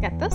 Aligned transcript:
gatos. 0.00 0.32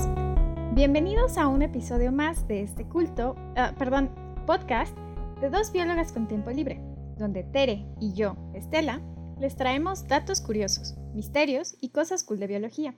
Bienvenidos 0.76 1.40
a 1.40 1.48
un 1.48 1.64
episodio 1.64 2.12
más 2.12 2.48
de 2.48 2.62
este 2.62 2.88
culto, 2.88 3.36
ah, 3.56 3.74
perdón, 3.80 4.12
podcast 4.46 4.96
de 5.42 5.50
dos 5.50 5.72
biólogas 5.72 6.12
con 6.12 6.28
tiempo 6.28 6.52
libre, 6.52 6.80
donde 7.18 7.44
Tere 7.44 7.84
y 8.00 8.14
yo, 8.14 8.38
Estela, 8.54 9.02
les 9.40 9.56
traemos 9.56 10.08
datos 10.08 10.40
curiosos, 10.40 10.96
misterios 11.16 11.78
y 11.82 11.90
cosas 11.90 12.24
cool 12.24 12.40
de 12.40 12.46
biología. 12.46 12.94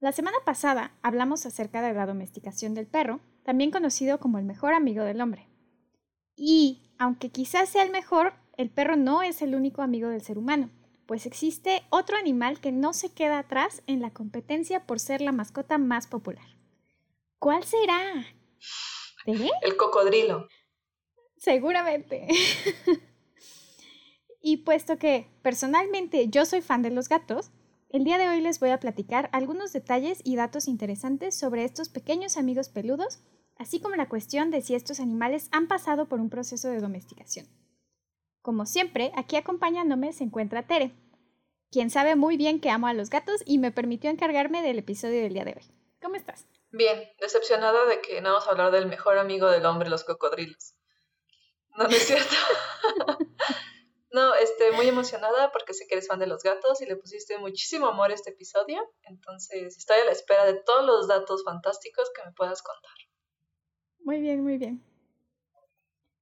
La 0.00 0.10
semana 0.10 0.38
pasada 0.44 0.98
hablamos 1.00 1.46
acerca 1.46 1.80
de 1.80 1.94
la 1.94 2.06
domesticación 2.06 2.74
del 2.74 2.88
perro, 2.88 3.20
también 3.44 3.70
conocido 3.70 4.18
como 4.18 4.38
el 4.38 4.44
mejor 4.44 4.74
amigo 4.74 5.04
del 5.04 5.20
hombre. 5.20 5.48
Y, 6.34 6.92
aunque 6.98 7.30
quizás 7.30 7.68
sea 7.68 7.84
el 7.84 7.92
mejor, 7.92 8.32
el 8.56 8.70
perro 8.70 8.96
no 8.96 9.22
es 9.22 9.42
el 9.42 9.54
único 9.54 9.82
amigo 9.82 10.08
del 10.08 10.22
ser 10.22 10.38
humano 10.38 10.70
pues 11.08 11.24
existe 11.24 11.82
otro 11.88 12.18
animal 12.18 12.60
que 12.60 12.70
no 12.70 12.92
se 12.92 13.10
queda 13.10 13.38
atrás 13.38 13.82
en 13.86 14.02
la 14.02 14.10
competencia 14.10 14.86
por 14.86 15.00
ser 15.00 15.22
la 15.22 15.32
mascota 15.32 15.78
más 15.78 16.06
popular. 16.06 16.44
¿Cuál 17.38 17.64
será? 17.64 18.26
El 19.62 19.78
cocodrilo. 19.78 20.48
Seguramente. 21.38 22.28
y 24.42 24.58
puesto 24.58 24.98
que 24.98 25.26
personalmente 25.40 26.28
yo 26.28 26.44
soy 26.44 26.60
fan 26.60 26.82
de 26.82 26.90
los 26.90 27.08
gatos, 27.08 27.52
el 27.88 28.04
día 28.04 28.18
de 28.18 28.28
hoy 28.28 28.42
les 28.42 28.60
voy 28.60 28.68
a 28.68 28.78
platicar 28.78 29.30
algunos 29.32 29.72
detalles 29.72 30.20
y 30.24 30.36
datos 30.36 30.68
interesantes 30.68 31.34
sobre 31.34 31.64
estos 31.64 31.88
pequeños 31.88 32.36
amigos 32.36 32.68
peludos, 32.68 33.20
así 33.56 33.80
como 33.80 33.96
la 33.96 34.10
cuestión 34.10 34.50
de 34.50 34.60
si 34.60 34.74
estos 34.74 35.00
animales 35.00 35.48
han 35.52 35.68
pasado 35.68 36.06
por 36.06 36.20
un 36.20 36.28
proceso 36.28 36.68
de 36.68 36.82
domesticación. 36.82 37.48
Como 38.48 38.64
siempre, 38.64 39.12
aquí 39.14 39.36
acompañándome 39.36 40.14
se 40.14 40.24
encuentra 40.24 40.66
Tere, 40.66 40.94
quien 41.70 41.90
sabe 41.90 42.16
muy 42.16 42.38
bien 42.38 42.62
que 42.62 42.70
amo 42.70 42.86
a 42.86 42.94
los 42.94 43.10
gatos 43.10 43.42
y 43.44 43.58
me 43.58 43.72
permitió 43.72 44.08
encargarme 44.08 44.62
del 44.62 44.78
episodio 44.78 45.20
del 45.20 45.34
día 45.34 45.44
de 45.44 45.52
hoy. 45.52 45.70
¿Cómo 46.00 46.14
estás? 46.14 46.46
Bien, 46.70 46.98
decepcionada 47.20 47.84
de 47.84 48.00
que 48.00 48.22
no 48.22 48.30
vamos 48.30 48.48
a 48.48 48.52
hablar 48.52 48.72
del 48.72 48.86
mejor 48.86 49.18
amigo 49.18 49.50
del 49.50 49.66
hombre, 49.66 49.90
los 49.90 50.02
cocodrilos. 50.02 50.74
No, 51.76 51.84
no 51.84 51.90
es 51.90 52.06
cierto. 52.06 52.34
no, 54.12 54.34
este, 54.36 54.72
muy 54.72 54.88
emocionada 54.88 55.52
porque 55.52 55.74
sé 55.74 55.86
que 55.86 55.96
eres 55.96 56.08
fan 56.08 56.18
de 56.18 56.26
los 56.26 56.42
gatos 56.42 56.80
y 56.80 56.86
le 56.86 56.96
pusiste 56.96 57.36
muchísimo 57.36 57.88
amor 57.88 58.12
a 58.12 58.14
este 58.14 58.30
episodio. 58.30 58.82
Entonces, 59.02 59.76
estoy 59.76 59.98
a 59.98 60.06
la 60.06 60.12
espera 60.12 60.46
de 60.46 60.54
todos 60.54 60.86
los 60.86 61.06
datos 61.06 61.44
fantásticos 61.44 62.10
que 62.16 62.24
me 62.24 62.32
puedas 62.32 62.62
contar. 62.62 62.94
Muy 63.98 64.22
bien, 64.22 64.42
muy 64.42 64.56
bien. 64.56 64.82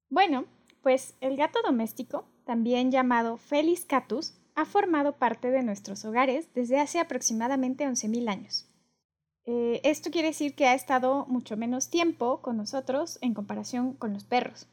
Bueno, 0.09 0.45
pues 0.87 1.15
el 1.19 1.35
gato 1.35 1.59
doméstico, 1.65 2.23
también 2.45 2.91
llamado 2.91 3.35
Felis 3.35 3.83
catus, 3.83 4.35
ha 4.55 4.63
formado 4.63 5.17
parte 5.17 5.51
de 5.51 5.61
nuestros 5.61 6.05
hogares 6.05 6.47
desde 6.55 6.79
hace 6.79 7.01
aproximadamente 7.01 7.85
11.000 7.85 8.29
años. 8.29 8.69
Eh, 9.43 9.81
esto 9.83 10.11
quiere 10.11 10.29
decir 10.29 10.55
que 10.55 10.65
ha 10.65 10.73
estado 10.73 11.25
mucho 11.27 11.57
menos 11.57 11.89
tiempo 11.89 12.41
con 12.41 12.55
nosotros 12.55 13.19
en 13.19 13.33
comparación 13.33 13.95
con 13.95 14.13
los 14.13 14.23
perros. 14.23 14.69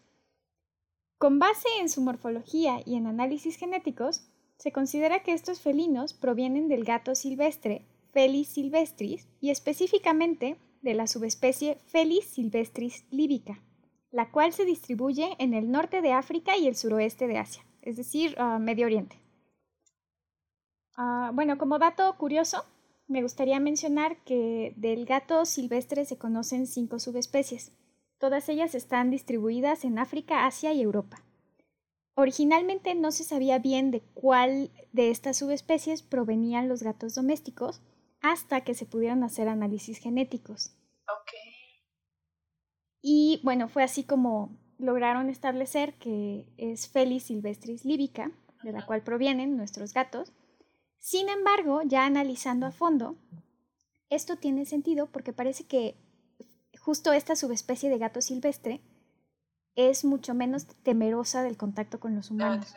Con 1.19 1.41
base 1.41 1.67
en 1.81 1.89
su 1.89 2.01
morfología 2.01 2.77
y 2.87 2.95
en 2.95 3.09
análisis 3.09 3.57
genéticos, 3.57 4.23
se 4.57 4.71
considera 4.71 5.25
que 5.25 5.33
estos 5.33 5.59
felinos 5.59 6.15
provienen 6.15 6.69
del 6.69 6.85
gato 6.85 7.17
silvestre 7.17 7.83
Felis 8.13 8.47
silvestris 8.47 9.27
y 9.41 9.51
específicamente 9.51 10.59
de 10.81 10.95
la 10.95 11.09
subespecie 11.09 11.79
Felis 11.89 12.25
silvestris 12.27 13.05
líbica 13.11 13.61
la 14.15 14.31
cual 14.31 14.53
se 14.53 14.65
distribuye 14.65 15.35
en 15.41 15.55
el 15.55 15.73
norte 15.73 16.01
de 16.01 16.13
África 16.13 16.57
y 16.57 16.69
el 16.69 16.77
suroeste 16.77 17.27
de 17.27 17.39
Asia, 17.39 17.65
es 17.83 17.97
decir, 17.97 18.37
ah, 18.39 18.61
Medio 18.61 18.87
Oriente. 18.87 19.19
Ah, 20.97 21.33
bueno, 21.35 21.59
como 21.59 21.81
dato 21.81 22.17
curioso, 22.17 22.65
me 23.09 23.23
gustaría 23.23 23.59
mencionar 23.59 24.23
que 24.23 24.73
del 24.77 25.05
gato 25.05 25.45
silvestre 25.45 26.05
se 26.05 26.17
conocen 26.17 26.69
cinco 26.69 27.01
subespecies. 27.01 27.73
Todas 28.19 28.49
ellas 28.49 28.77
están 28.77 29.11
distribuidas 29.11 29.85
en 29.85 29.99
África, 29.99 30.47
Asia 30.47 30.73
y 30.73 30.81
Europa. 30.81 31.25
Originalmente 32.15 32.95
no 32.95 33.11
se 33.11 33.25
sabía 33.25 33.59
bien 33.59 33.91
de 33.91 34.01
cuál 34.15 34.71
de 34.93 35.11
estas 35.11 35.39
subespecies 35.39 36.03
provenían 36.03 36.69
los 36.69 36.85
gatos 36.85 37.17
domésticos 37.17 37.83
hasta 38.21 38.61
que 38.61 38.75
se 38.75 38.87
pudieron 38.87 39.25
hacer 39.25 39.49
análisis 39.49 39.99
genéticos. 39.99 40.71
Y 43.07 43.39
bueno, 43.43 43.69
fue 43.69 43.83
así 43.83 44.03
como 44.03 44.57
lograron 44.79 45.29
establecer 45.29 45.93
que 45.99 46.47
es 46.57 46.89
Felis 46.89 47.25
silvestris 47.25 47.85
líbica, 47.85 48.33
de 48.63 48.73
la 48.73 48.87
cual 48.87 49.03
provienen 49.03 49.59
nuestros 49.59 49.93
gatos. 49.93 50.33
Sin 51.01 51.29
embargo, 51.29 51.83
ya 51.85 52.07
analizando 52.07 52.65
a 52.65 52.73
fondo, 52.73 53.19
esto 54.09 54.37
tiene 54.37 54.65
sentido 54.65 55.07
porque 55.13 55.35
parece 55.35 55.67
que 55.67 55.99
justo 56.81 57.13
esta 57.13 57.37
subespecie 57.37 57.91
de 57.91 57.99
gato 57.99 58.23
silvestre 58.23 58.81
es 59.75 60.07
mucho 60.07 60.33
menos 60.33 60.67
temerosa 60.83 61.43
del 61.43 61.59
contacto 61.59 62.01
con 62.01 62.17
los 62.17 62.31
humanos. 62.31 62.75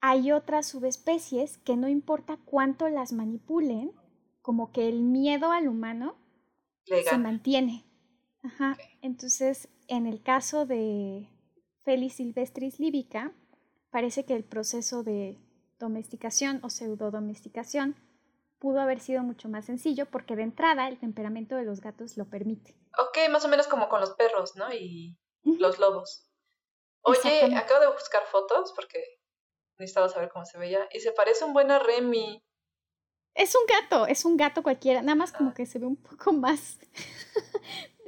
Hay 0.00 0.32
otras 0.32 0.66
subespecies 0.66 1.58
que 1.58 1.76
no 1.76 1.88
importa 1.88 2.40
cuánto 2.44 2.88
las 2.88 3.12
manipulen, 3.12 3.92
como 4.42 4.72
que 4.72 4.88
el 4.88 5.00
miedo 5.00 5.52
al 5.52 5.68
humano 5.68 6.16
se 6.84 7.18
mantiene. 7.18 7.84
Ajá. 8.42 8.76
Entonces, 9.02 9.68
en 9.88 10.06
el 10.06 10.22
caso 10.22 10.66
de 10.66 11.28
Felis 11.84 12.14
silvestris 12.14 12.78
líbica, 12.78 13.32
parece 13.90 14.24
que 14.24 14.34
el 14.34 14.44
proceso 14.44 15.02
de 15.02 15.38
domesticación 15.78 16.60
o 16.62 16.70
pseudodomesticación 16.70 17.96
pudo 18.58 18.80
haber 18.80 19.00
sido 19.00 19.22
mucho 19.22 19.48
más 19.48 19.64
sencillo 19.64 20.06
porque 20.06 20.36
de 20.36 20.42
entrada 20.42 20.88
el 20.88 20.98
temperamento 20.98 21.56
de 21.56 21.64
los 21.64 21.80
gatos 21.80 22.16
lo 22.16 22.28
permite. 22.28 22.76
Ok, 22.98 23.30
más 23.30 23.44
o 23.44 23.48
menos 23.48 23.66
como 23.66 23.88
con 23.88 24.00
los 24.00 24.10
perros, 24.10 24.54
¿no? 24.56 24.72
Y 24.72 25.18
los 25.42 25.78
lobos. 25.78 26.26
Oye, 27.02 27.56
acabo 27.56 27.80
de 27.80 27.90
buscar 27.90 28.22
fotos 28.26 28.72
porque 28.76 29.02
necesitaba 29.78 30.08
saber 30.08 30.28
cómo 30.28 30.44
se 30.44 30.58
veía 30.58 30.86
y 30.92 31.00
se 31.00 31.12
parece 31.12 31.44
un 31.44 31.54
buen 31.54 31.70
a 31.70 31.78
Remy. 31.78 32.44
Es 33.34 33.54
un 33.54 33.62
gato, 33.66 34.06
es 34.06 34.24
un 34.24 34.36
gato 34.36 34.62
cualquiera, 34.62 35.00
nada 35.00 35.14
más 35.14 35.32
como 35.32 35.50
ah. 35.50 35.54
que 35.54 35.64
se 35.64 35.78
ve 35.78 35.86
un 35.86 35.96
poco 35.96 36.32
más 36.32 36.78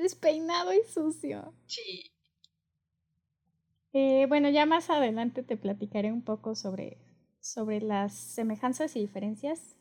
despeinado 0.03 0.73
y 0.73 0.83
sucio. 0.85 1.55
Sí. 1.67 2.13
Eh, 3.93 4.27
bueno, 4.29 4.49
ya 4.51 4.67
más 4.67 4.91
adelante 4.91 5.43
te 5.43 5.57
platicaré 5.57 6.13
un 6.13 6.23
poco 6.23 6.55
sobre, 6.55 6.99
sobre 7.41 7.81
las 7.81 8.15
semejanzas 8.15 8.97
y 8.97 9.01
diferencias. 9.01 9.77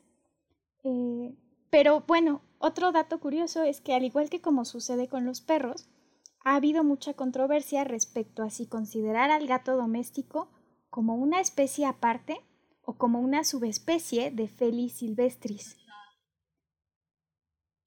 Eh, 0.84 1.34
pero 1.70 2.04
bueno, 2.06 2.42
otro 2.58 2.92
dato 2.92 3.20
curioso 3.20 3.62
es 3.62 3.80
que 3.80 3.94
al 3.94 4.04
igual 4.04 4.28
que 4.28 4.40
como 4.40 4.64
sucede 4.64 5.08
con 5.08 5.24
los 5.24 5.40
perros, 5.40 5.88
ha 6.44 6.56
habido 6.56 6.84
mucha 6.84 7.14
controversia 7.14 7.84
respecto 7.84 8.42
a 8.42 8.50
si 8.50 8.66
considerar 8.66 9.30
al 9.30 9.46
gato 9.46 9.76
doméstico 9.76 10.50
como 10.90 11.14
una 11.14 11.40
especie 11.40 11.86
aparte 11.86 12.40
o 12.84 12.94
como 12.98 13.20
una 13.20 13.44
subespecie 13.44 14.30
de 14.30 14.48
Felis 14.48 14.94
silvestris. 14.94 15.76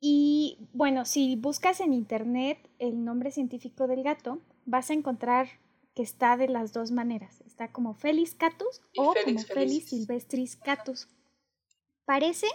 Y 0.07 0.59
bueno, 0.71 1.03
si 1.03 1.35
buscas 1.35 1.79
en 1.79 1.91
internet 1.91 2.59
el 2.77 3.03
nombre 3.03 3.31
científico 3.31 3.87
del 3.87 4.03
gato, 4.03 4.37
vas 4.67 4.91
a 4.91 4.93
encontrar 4.93 5.49
que 5.95 6.03
está 6.03 6.37
de 6.37 6.47
las 6.47 6.73
dos 6.73 6.91
maneras. 6.91 7.41
Está 7.47 7.71
como 7.71 7.95
Felis 7.95 8.35
catus 8.35 8.81
o 8.95 9.15
como 9.15 9.39
Felis 9.39 9.89
silvestris 9.89 10.57
catus. 10.57 11.07
Parece 12.05 12.45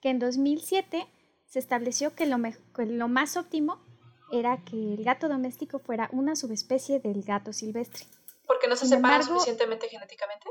que 0.00 0.10
en 0.10 0.18
2007 0.18 1.06
se 1.44 1.58
estableció 1.60 2.12
que 2.16 2.26
lo, 2.26 2.38
que 2.74 2.86
lo 2.86 3.06
más 3.06 3.36
óptimo 3.36 3.78
era 4.32 4.64
que 4.64 4.94
el 4.94 5.04
gato 5.04 5.28
doméstico 5.28 5.78
fuera 5.78 6.08
una 6.10 6.34
subespecie 6.34 6.98
del 6.98 7.22
gato 7.22 7.52
silvestre. 7.52 8.04
¿Porque 8.48 8.66
no 8.66 8.74
se 8.74 8.88
separa 8.88 9.22
suficientemente 9.22 9.88
genéticamente? 9.88 10.48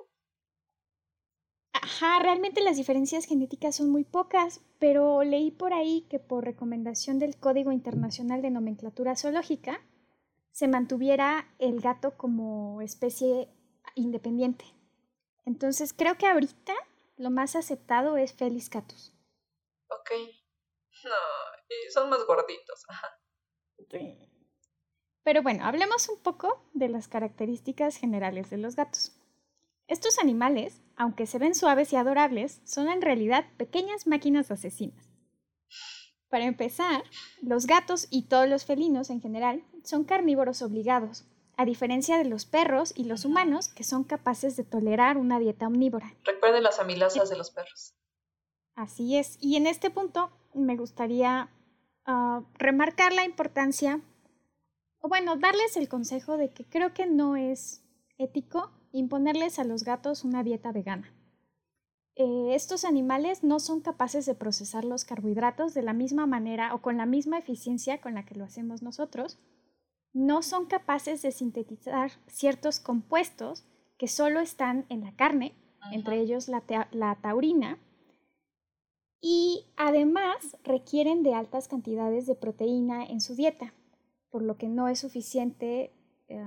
Ajá, 1.86 2.18
realmente 2.18 2.62
las 2.62 2.78
diferencias 2.78 3.26
genéticas 3.26 3.76
son 3.76 3.92
muy 3.92 4.04
pocas, 4.04 4.60
pero 4.80 5.22
leí 5.24 5.52
por 5.52 5.72
ahí 5.72 6.08
que 6.10 6.18
por 6.18 6.44
recomendación 6.44 7.20
del 7.20 7.38
Código 7.38 7.72
Internacional 7.72 8.42
de 8.42 8.50
Nomenclatura 8.50 9.16
Zoológica 9.16 9.86
se 10.52 10.68
mantuviera 10.68 11.54
el 11.60 11.82
gato 11.82 12.18
como 12.18 12.82
especie 12.82 13.50
independiente. 13.94 14.66
Entonces 15.46 15.94
creo 15.94 16.18
que 16.18 16.26
ahorita 16.26 16.74
lo 17.18 17.30
más 17.30 17.56
aceptado 17.56 18.18
es 18.18 18.34
Felis 18.34 18.68
catus. 18.68 19.14
Ok. 19.90 20.10
No, 21.04 21.12
y 21.70 21.92
son 21.92 22.10
más 22.10 22.26
gorditos. 22.26 22.84
Ajá. 22.90 23.10
Sí. 23.92 24.28
Pero 25.22 25.44
bueno, 25.44 25.64
hablemos 25.64 26.10
un 26.10 26.18
poco 26.18 26.68
de 26.74 26.90
las 26.90 27.08
características 27.08 27.98
generales 27.98 28.50
de 28.50 28.58
los 28.58 28.76
gatos. 28.76 29.12
Estos 29.88 30.18
animales, 30.18 30.82
aunque 30.96 31.28
se 31.28 31.38
ven 31.38 31.54
suaves 31.54 31.94
y 31.94 31.96
adorables, 31.96 32.62
son 32.64 32.90
en 32.90 33.02
realidad 33.02 33.46
pequeñas 33.58 34.08
máquinas 34.08 34.50
asesinas. 34.50 35.12
Para 36.30 36.46
empezar, 36.46 37.04
los 37.42 37.68
gatos 37.68 38.08
y 38.10 38.24
todos 38.24 38.50
los 38.50 38.66
felinos 38.66 39.12
en 39.12 39.22
general 39.22 39.64
son 39.84 40.04
carnívoros 40.04 40.64
obligados, 40.64 41.26
a 41.56 41.66
diferencia 41.66 42.18
de 42.18 42.26
los 42.26 42.46
perros 42.46 42.94
y 42.96 43.04
los 43.04 43.26
humanos 43.26 43.70
que 43.70 43.84
son 43.84 44.04
capaces 44.04 44.58
de 44.58 44.64
tolerar 44.64 45.18
una 45.18 45.40
dieta 45.40 45.68
omnívora. 45.68 46.16
Recuerden 46.24 46.64
las 46.64 46.80
amilasas 46.80 47.30
de 47.30 47.38
los 47.38 47.52
perros. 47.52 47.94
Así 48.76 49.18
es, 49.18 49.38
y 49.40 49.56
en 49.56 49.68
este 49.68 49.92
punto, 49.92 50.32
me 50.54 50.76
gustaría 50.76 51.50
ah, 52.06 52.42
remarcar 52.56 53.14
la 53.14 53.24
importancia, 53.24 54.02
o 55.00 55.08
bueno, 55.08 55.38
darles 55.38 55.78
el 55.78 55.88
consejo 55.88 56.38
de 56.38 56.52
que 56.52 56.66
creo 56.66 56.94
que 56.94 57.06
no 57.06 57.36
es 57.36 57.84
ético 58.18 58.72
imponerles 58.98 59.60
a 59.60 59.66
los 59.66 59.84
gatos 59.84 60.24
una 60.24 60.44
dieta 60.44 60.72
vegana. 60.72 61.14
Eh, 62.16 62.56
estos 62.56 62.86
animales 62.86 63.44
no 63.44 63.60
son 63.60 63.82
capaces 63.82 64.26
de 64.26 64.36
procesar 64.36 64.86
los 64.86 65.04
carbohidratos 65.04 65.74
de 65.74 65.84
la 65.84 65.92
misma 65.92 66.26
manera 66.26 66.74
o 66.74 66.82
con 66.82 66.96
la 66.96 67.06
misma 67.06 67.38
eficiencia 67.38 68.00
con 68.00 68.14
la 68.14 68.26
que 68.26 68.36
lo 68.36 68.46
hacemos 68.46 68.82
nosotros. 68.82 69.38
No 70.14 70.42
son 70.42 70.68
capaces 70.68 71.22
de 71.22 71.32
sintetizar 71.34 72.12
ciertos 72.28 72.80
compuestos 72.80 73.66
que 73.98 74.08
solo 74.08 74.40
están 74.40 74.86
en 74.88 75.02
la 75.02 75.14
carne, 75.16 75.54
entre 75.92 76.20
ellos 76.22 76.48
la, 76.48 76.64
la, 76.92 77.16
taurina, 77.22 77.78
y 79.22 79.66
además 79.76 80.58
requieren 80.64 81.22
de 81.22 81.34
altas 81.34 81.68
cantidades 81.68 82.28
de 82.28 82.36
proteína 82.36 83.04
en 83.04 83.20
su 83.20 83.36
dieta, 83.36 83.74
por 84.30 84.42
lo 84.42 84.58
que 84.58 84.68
no 84.68 84.88
es 84.88 85.00
suficiente 85.00 85.94
eh, 86.28 86.44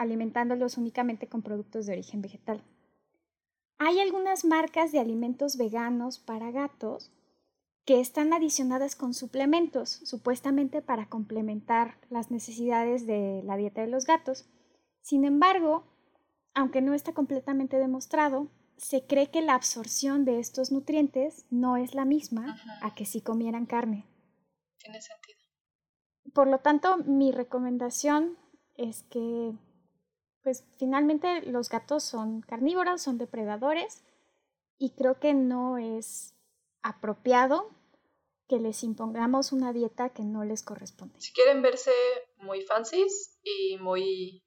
alimentándolos 0.00 0.78
únicamente 0.78 1.28
con 1.28 1.42
productos 1.42 1.84
de 1.84 1.92
origen 1.92 2.22
vegetal. 2.22 2.64
Hay 3.78 4.00
algunas 4.00 4.46
marcas 4.46 4.92
de 4.92 4.98
alimentos 4.98 5.58
veganos 5.58 6.18
para 6.18 6.50
gatos 6.50 7.12
que 7.84 8.00
están 8.00 8.32
adicionadas 8.32 8.96
con 8.96 9.12
suplementos, 9.12 10.00
supuestamente 10.04 10.80
para 10.80 11.10
complementar 11.10 11.98
las 12.08 12.30
necesidades 12.30 13.06
de 13.06 13.42
la 13.44 13.58
dieta 13.58 13.82
de 13.82 13.88
los 13.88 14.06
gatos. 14.06 14.48
Sin 15.02 15.26
embargo, 15.26 15.84
aunque 16.54 16.80
no 16.80 16.94
está 16.94 17.12
completamente 17.12 17.76
demostrado, 17.78 18.48
se 18.78 19.06
cree 19.06 19.30
que 19.30 19.42
la 19.42 19.54
absorción 19.54 20.24
de 20.24 20.38
estos 20.38 20.72
nutrientes 20.72 21.44
no 21.50 21.76
es 21.76 21.94
la 21.94 22.06
misma 22.06 22.56
a 22.80 22.94
que 22.94 23.04
si 23.04 23.20
comieran 23.20 23.66
carne. 23.66 24.06
Tiene 24.78 25.02
sentido. 25.02 25.40
Por 26.32 26.48
lo 26.48 26.60
tanto, 26.60 26.96
mi 26.98 27.32
recomendación 27.32 28.38
es 28.76 29.02
que 29.02 29.52
pues 30.42 30.64
finalmente 30.78 31.42
los 31.42 31.68
gatos 31.68 32.02
son 32.02 32.42
carnívoros, 32.42 33.02
son 33.02 33.18
depredadores 33.18 34.04
y 34.78 34.90
creo 34.90 35.18
que 35.18 35.34
no 35.34 35.78
es 35.78 36.34
apropiado 36.82 37.70
que 38.48 38.58
les 38.58 38.82
impongamos 38.82 39.52
una 39.52 39.72
dieta 39.72 40.08
que 40.08 40.22
no 40.24 40.44
les 40.44 40.62
corresponde. 40.62 41.14
Si 41.20 41.32
quieren 41.32 41.62
verse 41.62 41.92
muy 42.38 42.62
fancies 42.62 43.38
y 43.42 43.78
muy 43.78 44.44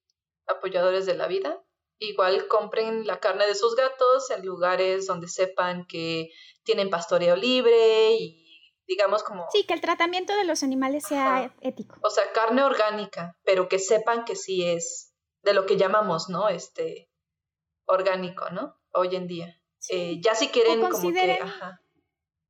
apoyadores 0.48 1.06
de 1.06 1.16
la 1.16 1.28
vida, 1.28 1.64
igual 2.00 2.48
compren 2.48 3.08
la 3.08 3.20
carne 3.20 3.48
de 3.48 3.56
sus 3.56 3.76
gatos 3.76 4.30
en 4.32 4.46
lugares 4.46 5.08
donde 5.08 5.28
sepan 5.28 5.86
que 5.88 6.30
tienen 6.64 6.90
pastoreo 6.90 7.36
libre 7.36 8.16
y 8.16 8.44
digamos 8.88 9.24
como... 9.24 9.46
Sí, 9.52 9.66
que 9.66 9.74
el 9.74 9.82
tratamiento 9.82 10.36
de 10.36 10.44
los 10.44 10.64
animales 10.64 11.06
sea 11.08 11.56
ético. 11.62 11.96
O 12.04 12.10
sea, 12.10 12.30
carne 12.34 12.64
orgánica, 12.64 13.38
pero 13.46 13.70
que 13.70 13.80
sepan 13.80 14.26
que 14.26 14.36
sí 14.36 14.66
es 14.66 15.13
de 15.44 15.54
lo 15.54 15.66
que 15.66 15.78
llamamos, 15.78 16.30
¿no? 16.30 16.50
Este, 16.50 17.10
orgánico, 17.86 18.50
¿no? 18.50 18.76
Hoy 18.94 19.16
en 19.16 19.28
día. 19.28 19.56
Eh, 19.90 20.20
ya 20.22 20.36
si 20.36 20.48
quieren 20.48 20.82
como 20.82 21.12
que, 21.12 21.40
ajá. 21.42 21.82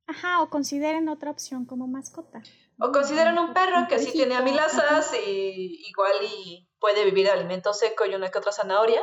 Ajá, 0.06 0.42
o 0.42 0.50
consideren 0.50 1.08
otra 1.08 1.30
opción 1.30 1.64
como 1.64 1.86
mascota. 1.86 2.42
O 2.78 2.92
consideren 2.92 3.38
un 3.38 3.54
perro 3.54 3.86
que 3.88 3.98
sí 3.98 4.12
tiene 4.12 4.36
amilazas 4.36 5.12
y 5.26 5.88
igual 5.88 6.12
y 6.22 6.68
puede 6.78 7.04
vivir 7.04 7.26
de 7.26 7.32
alimento 7.32 7.72
seco 7.72 8.04
y 8.04 8.14
una 8.14 8.30
que 8.30 8.38
otra 8.38 8.52
zanahoria. 8.52 9.02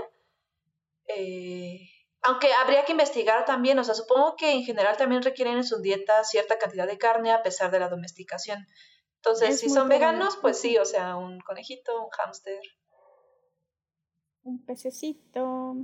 Eh, 1.08 1.80
aunque 2.22 2.54
habría 2.54 2.86
que 2.86 2.92
investigar 2.92 3.46
también, 3.46 3.80
o 3.80 3.84
sea, 3.84 3.96
supongo 3.96 4.36
que 4.36 4.52
en 4.52 4.64
general 4.64 4.96
también 4.98 5.24
requieren 5.24 5.58
en 5.58 5.64
su 5.64 5.82
dieta 5.82 6.24
cierta 6.24 6.60
cantidad 6.60 6.86
de 6.86 7.00
carne 7.00 7.32
a 7.32 7.42
pesar 7.42 7.72
de 7.72 7.80
la 7.80 7.90
domesticación. 7.90 8.68
Entonces, 9.16 9.60
si 9.60 9.70
son 9.70 9.88
veganos, 9.88 10.38
pues 10.38 10.60
sí, 10.60 10.78
o 10.78 10.86
sea, 10.86 11.16
un 11.16 11.40
conejito, 11.42 12.04
un 12.04 12.10
hámster, 12.10 12.60
un 14.44 14.66
pececito. 14.66 15.76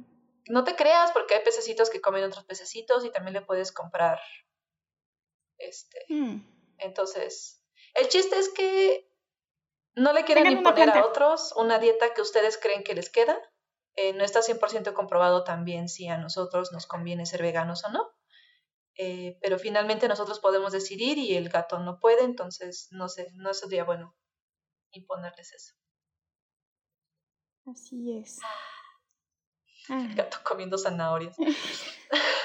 No 0.50 0.64
te 0.64 0.76
creas, 0.76 1.12
porque 1.12 1.36
hay 1.36 1.44
pececitos 1.44 1.90
que 1.90 2.02
comen 2.02 2.24
otros 2.24 2.46
pececitos 2.46 3.04
y 3.06 3.12
también 3.12 3.34
le 3.34 3.42
puedes 3.42 3.72
comprar. 3.72 4.20
Este. 5.58 6.06
Hmm. 6.10 6.42
Entonces, 6.78 7.64
el 7.96 8.08
chiste 8.08 8.38
es 8.38 8.50
que 8.50 9.12
no 9.96 10.14
le 10.14 10.24
quieren 10.24 10.52
imponer 10.52 10.90
a 10.90 11.06
otros 11.06 11.54
una 11.58 11.80
dieta 11.80 12.14
que 12.14 12.22
ustedes 12.22 12.58
creen 12.58 12.84
que 12.84 12.94
les 12.94 13.10
queda. 13.10 13.38
Eh, 13.96 14.14
no 14.14 14.24
está 14.24 14.42
100% 14.42 14.94
comprobado 14.94 15.44
también 15.44 15.90
si 15.90 16.08
a 16.08 16.18
nosotros 16.18 16.72
nos 16.72 16.86
conviene 16.86 17.26
ser 17.26 17.42
veganos 17.42 17.84
o 17.84 17.90
no. 17.90 18.14
Eh, 18.96 19.38
pero 19.42 19.60
finalmente 19.60 20.08
nosotros 20.08 20.40
podemos 20.40 20.72
decidir 20.72 21.18
y 21.18 21.36
el 21.36 21.50
gato 21.50 21.80
no 21.80 22.00
puede, 22.00 22.24
entonces 22.24 22.88
no 22.92 23.10
sé, 23.10 23.32
no 23.36 23.54
sería 23.54 23.84
bueno 23.84 24.16
imponerles 24.92 25.54
eso. 25.54 25.74
Así 27.68 28.18
es. 28.18 28.40
El 29.90 30.16
gato 30.16 30.38
comiendo 30.44 30.78
zanahorias. 30.78 31.38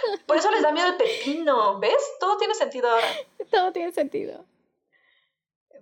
Por 0.27 0.37
eso 0.37 0.51
les 0.51 0.63
da 0.63 0.73
miedo 0.73 0.89
el 0.89 0.97
pepino, 0.97 1.79
¿ves? 1.79 1.93
Todo 2.21 2.37
tiene 2.39 2.55
sentido 2.55 2.89
ahora. 2.89 3.07
Todo 3.51 3.73
tiene 3.73 3.93
sentido. 3.93 4.45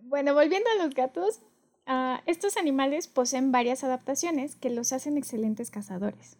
Bueno, 0.02 0.34
volviendo 0.34 0.70
a 0.70 0.82
los 0.82 0.94
gatos, 0.94 1.40
ah, 1.86 2.22
estos 2.26 2.56
animales 2.56 3.06
poseen 3.06 3.52
varias 3.52 3.84
adaptaciones 3.84 4.56
que 4.56 4.70
los 4.70 4.92
hacen 4.92 5.16
excelentes 5.16 5.70
cazadores. 5.70 6.38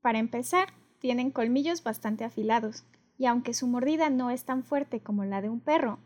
Para 0.00 0.18
empezar, 0.18 0.72
tienen 0.98 1.30
colmillos 1.30 1.82
bastante 1.82 2.24
afilados, 2.24 2.84
y 3.18 3.26
aunque 3.26 3.54
su 3.54 3.66
mordida 3.66 4.10
no 4.10 4.30
es 4.30 4.44
tan 4.44 4.64
fuerte 4.64 5.00
como 5.00 5.24
la 5.24 5.42
de 5.42 5.48
un 5.48 5.60
perro, 5.60 5.98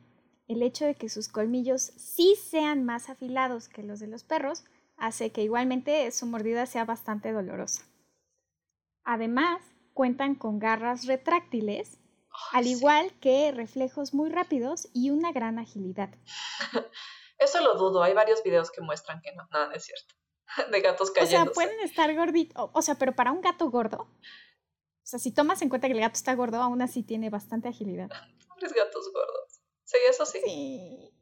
el 0.48 0.62
hecho 0.62 0.84
de 0.84 0.94
que 0.94 1.08
sus 1.08 1.28
colmillos 1.28 1.92
sí 1.96 2.34
sean 2.36 2.84
más 2.84 3.08
afilados 3.08 3.69
que 3.69 3.82
los 3.82 4.00
de 4.00 4.08
los 4.08 4.24
perros 4.24 4.64
hace 5.02 5.32
que 5.32 5.43
igualmente 5.43 6.10
su 6.12 6.26
mordida 6.26 6.64
sea 6.64 6.84
bastante 6.84 7.32
dolorosa. 7.32 7.82
Además, 9.04 9.60
cuentan 9.94 10.37
con 10.37 10.60
garras 10.60 11.06
retráctiles, 11.06 11.99
al 12.52 12.69
igual 12.69 13.12
que 13.19 13.50
reflejos 13.50 14.15
muy 14.15 14.31
rápidos 14.31 14.88
y 14.94 15.10
una 15.10 15.32
gran 15.32 15.58
agilidad. 15.58 16.10
Eso 17.38 17.60
lo 17.60 17.74
dudo, 17.74 18.05
hay 18.05 18.15
varios 18.15 18.44
videos 18.44 18.70
que 18.70 18.81
muestran 18.81 19.20
que 19.20 19.32
no, 19.32 19.48
nada 19.50 19.74
es 19.74 19.84
cierto. 19.84 20.15
De 20.70 20.81
gatos 20.81 21.10
cayendo. 21.10 21.43
O 21.43 21.44
sea, 21.46 21.53
pueden 21.53 21.81
estar 21.81 22.15
gorditos, 22.15 22.70
o 22.72 22.81
sea, 22.81 22.94
pero 22.94 23.12
para 23.12 23.32
un 23.32 23.41
gato 23.41 23.69
gordo, 23.70 24.03
o 24.03 25.06
sea, 25.06 25.19
si 25.19 25.32
tomas 25.32 25.60
en 25.62 25.69
cuenta 25.69 25.88
que 25.88 25.94
el 25.94 26.00
gato 26.00 26.15
está 26.15 26.32
gordo, 26.36 26.58
aún 26.62 26.81
así 26.81 27.03
tiene 27.03 27.29
bastante 27.29 27.69
agilidad. 27.69 28.08
Pobres 28.48 28.72
gatos 28.72 29.10
gordos. 29.12 29.60
Sí, 29.82 29.96
eso 30.08 30.24
sí. 30.24 30.41
Sí. 30.44 31.12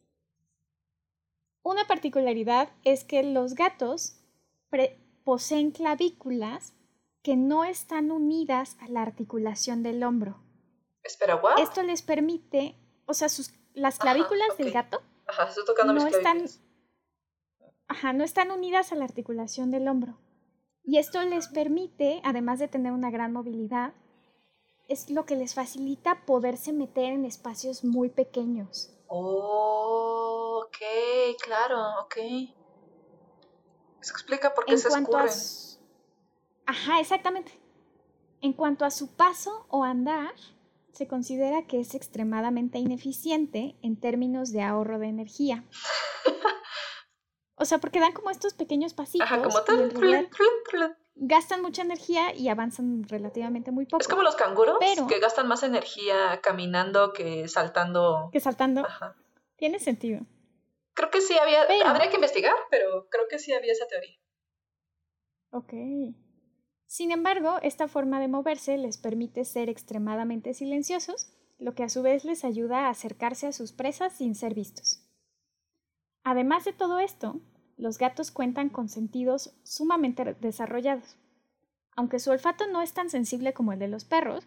Una 1.62 1.86
particularidad 1.86 2.70
es 2.84 3.04
que 3.04 3.22
los 3.22 3.54
gatos 3.54 4.16
poseen 5.24 5.70
clavículas 5.70 6.74
que 7.22 7.36
no 7.36 7.64
están 7.64 8.10
unidas 8.10 8.76
a 8.80 8.88
la 8.88 9.02
articulación 9.02 9.82
del 9.82 10.02
hombro. 10.02 10.42
Espera, 11.02 11.36
¿what? 11.36 11.58
Esto 11.58 11.82
les 11.82 12.02
permite, 12.02 12.76
o 13.06 13.14
sea, 13.14 13.28
sus, 13.28 13.52
las 13.74 13.98
clavículas 13.98 14.56
del 14.56 14.70
gato 14.70 15.02
Ajá, 15.30 15.44
estoy 15.44 15.64
tocando 15.64 15.92
no 15.92 16.06
están, 16.06 16.44
ajá, 17.86 18.12
no 18.12 18.24
están 18.24 18.50
unidas 18.50 18.90
a 18.90 18.96
la 18.96 19.04
articulación 19.04 19.70
del 19.70 19.86
hombro. 19.86 20.18
Y 20.82 20.98
esto 20.98 21.22
les 21.22 21.46
permite, 21.46 22.20
además 22.24 22.58
de 22.58 22.66
tener 22.66 22.92
una 22.92 23.10
gran 23.10 23.32
movilidad, 23.32 23.94
es 24.88 25.08
lo 25.08 25.26
que 25.26 25.36
les 25.36 25.54
facilita 25.54 26.26
poderse 26.26 26.72
meter 26.72 27.12
en 27.12 27.24
espacios 27.24 27.84
muy 27.84 28.08
pequeños. 28.08 28.92
Oh, 29.12 30.64
ok, 30.64 30.76
claro, 31.42 32.00
ok. 32.02 32.16
Eso 34.00 34.12
explica 34.12 34.54
por 34.54 34.64
qué 34.66 34.78
se 34.78 34.86
escurren. 34.86 35.28
Ajá, 36.66 37.00
exactamente. 37.00 37.60
En 38.40 38.52
cuanto 38.52 38.84
a 38.84 38.92
su 38.92 39.08
paso 39.16 39.66
o 39.68 39.82
andar, 39.82 40.32
se 40.92 41.08
considera 41.08 41.66
que 41.66 41.80
es 41.80 41.96
extremadamente 41.96 42.78
ineficiente 42.78 43.76
en 43.82 43.98
términos 43.98 44.52
de 44.52 44.62
ahorro 44.62 45.00
de 45.00 45.08
energía. 45.08 45.64
o 47.56 47.64
sea, 47.64 47.78
porque 47.78 47.98
dan 47.98 48.12
como 48.12 48.30
estos 48.30 48.54
pequeños 48.54 48.94
pasitos. 48.94 49.26
Ajá, 49.26 49.42
como 49.42 49.60
gastan 51.14 51.62
mucha 51.62 51.82
energía 51.82 52.34
y 52.34 52.48
avanzan 52.48 53.04
relativamente 53.04 53.70
muy 53.70 53.86
poco. 53.86 54.00
Es 54.00 54.08
como 54.08 54.22
los 54.22 54.36
canguros 54.36 54.78
que 55.08 55.18
gastan 55.18 55.48
más 55.48 55.62
energía 55.62 56.40
caminando 56.42 57.12
que 57.12 57.48
saltando. 57.48 58.30
Que 58.32 58.40
saltando. 58.40 58.86
Tiene 59.56 59.78
sentido. 59.78 60.20
Creo 60.94 61.10
que 61.10 61.20
sí 61.20 61.36
había, 61.38 61.62
habría 61.62 62.10
que 62.10 62.16
investigar, 62.16 62.54
pero 62.70 63.08
creo 63.08 63.26
que 63.28 63.38
sí 63.38 63.52
había 63.52 63.72
esa 63.72 63.86
teoría. 63.86 64.16
Ok. 65.50 65.72
Sin 66.86 67.12
embargo, 67.12 67.58
esta 67.62 67.86
forma 67.86 68.20
de 68.20 68.28
moverse 68.28 68.76
les 68.76 68.98
permite 68.98 69.44
ser 69.44 69.68
extremadamente 69.68 70.54
silenciosos, 70.54 71.32
lo 71.58 71.74
que 71.74 71.84
a 71.84 71.88
su 71.88 72.02
vez 72.02 72.24
les 72.24 72.44
ayuda 72.44 72.86
a 72.86 72.90
acercarse 72.90 73.46
a 73.46 73.52
sus 73.52 73.72
presas 73.72 74.12
sin 74.16 74.34
ser 74.34 74.54
vistos. 74.54 75.06
Además 76.24 76.64
de 76.64 76.72
todo 76.72 76.98
esto, 76.98 77.40
los 77.80 77.98
gatos 77.98 78.30
cuentan 78.30 78.68
con 78.68 78.88
sentidos 78.88 79.54
sumamente 79.64 80.34
desarrollados. 80.40 81.16
Aunque 81.96 82.18
su 82.18 82.30
olfato 82.30 82.66
no 82.66 82.82
es 82.82 82.92
tan 82.92 83.10
sensible 83.10 83.52
como 83.52 83.72
el 83.72 83.78
de 83.78 83.88
los 83.88 84.04
perros, 84.04 84.46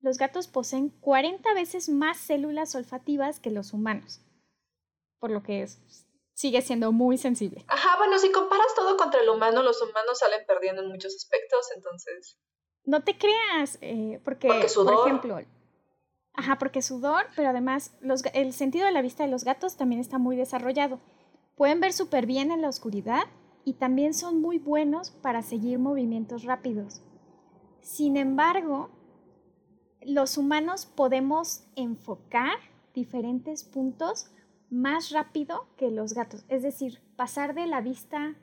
los 0.00 0.18
gatos 0.18 0.48
poseen 0.48 0.90
40 1.00 1.54
veces 1.54 1.88
más 1.88 2.18
células 2.18 2.74
olfativas 2.74 3.38
que 3.38 3.50
los 3.50 3.72
humanos, 3.72 4.20
por 5.20 5.30
lo 5.30 5.42
que 5.44 5.66
sigue 6.34 6.60
siendo 6.62 6.90
muy 6.90 7.16
sensible. 7.16 7.64
Ajá, 7.68 7.96
bueno, 7.98 8.18
si 8.18 8.32
comparas 8.32 8.74
todo 8.74 8.96
contra 8.96 9.20
el 9.20 9.28
humano, 9.28 9.62
los 9.62 9.80
humanos 9.80 10.18
salen 10.18 10.44
perdiendo 10.46 10.82
en 10.82 10.88
muchos 10.88 11.14
aspectos, 11.14 11.68
entonces... 11.76 12.38
No 12.84 13.04
te 13.04 13.16
creas, 13.16 13.78
eh, 13.80 14.20
porque, 14.24 14.48
por 14.48 15.06
ejemplo, 15.06 15.38
ajá, 16.34 16.58
porque 16.58 16.82
sudor, 16.82 17.26
pero 17.36 17.50
además 17.50 17.94
los, 18.00 18.24
el 18.34 18.52
sentido 18.52 18.86
de 18.86 18.92
la 18.92 19.02
vista 19.02 19.22
de 19.22 19.30
los 19.30 19.44
gatos 19.44 19.76
también 19.76 20.00
está 20.00 20.18
muy 20.18 20.34
desarrollado. 20.34 20.98
Pueden 21.62 21.78
ver 21.78 21.92
súper 21.92 22.26
bien 22.26 22.50
en 22.50 22.60
la 22.60 22.68
oscuridad 22.68 23.22
y 23.64 23.74
también 23.74 24.14
son 24.14 24.40
muy 24.40 24.58
buenos 24.58 25.12
para 25.12 25.42
seguir 25.42 25.78
movimientos 25.78 26.42
rápidos. 26.42 27.02
Sin 27.80 28.16
embargo, 28.16 28.90
los 30.00 30.38
humanos 30.38 30.86
podemos 30.86 31.62
enfocar 31.76 32.58
diferentes 32.94 33.62
puntos 33.62 34.32
más 34.70 35.10
rápido 35.10 35.68
que 35.76 35.92
los 35.92 36.14
gatos. 36.14 36.44
Es 36.48 36.64
decir, 36.64 37.00
pasar 37.14 37.54
de 37.54 37.68
la 37.68 37.80
vista 37.80 38.34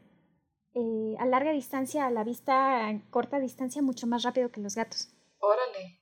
eh, 0.73 1.17
a 1.19 1.25
larga 1.25 1.51
distancia 1.51 2.05
a 2.05 2.11
la 2.11 2.23
vista 2.23 2.87
a 2.87 3.01
corta 3.09 3.41
distancia 3.41 3.81
mucho 3.81 4.07
más 4.07 4.23
rápido 4.23 4.49
que 4.49 4.61
los 4.61 4.75
gatos. 4.75 5.09
Órale. 5.39 5.99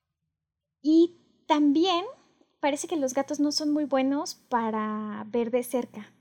Y 0.84 1.18
también 1.48 2.06
parece 2.60 2.88
que 2.88 2.96
los 2.96 3.16
gatos 3.16 3.40
no 3.40 3.52
son 3.52 3.74
muy 3.74 3.86
buenos 3.86 4.36
para 4.36 5.26
ver 5.32 5.50
de 5.50 5.64
cerca. 5.64 6.14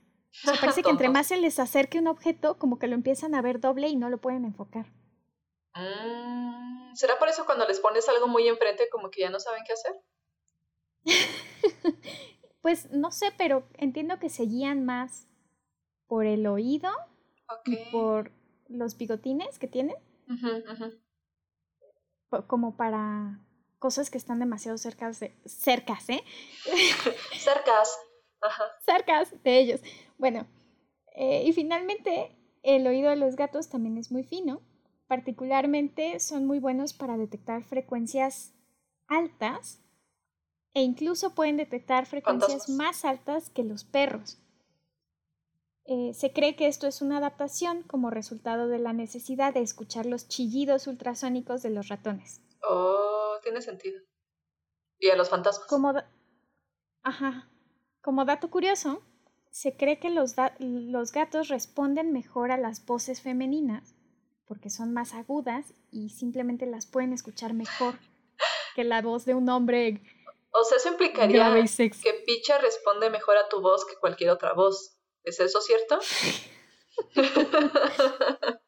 Parece 0.59 0.83
que 0.83 0.89
entre 0.89 1.09
más 1.09 1.27
se 1.27 1.37
les 1.37 1.59
acerque 1.59 1.99
un 1.99 2.07
objeto, 2.07 2.57
como 2.57 2.79
que 2.79 2.87
lo 2.87 2.95
empiezan 2.95 3.35
a 3.35 3.41
ver 3.41 3.59
doble 3.59 3.87
y 3.87 3.95
no 3.95 4.09
lo 4.09 4.19
pueden 4.19 4.45
enfocar. 4.45 4.87
Mm, 5.75 6.93
¿Será 6.95 7.19
por 7.19 7.29
eso 7.29 7.45
cuando 7.45 7.67
les 7.67 7.79
pones 7.79 8.09
algo 8.09 8.27
muy 8.27 8.47
enfrente 8.47 8.89
como 8.89 9.09
que 9.09 9.21
ya 9.21 9.29
no 9.29 9.39
saben 9.39 9.63
qué 9.65 9.73
hacer? 9.73 9.95
pues 12.61 12.91
no 12.91 13.11
sé, 13.11 13.31
pero 13.37 13.67
entiendo 13.77 14.19
que 14.19 14.29
se 14.29 14.43
guían 14.43 14.85
más 14.85 15.27
por 16.07 16.25
el 16.25 16.47
oído 16.47 16.89
y 17.65 17.77
por 17.91 18.31
los 18.67 18.97
bigotines 18.97 19.59
que 19.59 19.67
tienen. 19.67 19.95
Como 22.47 22.75
para 22.75 23.39
cosas 23.79 24.09
que 24.09 24.17
están 24.17 24.39
demasiado 24.39 24.77
cercas 24.77 25.19
de... 25.19 25.33
cercas, 25.45 26.09
¿eh? 26.09 26.23
cercas. 27.37 27.99
Cercas 28.85 29.43
de 29.43 29.59
ellos. 29.59 29.81
Bueno, 30.17 30.47
eh, 31.15 31.43
y 31.45 31.53
finalmente 31.53 32.35
el 32.63 32.85
oído 32.87 33.09
de 33.09 33.15
los 33.15 33.35
gatos 33.35 33.69
también 33.69 33.97
es 33.97 34.11
muy 34.11 34.23
fino 34.23 34.61
Particularmente 35.07 36.19
son 36.19 36.45
muy 36.45 36.59
buenos 36.59 36.93
para 36.93 37.17
detectar 37.17 37.63
frecuencias 37.63 38.53
altas 39.07 39.81
e 40.73 40.81
incluso 40.81 41.33
pueden 41.33 41.55
detectar 41.55 42.05
frecuencias 42.05 42.67
más 42.67 43.05
altas 43.05 43.49
que 43.49 43.63
los 43.63 43.85
perros. 43.85 44.37
Eh, 45.85 46.13
se 46.13 46.33
cree 46.33 46.57
que 46.57 46.67
esto 46.67 46.87
es 46.87 47.01
una 47.01 47.19
adaptación 47.19 47.83
como 47.83 48.09
resultado 48.09 48.67
de 48.67 48.79
la 48.79 48.91
necesidad 48.91 49.53
de 49.53 49.61
escuchar 49.61 50.05
los 50.05 50.27
chillidos 50.27 50.87
ultrasónicos 50.87 51.63
de 51.63 51.69
los 51.69 51.87
ratones. 51.87 52.41
Oh, 52.61 53.37
tiene 53.41 53.61
sentido. 53.61 54.01
¿Y 54.99 55.09
a 55.09 55.15
los 55.15 55.29
fantasmas? 55.29 55.69
Como, 55.69 55.93
Ajá. 57.03 57.49
Como 58.01 58.25
dato 58.25 58.49
curioso, 58.49 59.01
se 59.57 59.75
cree 59.75 59.97
que 59.97 60.11
los, 60.11 60.35
los 60.59 61.11
gatos 61.11 61.47
responden 61.47 62.13
mejor 62.13 62.51
a 62.51 62.57
las 62.57 62.85
voces 62.85 63.23
femeninas 63.23 63.95
porque 64.45 64.69
son 64.69 64.93
más 64.93 65.15
agudas 65.15 65.73
y 65.89 66.09
simplemente 66.09 66.67
las 66.67 66.85
pueden 66.85 67.11
escuchar 67.11 67.55
mejor 67.55 67.95
que 68.75 68.83
la 68.83 69.01
voz 69.01 69.25
de 69.25 69.33
un 69.33 69.49
hombre. 69.49 70.03
O 70.51 70.63
sea, 70.63 70.77
eso 70.77 70.89
implicaría 70.89 71.51
que 71.55 72.13
Picha 72.23 72.59
responde 72.59 73.09
mejor 73.09 73.35
a 73.37 73.49
tu 73.49 73.59
voz 73.59 73.83
que 73.85 73.95
cualquier 73.95 74.29
otra 74.29 74.53
voz. 74.53 74.95
¿Es 75.23 75.39
eso 75.39 75.59
cierto? 75.61 75.99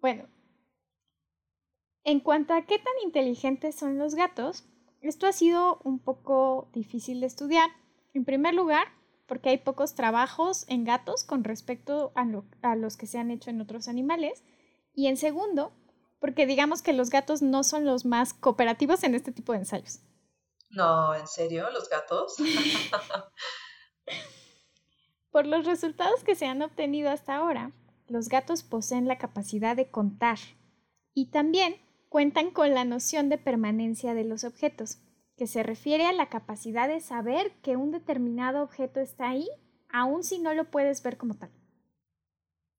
Bueno, 0.00 0.28
en 2.04 2.20
cuanto 2.20 2.52
a 2.52 2.66
qué 2.66 2.78
tan 2.78 2.92
inteligentes 3.02 3.74
son 3.74 3.96
los 3.98 4.14
gatos, 4.14 4.64
esto 5.08 5.26
ha 5.26 5.32
sido 5.32 5.80
un 5.84 5.98
poco 5.98 6.68
difícil 6.72 7.20
de 7.20 7.26
estudiar. 7.26 7.70
En 8.14 8.24
primer 8.24 8.54
lugar, 8.54 8.86
porque 9.26 9.50
hay 9.50 9.58
pocos 9.58 9.94
trabajos 9.94 10.64
en 10.68 10.84
gatos 10.84 11.24
con 11.24 11.44
respecto 11.44 12.12
a, 12.14 12.74
los 12.74 12.96
que 12.96 13.06
se 13.06 13.18
han 13.18 13.30
hecho 13.30 13.50
en 13.50 13.60
otros 13.60 13.88
animales. 13.88 14.42
Y 14.94 15.08
en 15.08 15.16
segundo, 15.16 15.72
porque 16.20 16.46
digamos 16.46 16.82
que 16.82 16.92
los 16.92 17.10
gatos 17.10 17.42
no 17.42 17.64
son 17.64 17.84
los 17.84 18.04
más 18.04 18.32
cooperativos 18.32 19.02
en 19.04 19.14
este 19.14 19.32
tipo 19.32 19.52
de 19.52 19.58
ensayos. 19.58 20.00
No, 20.70 21.14
¿en 21.14 21.26
serio? 21.26 21.70
¿Los 21.70 21.88
gatos? 21.88 22.36
Por 25.30 25.46
los 25.46 25.66
resultados 25.66 26.24
que 26.24 26.34
se 26.34 26.46
han 26.46 26.62
obtenido 26.62 27.10
hasta 27.10 27.36
ahora, 27.36 27.72
los 28.06 28.28
gatos 28.28 28.62
poseen 28.62 29.06
la 29.06 29.18
capacidad 29.18 29.76
de 29.76 29.90
contar 29.90 30.38
y 31.12 31.30
también 31.30 31.76
cuentan 32.14 32.52
con 32.52 32.74
la 32.74 32.84
noción 32.84 33.28
de 33.28 33.38
permanencia 33.38 34.14
de 34.14 34.22
los 34.22 34.44
objetos 34.44 34.98
que 35.36 35.48
se 35.48 35.64
refiere 35.64 36.06
a 36.06 36.12
la 36.12 36.28
capacidad 36.28 36.86
de 36.86 37.00
saber 37.00 37.50
que 37.60 37.74
un 37.74 37.90
determinado 37.90 38.62
objeto 38.62 39.00
está 39.00 39.30
ahí, 39.30 39.48
aun 39.88 40.22
si 40.22 40.38
no 40.38 40.54
lo 40.54 40.70
puedes 40.70 41.02
ver 41.02 41.16
como 41.16 41.34
tal. 41.34 41.50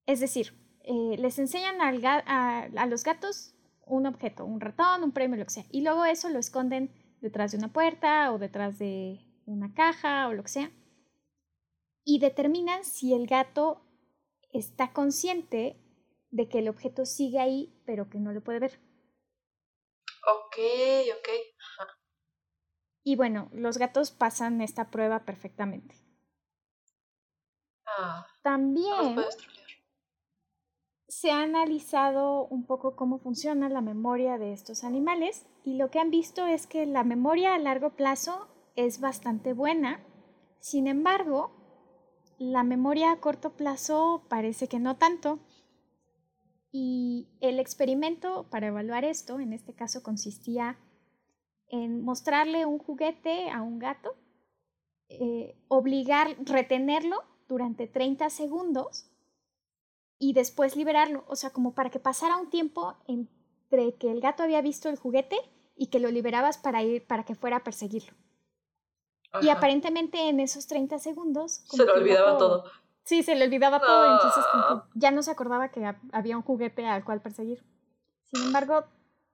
Es 0.06 0.22
decir, 0.22 0.54
eh, 0.84 1.18
les 1.20 1.38
enseñan 1.38 1.82
a, 1.82 2.86
los 2.86 3.04
gatos 3.04 3.54
un 3.86 4.06
objeto, 4.06 4.46
un 4.46 4.62
ratón, 4.62 5.04
un 5.04 5.12
premio, 5.12 5.36
lo 5.36 5.44
que 5.44 5.50
sea, 5.50 5.65
y 5.70 5.82
luego 5.82 6.06
eso 6.06 6.30
lo 6.30 6.39
esconden 6.39 6.89
detrás 7.20 7.51
de 7.51 7.58
una 7.58 7.74
puerta 7.74 8.32
o 8.32 8.39
detrás 8.39 8.80
de 8.80 9.20
una 9.46 9.74
caja 9.74 10.30
o 10.30 10.34
lo 10.34 10.44
que 10.44 10.50
sea, 10.50 10.72
y 12.06 12.20
determinan 12.20 12.86
si 12.86 13.13
el 13.13 13.27
gato 13.27 13.82
está 14.54 14.94
consciente 14.94 15.75
de 16.32 16.48
que 16.48 16.60
el 16.60 16.70
objeto 16.70 17.06
sigue 17.06 17.39
ahí, 17.39 17.77
pero 17.86 18.10
que 18.10 18.18
no 18.18 18.32
lo 18.32 18.42
puede 18.42 18.60
ver. 18.60 18.85
Ok, 20.34 20.55
ok. 21.15 21.27
Y 23.05 23.15
bueno, 23.15 23.48
los 23.53 23.77
gatos 23.77 24.12
pasan 24.12 24.60
esta 24.60 24.91
prueba 24.91 25.24
perfectamente. 25.24 25.96
Ah, 27.88 28.27
También 28.44 29.15
se 31.08 31.32
ha 31.32 31.41
analizado 31.41 32.46
un 32.46 32.63
poco 32.65 32.96
cómo 32.96 33.17
funciona 33.20 33.70
la 33.70 33.82
memoria 33.82 34.38
de 34.38 34.53
estos 34.53 34.84
animales 34.84 35.46
y 35.63 35.75
lo 35.77 35.89
que 35.89 36.00
han 36.00 36.12
visto 36.12 36.46
es 36.46 36.67
que 36.67 36.86
la 36.86 37.03
memoria 37.03 37.55
a 37.55 37.60
largo 37.60 37.91
plazo 37.91 38.48
es 38.75 39.00
bastante 39.00 39.53
buena. 39.53 40.00
Sin 40.60 40.88
embargo, 40.88 41.51
la 42.39 42.63
memoria 42.63 43.12
a 43.12 43.20
corto 43.20 43.51
plazo 43.53 44.24
parece 44.29 44.67
que 44.67 44.79
no 44.79 44.98
tanto. 44.98 45.39
Y 46.77 47.29
el 47.39 47.62
experimento 47.62 48.50
para 48.50 48.67
evaluar 48.67 49.05
esto, 49.05 49.39
en 49.39 49.53
este 49.53 49.74
caso, 49.74 50.03
consistía 50.03 50.77
en 51.70 52.03
mostrarle 52.03 52.65
un 52.65 52.79
juguete 52.79 53.50
a 53.50 53.62
un 53.62 53.79
gato, 53.79 54.17
eh, 55.08 55.58
obligar, 55.70 56.36
retenerlo 56.44 57.24
durante 57.48 57.88
30 57.88 58.29
segundos 58.29 59.10
y 60.20 60.34
después 60.34 60.75
liberarlo, 60.75 61.24
o 61.29 61.38
sea, 61.38 61.51
como 61.51 61.74
para 61.74 61.89
que 61.89 62.01
pasara 62.01 62.36
un 62.36 62.50
tiempo 62.50 62.98
entre 63.08 63.96
que 63.98 64.12
el 64.12 64.20
gato 64.20 64.44
había 64.44 64.60
visto 64.60 64.89
el 64.89 64.98
juguete 64.98 65.38
y 65.77 65.88
que 65.88 66.01
lo 66.01 66.12
liberabas 66.12 66.58
para 66.58 66.84
ir, 66.84 67.08
para 67.08 67.24
que 67.24 67.36
fuera 67.36 67.55
a 67.55 67.63
perseguirlo. 67.63 68.17
Y 69.41 69.48
aparentemente 69.48 70.27
en 70.27 70.41
esos 70.41 70.67
30 70.67 71.00
segundos... 71.00 71.63
se 71.70 71.86
le 71.86 71.89
olvidaba 71.89 72.38
todo. 72.38 72.65
Sí, 73.05 73.21
se 73.21 73.35
le 73.35 73.45
olvidaba 73.45 73.79
todo, 73.79 74.13
entonces 74.13 74.43
ya 74.95 75.12
no 75.12 75.21
se 75.21 75.29
acordaba 75.29 75.69
que 75.69 75.95
había 76.12 76.35
un 76.35 76.41
juguete 76.41 76.88
al 76.88 77.05
cual 77.05 77.21
perseguir. 77.21 77.63
Sin 78.24 78.47
embargo, 78.47 78.85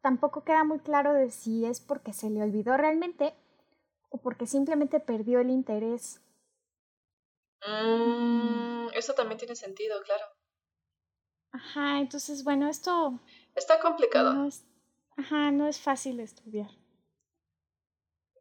tampoco 0.01 0.43
queda 0.43 0.65
muy 0.65 0.79
claro 0.79 1.13
de 1.13 1.31
si 1.31 1.65
es 1.65 1.79
porque 1.79 2.11
se 2.11 2.29
le 2.29 2.43
olvidó 2.43 2.75
realmente 2.75 3.33
o 4.09 4.17
porque 4.17 4.45
simplemente 4.45 4.99
perdió 4.99 5.39
el 5.39 5.49
interés. 5.49 6.21
Mm, 7.65 8.89
eso 8.93 9.13
también 9.13 9.37
tiene 9.37 9.55
sentido, 9.55 10.01
claro. 10.03 10.25
Ajá, 11.53 11.99
entonces, 11.99 12.43
bueno, 12.43 12.67
esto... 12.67 13.19
Está 13.55 13.79
complicado. 13.79 14.33
No 14.33 14.45
es, 14.47 14.65
ajá, 15.15 15.51
no 15.51 15.65
es 15.67 15.79
fácil 15.79 16.19
estudiar. 16.19 16.71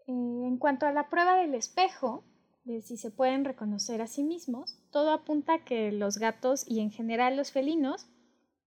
Eh, 0.09 0.13
en 0.13 0.59
cuanto 0.59 0.87
a 0.87 0.93
la 0.93 1.09
prueba 1.09 1.37
del 1.37 1.55
espejo, 1.55 2.25
de 2.65 2.83
si 2.83 2.97
se 2.97 3.13
pueden 3.13 3.45
reconocer 3.45 4.03
a 4.03 4.09
sí 4.09 4.25
mismos, 4.25 4.80
todo 4.91 5.13
apunta 5.13 5.55
a 5.55 5.65
que 5.65 5.93
los 5.93 6.19
gatos 6.19 6.65
y 6.67 6.81
en 6.81 6.91
general 6.91 7.37
los 7.37 7.53
felinos 7.53 8.09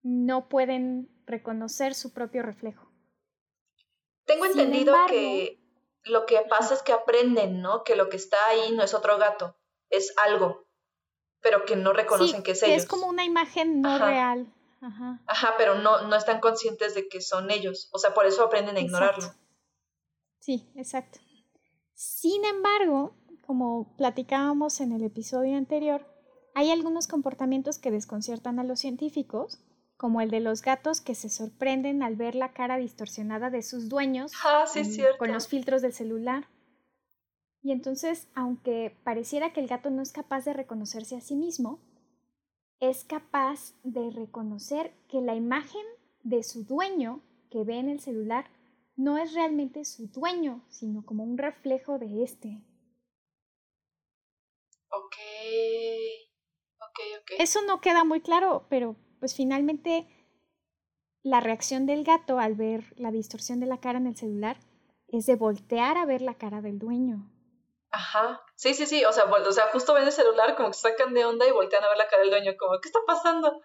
no 0.01 0.49
pueden 0.49 1.09
reconocer 1.25 1.95
su 1.95 2.13
propio 2.13 2.43
reflejo. 2.43 2.91
Tengo 4.25 4.45
entendido 4.45 4.95
que 5.07 5.59
lo 6.03 6.25
que 6.25 6.41
pasa 6.49 6.73
es 6.73 6.81
que 6.81 6.93
aprenden, 6.93 7.61
¿no? 7.61 7.83
Que 7.83 7.95
lo 7.95 8.09
que 8.09 8.17
está 8.17 8.37
ahí 8.47 8.71
no 8.73 8.83
es 8.83 8.93
otro 8.93 9.17
gato, 9.17 9.57
es 9.89 10.13
algo, 10.25 10.65
pero 11.41 11.65
que 11.65 11.75
no 11.75 11.93
reconocen 11.93 12.43
que 12.43 12.51
es 12.51 12.61
que 12.61 12.75
Es 12.75 12.85
como 12.85 13.07
una 13.07 13.25
imagen 13.25 13.81
no 13.81 13.97
real. 13.97 14.53
Ajá. 14.81 15.21
Ajá, 15.27 15.55
pero 15.57 15.75
no, 15.75 16.07
no 16.07 16.15
están 16.15 16.41
conscientes 16.41 16.93
de 16.93 17.07
que 17.07 17.21
son 17.21 17.51
ellos. 17.51 17.89
O 17.93 17.99
sea, 17.99 18.13
por 18.13 18.25
eso 18.25 18.43
aprenden 18.43 18.75
a 18.75 18.81
ignorarlo. 18.81 19.33
Sí, 20.39 20.69
exacto. 20.75 21.19
Sin 21.93 22.43
embargo, 22.43 23.15
como 23.45 23.95
platicábamos 23.95 24.81
en 24.81 24.91
el 24.91 25.03
episodio 25.03 25.57
anterior, 25.57 26.05
hay 26.53 26.71
algunos 26.71 27.07
comportamientos 27.07 27.79
que 27.79 27.91
desconciertan 27.91 28.59
a 28.59 28.63
los 28.63 28.79
científicos, 28.79 29.59
como 29.97 30.21
el 30.21 30.29
de 30.29 30.39
los 30.39 30.61
gatos 30.61 31.01
que 31.01 31.15
se 31.15 31.29
sorprenden 31.29 32.03
al 32.03 32.15
ver 32.15 32.35
la 32.35 32.53
cara 32.53 32.77
distorsionada 32.77 33.49
de 33.49 33.61
sus 33.61 33.89
dueños 33.89 34.31
ah, 34.43 34.65
sí, 34.67 35.01
con 35.17 35.31
los 35.31 35.47
filtros 35.47 35.81
del 35.81 35.93
celular. 35.93 36.47
Y 37.61 37.71
entonces, 37.71 38.27
aunque 38.35 38.97
pareciera 39.03 39.53
que 39.53 39.61
el 39.61 39.67
gato 39.67 39.89
no 39.89 40.01
es 40.01 40.11
capaz 40.11 40.43
de 40.43 40.53
reconocerse 40.53 41.15
a 41.15 41.21
sí 41.21 41.35
mismo, 41.35 41.79
es 42.79 43.05
capaz 43.05 43.73
de 43.83 44.11
reconocer 44.11 44.93
que 45.07 45.21
la 45.21 45.35
imagen 45.35 45.85
de 46.23 46.43
su 46.43 46.65
dueño 46.65 47.21
que 47.49 47.63
ve 47.63 47.77
en 47.77 47.87
el 47.87 48.01
celular 48.01 48.45
no 48.95 49.17
es 49.17 49.33
realmente 49.33 49.85
su 49.85 50.07
dueño, 50.07 50.65
sino 50.69 51.05
como 51.05 51.23
un 51.23 51.37
reflejo 51.37 51.97
de 51.97 52.23
este. 52.23 52.61
Ok. 54.89 55.15
Ok, 56.93 57.21
ok. 57.21 57.31
Eso 57.39 57.61
no 57.63 57.81
queda 57.81 58.03
muy 58.03 58.21
claro, 58.21 58.67
pero 58.69 58.95
pues 59.19 59.35
finalmente 59.35 60.07
la 61.23 61.39
reacción 61.39 61.85
del 61.85 62.03
gato 62.03 62.37
al 62.37 62.55
ver 62.55 62.93
la 62.97 63.11
distorsión 63.11 63.59
de 63.59 63.65
la 63.65 63.79
cara 63.79 63.97
en 63.97 64.07
el 64.07 64.15
celular 64.15 64.57
es 65.07 65.25
de 65.25 65.35
voltear 65.35 65.97
a 65.97 66.05
ver 66.05 66.21
la 66.21 66.37
cara 66.37 66.61
del 66.61 66.77
dueño. 66.79 67.29
Ajá. 67.89 68.41
Sí, 68.55 68.73
sí, 68.73 68.85
sí. 68.85 69.05
O 69.05 69.11
sea, 69.11 69.25
o 69.25 69.51
sea, 69.51 69.67
justo 69.71 69.93
ven 69.93 70.05
el 70.05 70.11
celular, 70.11 70.55
como 70.55 70.69
que 70.69 70.77
sacan 70.77 71.13
de 71.13 71.25
onda 71.25 71.47
y 71.47 71.51
voltean 71.51 71.83
a 71.83 71.89
ver 71.89 71.97
la 71.97 72.07
cara 72.07 72.21
del 72.21 72.31
dueño, 72.31 72.53
como, 72.57 72.79
¿qué 72.79 72.89
está 72.89 72.99
pasando? 73.05 73.61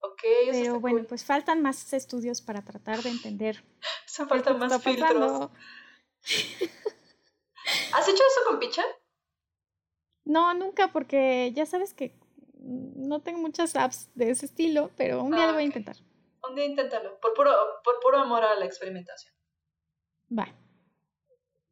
Ok, 0.00 0.20
eso 0.24 0.60
Pero 0.60 0.80
bueno, 0.80 1.04
pues 1.08 1.24
faltan 1.24 1.62
más 1.62 1.92
estudios 1.92 2.40
para 2.42 2.62
tratar 2.62 3.02
de 3.02 3.10
entender. 3.10 3.64
Se 4.06 4.26
faltan 4.26 4.58
más 4.58 4.82
filtros. 4.82 5.50
¿Has 7.92 8.08
hecho 8.08 8.22
eso 8.22 8.40
con 8.48 8.58
Picha? 8.58 8.84
No, 10.24 10.54
nunca, 10.54 10.92
porque 10.92 11.52
ya 11.54 11.66
sabes 11.66 11.92
que 11.94 12.14
no 12.64 13.20
tengo 13.20 13.38
muchas 13.38 13.76
apps 13.76 14.10
de 14.14 14.30
ese 14.30 14.46
estilo, 14.46 14.90
pero 14.96 15.22
un 15.22 15.32
día 15.32 15.46
lo 15.46 15.52
voy 15.52 15.62
a 15.62 15.66
intentar. 15.66 15.96
Un 16.48 16.54
día 16.54 16.64
inténtalo, 16.64 17.20
por 17.20 17.34
puro, 17.34 17.50
por 17.82 18.00
puro 18.00 18.18
amor 18.18 18.42
a 18.42 18.54
la 18.54 18.64
experimentación. 18.64 19.34
Va. 20.36 20.48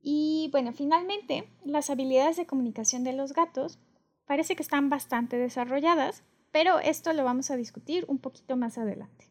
Y 0.00 0.48
bueno, 0.52 0.72
finalmente, 0.72 1.48
las 1.64 1.88
habilidades 1.88 2.36
de 2.36 2.46
comunicación 2.46 3.04
de 3.04 3.12
los 3.12 3.32
gatos 3.32 3.78
parece 4.26 4.56
que 4.56 4.62
están 4.62 4.90
bastante 4.90 5.36
desarrolladas, 5.36 6.24
pero 6.50 6.78
esto 6.80 7.12
lo 7.12 7.24
vamos 7.24 7.50
a 7.50 7.56
discutir 7.56 8.04
un 8.08 8.18
poquito 8.18 8.56
más 8.56 8.76
adelante. 8.78 9.30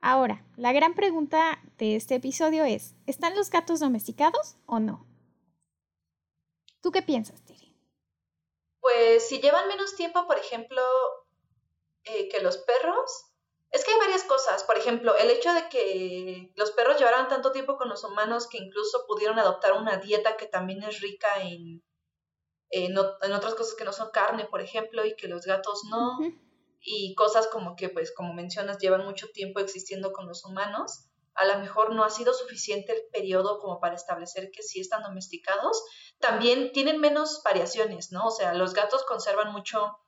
Ahora, 0.00 0.44
la 0.56 0.72
gran 0.72 0.94
pregunta 0.94 1.58
de 1.78 1.96
este 1.96 2.16
episodio 2.16 2.64
es, 2.64 2.94
¿están 3.06 3.34
los 3.34 3.50
gatos 3.50 3.80
domesticados 3.80 4.56
o 4.66 4.78
no? 4.78 5.06
¿Tú 6.82 6.90
qué 6.90 7.00
piensas, 7.00 7.42
Tiri? 7.42 7.73
Pues 8.84 9.26
si 9.26 9.40
llevan 9.40 9.66
menos 9.66 9.96
tiempo, 9.96 10.26
por 10.26 10.38
ejemplo, 10.38 10.82
eh, 12.04 12.28
que 12.28 12.42
los 12.42 12.58
perros, 12.58 13.32
es 13.70 13.82
que 13.82 13.92
hay 13.92 13.98
varias 13.98 14.24
cosas. 14.24 14.62
Por 14.64 14.76
ejemplo, 14.76 15.16
el 15.16 15.30
hecho 15.30 15.54
de 15.54 15.70
que 15.70 16.52
los 16.54 16.70
perros 16.72 16.98
llevaran 16.98 17.28
tanto 17.28 17.50
tiempo 17.50 17.78
con 17.78 17.88
los 17.88 18.04
humanos 18.04 18.46
que 18.46 18.58
incluso 18.58 19.06
pudieron 19.08 19.38
adoptar 19.38 19.72
una 19.72 19.96
dieta 19.96 20.36
que 20.36 20.44
también 20.44 20.82
es 20.82 21.00
rica 21.00 21.28
en, 21.40 21.82
en, 22.68 22.98
otras 22.98 23.54
cosas 23.54 23.74
que 23.74 23.86
no 23.86 23.92
son 23.94 24.10
carne, 24.10 24.44
por 24.50 24.60
ejemplo, 24.60 25.02
y 25.06 25.16
que 25.16 25.28
los 25.28 25.46
gatos 25.46 25.84
no. 25.88 26.18
Y 26.82 27.14
cosas 27.14 27.46
como 27.46 27.76
que, 27.76 27.88
pues, 27.88 28.12
como 28.14 28.34
mencionas, 28.34 28.76
llevan 28.76 29.06
mucho 29.06 29.28
tiempo 29.30 29.60
existiendo 29.60 30.12
con 30.12 30.26
los 30.26 30.44
humanos. 30.44 31.08
A 31.34 31.46
lo 31.46 31.58
mejor 31.58 31.94
no 31.94 32.04
ha 32.04 32.10
sido 32.10 32.32
suficiente 32.32 32.92
el 32.92 33.02
periodo 33.12 33.58
como 33.58 33.80
para 33.80 33.94
establecer 33.94 34.50
que 34.52 34.62
sí 34.62 34.80
están 34.80 35.02
domesticados. 35.02 35.82
También 36.18 36.72
tienen 36.72 37.00
menos 37.00 37.42
variaciones, 37.44 38.12
¿no? 38.12 38.26
O 38.26 38.30
sea, 38.30 38.54
los 38.54 38.72
gatos 38.72 39.04
conservan 39.04 39.52
mucho 39.52 39.98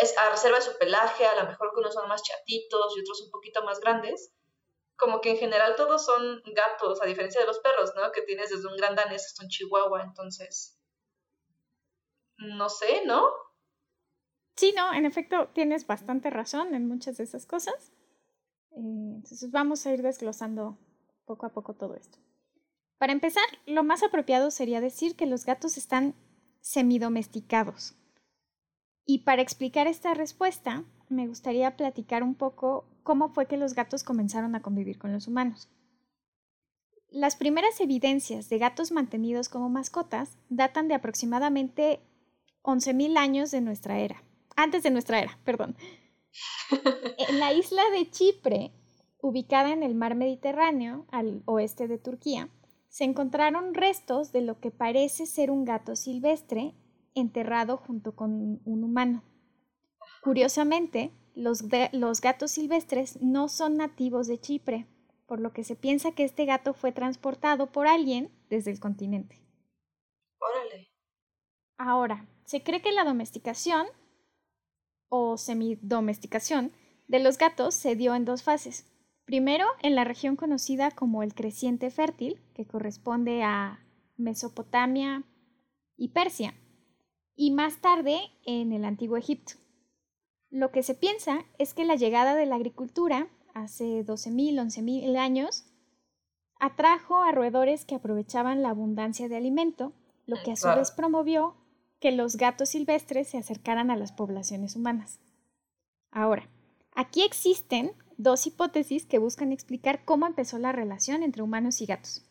es 0.00 0.16
a 0.16 0.30
reserva 0.30 0.58
de 0.58 0.64
su 0.64 0.78
pelaje, 0.78 1.26
a 1.26 1.42
lo 1.42 1.48
mejor 1.48 1.72
que 1.72 1.80
unos 1.80 1.94
son 1.94 2.08
más 2.08 2.22
chatitos 2.22 2.96
y 2.96 3.00
otros 3.00 3.22
un 3.22 3.30
poquito 3.30 3.62
más 3.64 3.80
grandes. 3.80 4.32
Como 4.96 5.20
que 5.20 5.30
en 5.30 5.38
general 5.38 5.76
todos 5.76 6.04
son 6.04 6.42
gatos, 6.54 7.00
a 7.02 7.06
diferencia 7.06 7.40
de 7.40 7.46
los 7.46 7.58
perros, 7.60 7.92
¿no? 7.96 8.12
Que 8.12 8.22
tienes 8.22 8.50
desde 8.50 8.68
un 8.68 8.76
gran 8.76 8.94
danés 8.94 9.26
hasta 9.26 9.44
un 9.44 9.48
chihuahua, 9.48 10.02
entonces. 10.02 10.78
No 12.36 12.68
sé, 12.68 13.04
¿no? 13.04 13.28
Sí, 14.56 14.74
no, 14.76 14.92
en 14.92 15.06
efecto 15.06 15.48
tienes 15.54 15.86
bastante 15.86 16.30
razón 16.30 16.74
en 16.74 16.86
muchas 16.86 17.16
de 17.16 17.24
esas 17.24 17.46
cosas. 17.46 17.92
Eh, 18.72 19.12
entonces 19.16 19.50
vamos 19.50 19.86
a 19.86 19.92
ir 19.92 20.02
desglosando 20.02 20.78
poco 21.24 21.46
a 21.46 21.50
poco 21.50 21.74
todo 21.74 21.94
esto. 21.94 22.18
Para 22.98 23.12
empezar, 23.12 23.44
lo 23.66 23.82
más 23.82 24.02
apropiado 24.02 24.50
sería 24.50 24.80
decir 24.80 25.16
que 25.16 25.26
los 25.26 25.44
gatos 25.44 25.76
están 25.76 26.14
semidomesticados, 26.60 27.96
y 29.12 29.18
para 29.18 29.42
explicar 29.42 29.88
esta 29.88 30.14
respuesta, 30.14 30.84
me 31.08 31.26
gustaría 31.26 31.76
platicar 31.76 32.22
un 32.22 32.36
poco 32.36 32.84
cómo 33.02 33.28
fue 33.30 33.46
que 33.46 33.56
los 33.56 33.74
gatos 33.74 34.04
comenzaron 34.04 34.54
a 34.54 34.62
convivir 34.62 34.98
con 34.98 35.12
los 35.12 35.26
humanos. 35.26 35.68
Las 37.10 37.34
primeras 37.34 37.80
evidencias 37.80 38.48
de 38.48 38.58
gatos 38.58 38.92
mantenidos 38.92 39.48
como 39.48 39.68
mascotas 39.68 40.38
datan 40.48 40.86
de 40.86 40.94
aproximadamente 40.94 41.98
11.000 42.62 43.16
años 43.16 43.50
de 43.50 43.60
nuestra 43.60 43.98
era, 43.98 44.22
antes 44.54 44.84
de 44.84 44.92
nuestra 44.92 45.20
era, 45.20 45.36
perdón. 45.44 45.74
En 47.28 47.38
la 47.38 47.52
isla 47.52 47.82
de 47.90 48.10
Chipre, 48.10 48.72
ubicada 49.20 49.72
en 49.72 49.82
el 49.82 49.94
mar 49.94 50.14
Mediterráneo, 50.14 51.06
al 51.10 51.42
oeste 51.46 51.88
de 51.88 51.98
Turquía, 51.98 52.48
se 52.88 53.04
encontraron 53.04 53.74
restos 53.74 54.32
de 54.32 54.42
lo 54.42 54.58
que 54.60 54.70
parece 54.70 55.26
ser 55.26 55.50
un 55.50 55.64
gato 55.64 55.96
silvestre 55.96 56.74
enterrado 57.14 57.76
junto 57.76 58.14
con 58.16 58.60
un 58.64 58.84
humano. 58.84 59.22
Curiosamente, 60.22 61.12
los, 61.34 61.64
los, 61.92 62.20
gatos 62.20 62.50
silvestres 62.50 63.20
no 63.22 63.48
son 63.48 63.76
nativos 63.76 64.26
de 64.26 64.40
Chipre, 64.40 64.86
por 65.26 65.40
lo 65.40 65.52
que 65.52 65.64
se 65.64 65.76
piensa 65.76 66.12
que 66.12 66.24
este 66.24 66.44
gato 66.44 66.74
fue 66.74 66.92
transportado 66.92 67.70
por 67.70 67.86
alguien 67.86 68.30
desde 68.50 68.70
el 68.70 68.80
continente. 68.80 69.40
Órale. 70.38 70.90
Ahora, 71.78 72.26
se 72.44 72.62
cree 72.62 72.82
que 72.82 72.92
la 72.92 73.04
domesticación 73.04 73.86
o 75.10 75.36
semidomesticación 75.36 76.72
de 77.08 77.18
los 77.18 77.36
gatos 77.36 77.74
se 77.74 77.96
dio 77.96 78.14
en 78.14 78.24
dos 78.24 78.42
fases. 78.42 78.86
Primero, 79.26 79.66
en 79.82 79.94
la 79.94 80.04
región 80.04 80.36
conocida 80.36 80.90
como 80.90 81.22
el 81.22 81.34
creciente 81.34 81.90
fértil, 81.90 82.40
que 82.54 82.66
corresponde 82.66 83.42
a 83.42 83.84
Mesopotamia 84.16 85.24
y 85.96 86.08
Persia, 86.08 86.54
y 87.36 87.50
más 87.50 87.80
tarde 87.80 88.18
en 88.44 88.72
el 88.72 88.84
antiguo 88.84 89.16
Egipto. 89.16 89.54
Lo 90.50 90.72
que 90.72 90.82
se 90.82 90.94
piensa 90.94 91.44
es 91.58 91.74
que 91.74 91.84
la 91.84 91.94
llegada 91.94 92.34
de 92.34 92.46
la 92.46 92.56
agricultura, 92.56 93.28
hace 93.54 94.04
12.000, 94.04 94.60
11.000 94.60 95.16
años, 95.16 95.64
atrajo 96.58 97.22
a 97.22 97.32
roedores 97.32 97.84
que 97.84 97.94
aprovechaban 97.94 98.62
la 98.62 98.70
abundancia 98.70 99.28
de 99.28 99.36
alimento, 99.36 99.92
lo 100.26 100.36
que 100.44 100.52
a 100.52 100.56
su 100.56 100.68
vez 100.68 100.90
promovió 100.90 101.56
que 102.00 102.10
los 102.12 102.36
gatos 102.36 102.70
silvestres 102.70 103.28
se 103.28 103.38
acercaran 103.38 103.90
a 103.90 103.96
las 103.96 104.12
poblaciones 104.12 104.74
humanas. 104.74 105.20
Ahora, 106.10 106.48
aquí 106.94 107.22
existen 107.22 107.92
dos 108.16 108.46
hipótesis 108.46 109.06
que 109.06 109.18
buscan 109.18 109.52
explicar 109.52 110.04
cómo 110.04 110.26
empezó 110.26 110.58
la 110.58 110.72
relación 110.72 111.22
entre 111.22 111.42
humanos 111.42 111.80
y 111.80 111.86
gatos. 111.86 112.24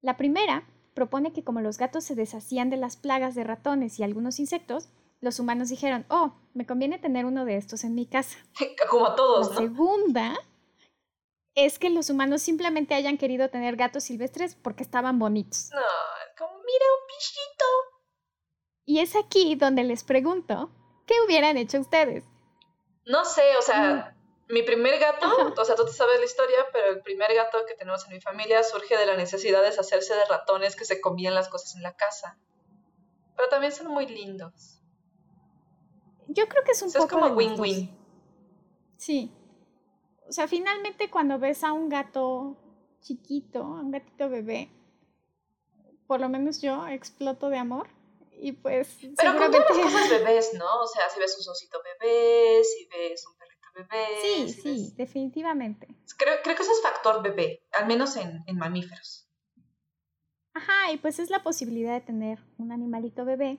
La 0.00 0.16
primera 0.16 0.68
propone 0.94 1.32
que 1.32 1.44
como 1.44 1.60
los 1.60 1.78
gatos 1.78 2.04
se 2.04 2.14
deshacían 2.14 2.70
de 2.70 2.76
las 2.76 2.96
plagas 2.96 3.34
de 3.34 3.44
ratones 3.44 3.98
y 3.98 4.02
algunos 4.02 4.38
insectos, 4.38 4.88
los 5.20 5.40
humanos 5.40 5.68
dijeron, 5.68 6.06
oh, 6.08 6.34
me 6.54 6.66
conviene 6.66 6.98
tener 6.98 7.24
uno 7.24 7.44
de 7.44 7.56
estos 7.56 7.84
en 7.84 7.94
mi 7.94 8.06
casa. 8.06 8.38
Como 8.90 9.06
a 9.06 9.16
todos, 9.16 9.50
La 9.50 9.56
segunda 9.56 10.36
es 11.54 11.78
que 11.78 11.90
los 11.90 12.08
humanos 12.10 12.42
simplemente 12.42 12.94
hayan 12.94 13.18
querido 13.18 13.48
tener 13.50 13.76
gatos 13.76 14.04
silvestres 14.04 14.54
porque 14.54 14.84
estaban 14.84 15.18
bonitos. 15.18 15.70
No, 15.72 15.80
como 16.38 16.54
mira 16.58 16.84
un 16.94 17.06
pichito. 17.08 17.64
Y 18.88 19.00
es 19.00 19.14
aquí 19.14 19.54
donde 19.54 19.84
les 19.84 20.02
pregunto, 20.02 20.70
¿qué 21.06 21.14
hubieran 21.26 21.58
hecho 21.58 21.78
ustedes? 21.78 22.24
No 23.04 23.24
sé, 23.24 23.42
o 23.58 23.62
sea, 23.62 24.12
mm 24.12 24.18
mi 24.48 24.62
primer 24.62 24.98
gato, 24.98 25.26
o 25.56 25.64
sea, 25.64 25.76
tú 25.76 25.84
te 25.84 25.92
sabes 25.92 26.18
la 26.18 26.24
historia, 26.24 26.56
pero 26.72 26.92
el 26.92 27.02
primer 27.02 27.34
gato 27.34 27.58
que 27.66 27.74
tenemos 27.74 28.06
en 28.06 28.14
mi 28.14 28.20
familia 28.20 28.62
surge 28.62 28.96
de 28.96 29.04
la 29.04 29.16
necesidad 29.16 29.60
de 29.60 29.66
deshacerse 29.66 30.14
de 30.14 30.24
ratones 30.24 30.74
que 30.74 30.86
se 30.86 31.00
comían 31.00 31.34
las 31.34 31.48
cosas 31.48 31.76
en 31.76 31.82
la 31.82 31.94
casa. 31.94 32.38
Pero 33.36 33.48
también 33.50 33.72
son 33.72 33.88
muy 33.88 34.06
lindos. 34.06 34.80
Yo 36.28 36.48
creo 36.48 36.64
que 36.64 36.72
es 36.72 36.82
un 36.82 36.90
poco. 36.90 37.04
Es 37.04 37.10
como 37.10 37.26
win-win. 37.34 37.94
Sí. 38.96 39.30
O 40.26 40.32
sea, 40.32 40.48
finalmente 40.48 41.10
cuando 41.10 41.38
ves 41.38 41.62
a 41.62 41.72
un 41.72 41.88
gato 41.88 42.56
chiquito, 43.00 43.60
a 43.60 43.80
un 43.80 43.90
gatito 43.90 44.28
bebé, 44.30 44.70
por 46.06 46.20
lo 46.20 46.28
menos 46.28 46.62
yo 46.62 46.86
exploto 46.88 47.50
de 47.50 47.58
amor 47.58 47.97
y 48.40 48.52
pues 48.52 48.98
Pero 49.16 49.36
con 49.36 49.50
todas 49.50 49.68
las 49.68 49.78
cosas 49.78 50.10
bebés, 50.10 50.54
¿no? 50.54 50.80
O 50.82 50.86
sea, 50.86 51.08
si 51.10 51.18
ves 51.20 51.36
un 51.38 51.50
osito 51.50 51.78
bebé, 51.82 52.62
si 52.64 52.86
ves 52.86 53.26
un 53.26 53.36
perrito 53.36 53.68
bebé. 53.74 54.06
Sí, 54.22 54.52
sí, 54.52 54.94
definitivamente. 54.96 55.88
Creo, 56.16 56.36
creo 56.42 56.56
que 56.56 56.62
eso 56.62 56.72
es 56.72 56.82
factor 56.82 57.22
bebé, 57.22 57.62
al 57.72 57.86
menos 57.86 58.16
en, 58.16 58.42
en 58.46 58.56
mamíferos. 58.56 59.28
Ajá, 60.54 60.90
y 60.92 60.96
pues 60.96 61.18
es 61.18 61.30
la 61.30 61.42
posibilidad 61.42 61.94
de 61.94 62.00
tener 62.00 62.38
un 62.58 62.72
animalito 62.72 63.24
bebé 63.24 63.58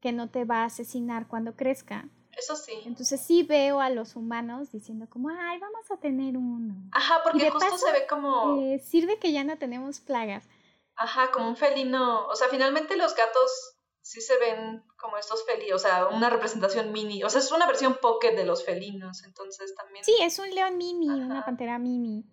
que 0.00 0.12
no 0.12 0.28
te 0.28 0.44
va 0.44 0.62
a 0.62 0.64
asesinar 0.64 1.28
cuando 1.28 1.54
crezca. 1.54 2.08
Eso 2.36 2.56
sí. 2.56 2.72
Entonces 2.84 3.20
sí 3.20 3.42
veo 3.42 3.80
a 3.80 3.90
los 3.90 4.16
humanos 4.16 4.72
diciendo 4.72 5.06
como, 5.08 5.28
ay, 5.28 5.58
vamos 5.60 5.90
a 5.90 5.96
tener 5.98 6.36
uno. 6.36 6.74
Ajá, 6.92 7.20
porque 7.22 7.50
justo 7.50 7.78
se 7.78 7.92
ve 7.92 8.06
como... 8.08 8.60
Eh, 8.60 8.78
sirve 8.80 9.18
que 9.18 9.32
ya 9.32 9.44
no 9.44 9.58
tenemos 9.58 10.00
plagas. 10.00 10.48
Ajá, 10.96 11.30
como 11.30 11.48
un 11.48 11.56
felino. 11.56 12.26
O 12.26 12.34
sea, 12.34 12.48
finalmente 12.48 12.96
los 12.96 13.14
gatos 13.14 13.76
sí 14.02 14.20
se 14.20 14.36
ven 14.38 14.82
como 14.96 15.16
estos 15.16 15.44
felinos, 15.46 15.76
o 15.76 15.78
sea, 15.78 16.08
una 16.08 16.28
representación 16.28 16.92
mini. 16.92 17.22
O 17.22 17.30
sea, 17.30 17.40
es 17.40 17.52
una 17.52 17.66
versión 17.66 17.96
pocket 18.02 18.34
de 18.34 18.44
los 18.44 18.64
felinos, 18.64 19.24
entonces 19.24 19.74
también... 19.74 20.04
Sí, 20.04 20.14
es 20.20 20.38
un 20.38 20.50
león 20.50 20.76
mini, 20.76 21.08
una 21.08 21.44
pantera 21.44 21.78
mini. 21.78 22.24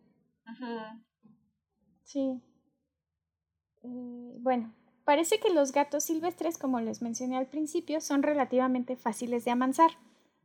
Ajá. 0.46 1.00
Sí. 2.04 2.42
Eh, 3.84 4.36
bueno, 4.40 4.76
parece 5.06 5.40
que 5.40 5.52
los 5.52 5.72
gatos 5.72 6.04
silvestres, 6.04 6.58
como 6.58 6.82
les 6.82 7.02
mencioné 7.02 7.38
al 7.38 7.48
principio, 7.48 8.02
son 8.02 8.24
relativamente 8.24 8.98
fáciles 8.98 9.46
de 9.46 9.52
amansar, 9.52 9.92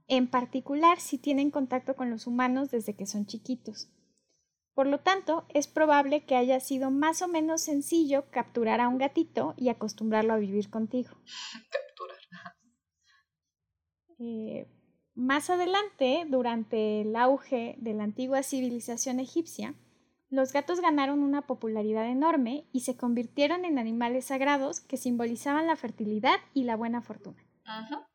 en 0.07 0.31
particular 0.31 1.01
si 1.01 1.17
tienen 1.17 1.51
contacto 1.51 1.97
con 1.97 2.11
los 2.11 2.27
humanos 2.27 2.71
desde 2.71 2.95
que 2.95 3.07
son 3.07 3.27
chiquitos. 3.27 3.89
Por 4.75 4.89
lo 4.89 4.99
tanto, 4.99 5.45
es 5.49 5.69
probable 5.69 6.25
que 6.25 6.37
haya 6.37 6.59
sido 6.61 6.91
más 6.91 7.23
o 7.23 7.29
menos 7.29 7.63
sencillo 7.63 8.25
capturar 8.31 8.81
a 8.81 8.89
un 8.89 8.99
gatito 8.99 9.55
y 9.57 9.69
acostumbrarlo 9.69 10.33
a 10.33 10.39
vivir 10.39 10.69
contigo. 10.69 11.11
Capturar. 11.71 12.55
Eh, 14.19 14.67
más 15.15 15.49
adelante, 15.49 16.25
durante 16.29 17.03
el 17.03 17.15
auge 17.15 17.77
de 17.79 17.95
la 17.95 18.03
antigua 18.03 18.43
civilización 18.43 19.21
egipcia, 19.21 19.75
los 20.29 20.53
gatos 20.53 20.81
ganaron 20.81 21.23
una 21.23 21.43
popularidad 21.43 22.09
enorme 22.09 22.67
y 22.73 22.81
se 22.81 22.97
convirtieron 22.97 23.65
en 23.65 23.79
animales 23.79 24.25
sagrados 24.27 24.81
que 24.81 24.97
simbolizaban 24.97 25.69
la 25.69 25.77
fertilidad 25.77 26.37
y 26.53 26.65
la 26.65 26.75
buena 26.75 27.01
fortuna. 27.03 27.45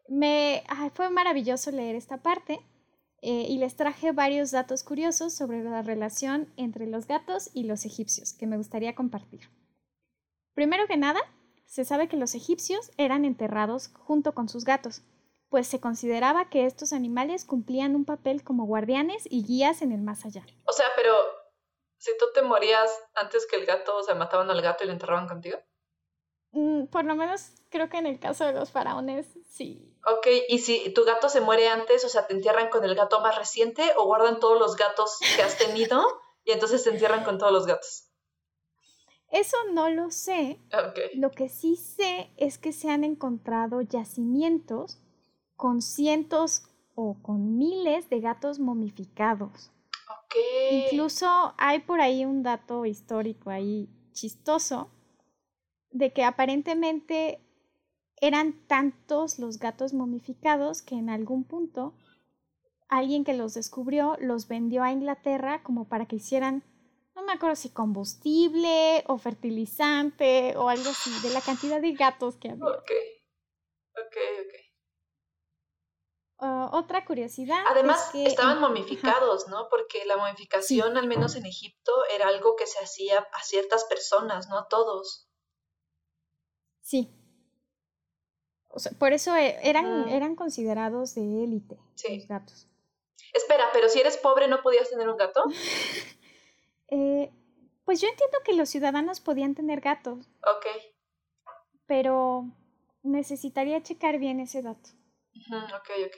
Me 0.10 0.64
fue 0.94 1.10
maravilloso 1.10 1.72
leer 1.72 1.96
esta 1.96 2.18
parte 2.18 2.60
eh, 3.22 3.46
y 3.48 3.58
les 3.58 3.76
traje 3.76 4.12
varios 4.12 4.52
datos 4.52 4.84
curiosos 4.84 5.34
sobre 5.34 5.64
la 5.64 5.82
relación 5.82 6.52
entre 6.58 6.88
los 6.88 7.08
gatos 7.08 7.50
y 7.54 7.64
los 7.64 7.86
egipcios 7.86 8.34
que 8.34 8.48
me 8.48 8.58
gustaría 8.58 8.96
compartir. 8.96 9.50
Primero 10.54 10.88
que 10.88 10.98
nada, 10.98 11.20
se 11.66 11.86
sabe 11.86 12.08
que 12.08 12.18
los 12.18 12.36
egipcios 12.36 12.92
eran 12.98 13.26
enterrados 13.26 13.92
junto 13.94 14.34
con 14.34 14.50
sus 14.50 14.66
gatos, 14.66 15.04
pues 15.50 15.68
se 15.68 15.80
consideraba 15.80 16.50
que 16.50 16.66
estos 16.66 16.94
animales 16.94 17.46
cumplían 17.46 17.96
un 17.96 18.06
papel 18.06 18.44
como 18.44 18.66
guardianes 18.66 19.24
y 19.30 19.44
guías 19.44 19.82
en 19.82 19.92
el 19.92 20.02
más 20.02 20.26
allá. 20.26 20.46
O 20.66 20.72
sea, 20.72 20.86
pero 20.96 21.14
si 21.98 22.12
tú 22.18 22.26
te 22.34 22.42
morías 22.42 22.92
antes 23.16 23.46
que 23.48 23.58
el 23.58 23.66
gato, 23.66 23.98
o 23.98 24.04
sea, 24.04 24.16
mataban 24.16 24.50
al 24.50 24.62
gato 24.62 24.84
y 24.84 24.88
lo 24.88 24.94
enterraban 24.94 25.28
contigo. 25.28 25.60
Mm, 26.52 26.86
por 26.86 27.06
lo 27.06 27.16
menos 27.16 27.52
creo 27.70 27.90
que 27.90 27.98
en 27.98 28.08
el 28.08 28.20
caso 28.20 28.46
de 28.46 28.54
los 28.54 28.72
faraones, 28.72 29.28
sí. 29.48 29.89
Ok, 30.06 30.28
y 30.48 30.60
si 30.60 30.94
tu 30.94 31.04
gato 31.04 31.30
se 31.30 31.42
muere 31.42 31.68
antes, 31.68 32.06
o 32.06 32.10
sea, 32.10 32.26
¿te 32.26 32.34
entierran 32.34 32.70
con 32.70 32.84
el 32.84 32.96
gato 32.96 33.20
más 33.20 33.38
reciente 33.38 33.84
o 33.98 34.06
guardan 34.06 34.40
todos 34.40 34.60
los 34.60 34.76
gatos 34.76 35.20
que 35.36 35.42
has 35.42 35.58
tenido 35.58 36.02
y 36.46 36.52
entonces 36.52 36.84
te 36.84 36.90
entierran 36.90 37.24
con 37.24 37.38
todos 37.38 37.52
los 37.52 37.66
gatos? 37.66 38.06
Eso 39.32 39.58
no 39.72 39.90
lo 39.90 40.10
sé. 40.10 40.60
Okay. 40.68 41.16
Lo 41.16 41.32
que 41.32 41.50
sí 41.50 41.76
sé 41.76 42.32
es 42.38 42.58
que 42.58 42.74
se 42.74 42.90
han 42.90 43.04
encontrado 43.04 43.82
yacimientos 43.82 45.00
con 45.56 45.82
cientos 45.82 46.64
o 46.96 47.18
con 47.22 47.58
miles 47.58 48.10
de 48.10 48.22
gatos 48.22 48.60
momificados. 48.60 49.72
Incluso 50.72 51.54
hay 51.58 51.80
por 51.80 52.02
ahí 52.02 52.26
un 52.26 52.44
dato 52.44 52.86
histórico 52.86 53.50
ahí 53.50 53.90
chistoso 54.14 54.90
de 55.92 56.14
que 56.14 56.24
aparentemente 56.24 57.42
eran 58.22 58.54
tantos 58.68 59.40
los 59.40 59.60
gatos 59.60 59.94
momificados 59.94 60.82
que 60.82 60.96
en 60.96 61.10
algún 61.10 61.44
punto 61.44 61.94
alguien 62.88 63.24
que 63.24 63.34
los 63.34 63.54
descubrió 63.54 64.18
los 64.20 64.48
vendió 64.48 64.84
a 64.84 64.92
Inglaterra 64.92 65.64
como 65.64 65.88
para 65.88 66.06
que 66.06 66.18
hicieran, 66.18 66.64
no 67.16 67.24
me 67.24 67.34
acuerdo 67.34 67.56
si 67.56 67.70
combustible 67.70 69.04
o 69.08 69.18
fertilizante 69.18 70.56
o 70.58 70.70
algo 70.70 70.90
así, 70.90 71.12
de 71.22 71.34
la 71.34 71.42
cantidad 71.42 71.82
de 71.82 71.94
gatos 71.94 72.36
que 72.38 72.50
había. 72.50 72.66
Ok, 72.66 72.92
ok, 73.94 74.18
ok. 74.46 74.54
Otra 76.72 77.04
curiosidad. 77.04 77.66
Además, 77.68 78.12
estaban 78.14 78.62
momificados, 78.62 79.50
¿no? 79.50 79.68
Porque 79.70 80.06
la 80.06 80.16
momificación, 80.16 80.96
al 80.96 81.08
menos 81.08 81.36
en 81.36 81.46
Egipto, 81.46 81.92
era 82.14 82.30
algo 82.30 82.56
que 82.56 82.66
se 82.66 82.80
hacía 82.80 83.20
a 83.20 83.44
ciertas 83.44 83.84
personas, 83.86 84.48
no 84.48 84.58
a 84.58 84.68
todos. 84.70 85.28
Sí. 86.82 87.14
O 88.70 88.80
sea, 88.80 88.92
por 88.98 89.14
eso 89.14 89.36
eh, 89.36 89.58
eran, 89.64 90.08
eran 90.10 90.36
considerados 90.36 91.16
de 91.16 91.44
élite 91.44 91.78
los 92.10 92.28
gatos. 92.28 92.68
Espera, 93.34 93.66
pero 93.74 93.90
si 93.90 94.00
eres 94.00 94.18
pobre, 94.18 94.48
¿no 94.48 94.62
podías 94.62 94.90
tener 94.90 95.10
un 95.10 95.18
gato? 95.18 95.44
eh, 96.88 97.32
pues 97.86 98.02
yo 98.02 98.08
entiendo 98.08 98.38
que 98.46 98.54
los 98.54 98.70
ciudadanos 98.70 99.20
podían 99.20 99.56
tener 99.56 99.82
gatos. 99.82 100.28
Ok. 100.42 100.66
Pero 101.86 102.46
necesitaría 103.04 103.82
checar 103.82 104.20
bien 104.20 104.40
ese 104.40 104.62
dato. 104.62 104.90
ok, 105.36 105.90
ok. 106.08 106.16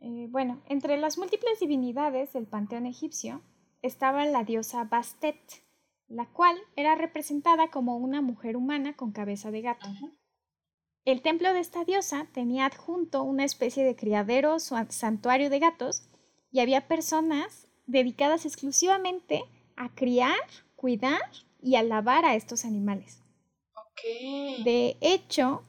Eh, 0.00 0.26
bueno, 0.30 0.62
entre 0.66 0.96
las 0.96 1.18
múltiples 1.18 1.58
divinidades 1.58 2.32
del 2.32 2.46
panteón 2.46 2.86
egipcio 2.86 3.42
estaba 3.82 4.24
la 4.26 4.44
diosa 4.44 4.84
Bastet, 4.84 5.64
la 6.06 6.26
cual 6.26 6.56
era 6.76 6.94
representada 6.94 7.70
como 7.70 7.96
una 7.96 8.20
mujer 8.20 8.56
humana 8.56 8.96
con 8.96 9.12
cabeza 9.12 9.50
de 9.50 9.62
gato. 9.62 9.88
El 11.08 11.22
templo 11.22 11.54
de 11.54 11.60
esta 11.60 11.86
diosa 11.86 12.26
tenía 12.34 12.66
adjunto 12.66 13.22
una 13.22 13.46
especie 13.46 13.82
de 13.82 13.96
criadero 13.96 14.56
o 14.56 14.58
santuario 14.58 15.48
de 15.48 15.58
gatos 15.58 16.02
y 16.52 16.60
había 16.60 16.86
personas 16.86 17.66
dedicadas 17.86 18.44
exclusivamente 18.44 19.42
a 19.74 19.88
criar, 19.94 20.36
cuidar 20.76 21.22
y 21.62 21.76
alabar 21.76 22.26
a 22.26 22.34
estos 22.34 22.66
animales. 22.66 23.22
De 24.66 24.98
hecho, 25.00 25.62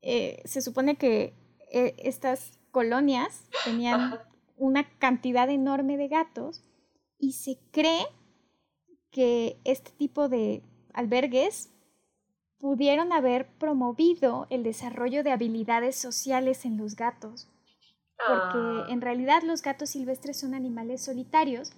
eh, 0.00 0.40
se 0.46 0.62
supone 0.62 0.96
que 0.96 1.34
eh, 1.70 1.94
estas 1.98 2.58
colonias 2.70 3.44
tenían 3.66 4.18
una 4.56 4.88
cantidad 4.98 5.50
enorme 5.50 5.98
de 5.98 6.08
gatos 6.08 6.64
y 7.18 7.34
se 7.34 7.58
cree 7.70 8.06
que 9.10 9.58
este 9.64 9.90
tipo 9.90 10.30
de 10.30 10.62
albergues 10.94 11.68
pudieron 12.60 13.12
haber 13.12 13.48
promovido 13.58 14.46
el 14.50 14.62
desarrollo 14.62 15.24
de 15.24 15.32
habilidades 15.32 15.96
sociales 15.96 16.64
en 16.64 16.76
los 16.76 16.94
gatos, 16.94 17.48
porque 18.16 18.58
ah. 18.58 18.86
en 18.90 19.00
realidad 19.00 19.42
los 19.42 19.62
gatos 19.62 19.90
silvestres 19.90 20.38
son 20.38 20.54
animales 20.54 21.02
solitarios, 21.02 21.72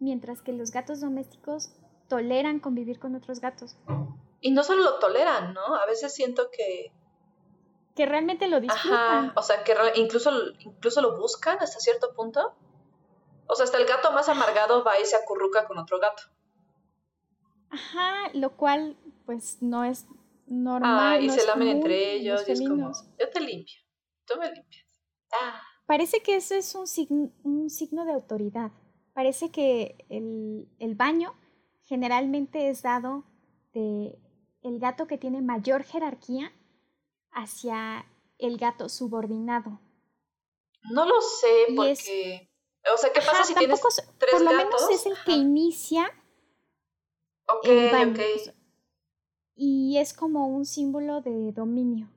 mientras 0.00 0.40
que 0.40 0.52
los 0.52 0.70
gatos 0.70 1.00
domésticos 1.00 1.70
toleran 2.08 2.60
convivir 2.60 2.98
con 2.98 3.14
otros 3.14 3.40
gatos. 3.40 3.76
Y 4.40 4.50
no 4.50 4.64
solo 4.64 4.82
lo 4.82 4.98
toleran, 4.98 5.54
¿no? 5.54 5.76
A 5.76 5.86
veces 5.86 6.14
siento 6.14 6.50
que 6.50 6.90
que 7.94 8.06
realmente 8.06 8.48
lo 8.48 8.58
disfrutan. 8.60 9.26
Ajá, 9.26 9.32
o 9.36 9.42
sea, 9.42 9.64
que 9.64 9.74
incluso, 9.96 10.30
incluso 10.60 11.02
lo 11.02 11.18
buscan 11.18 11.58
hasta 11.60 11.78
cierto 11.78 12.14
punto. 12.14 12.54
O 13.46 13.54
sea, 13.54 13.64
hasta 13.64 13.76
el 13.76 13.86
gato 13.86 14.12
más 14.12 14.30
amargado 14.30 14.82
va 14.82 14.98
y 14.98 15.04
se 15.04 15.14
acurruca 15.16 15.66
con 15.66 15.78
otro 15.78 16.00
gato. 16.00 16.22
Ajá, 17.70 18.30
lo 18.32 18.56
cual 18.56 18.96
pues 19.26 19.58
no 19.60 19.84
es 19.84 20.06
normal. 20.52 21.18
Ah, 21.18 21.20
y 21.20 21.30
se 21.30 21.46
lamen 21.46 21.68
entre 21.68 22.14
ellos 22.14 22.44
y 22.46 22.52
es 22.52 22.60
como, 22.60 22.92
yo 23.18 23.30
te 23.30 23.40
limpio, 23.40 23.80
tú 24.26 24.38
me 24.38 24.50
limpias. 24.52 25.02
Ah. 25.32 25.60
Parece 25.86 26.20
que 26.20 26.36
eso 26.36 26.54
es 26.54 26.74
un, 26.74 26.86
signo, 26.86 27.32
un 27.42 27.68
signo 27.68 28.04
de 28.04 28.12
autoridad. 28.12 28.70
Parece 29.14 29.50
que 29.50 30.06
el, 30.08 30.68
el 30.78 30.94
baño 30.94 31.34
generalmente 31.82 32.70
es 32.70 32.82
dado 32.82 33.24
de 33.74 34.18
el 34.62 34.78
gato 34.78 35.06
que 35.06 35.18
tiene 35.18 35.42
mayor 35.42 35.82
jerarquía 35.82 36.52
hacia 37.32 38.06
el 38.38 38.58
gato 38.58 38.88
subordinado. 38.88 39.80
No 40.90 41.04
lo 41.04 41.20
sé, 41.20 41.74
porque... 41.74 42.50
o 42.92 42.96
sea, 42.96 43.12
¿qué 43.12 43.20
pasa 43.20 43.44
si 43.44 43.54
tienes 43.54 43.80
tres 44.18 44.32
Por 44.32 44.42
lo 44.42 44.52
menos 44.52 44.90
es 44.90 45.06
el 45.06 45.14
que 45.24 45.32
inicia 45.32 46.10
Ok, 47.48 47.66
ok. 48.10 48.54
Y 49.92 49.98
es 49.98 50.14
como 50.14 50.46
un 50.46 50.64
símbolo 50.64 51.20
de 51.20 51.52
dominio. 51.52 52.08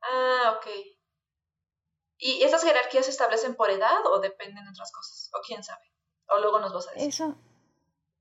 Ah, 0.00 0.56
ok. 0.56 0.66
¿Y 2.18 2.44
esas 2.44 2.62
jerarquías 2.62 3.06
se 3.06 3.10
establecen 3.10 3.56
por 3.56 3.68
edad 3.68 4.06
o 4.06 4.20
dependen 4.20 4.62
de 4.62 4.70
otras 4.70 4.92
cosas? 4.92 5.28
¿O 5.34 5.40
quién 5.44 5.64
sabe? 5.64 5.82
¿O 6.28 6.38
luego 6.38 6.60
nos 6.60 6.72
vas 6.72 6.86
a 6.86 6.92
decir? 6.92 7.08
Eso... 7.08 7.36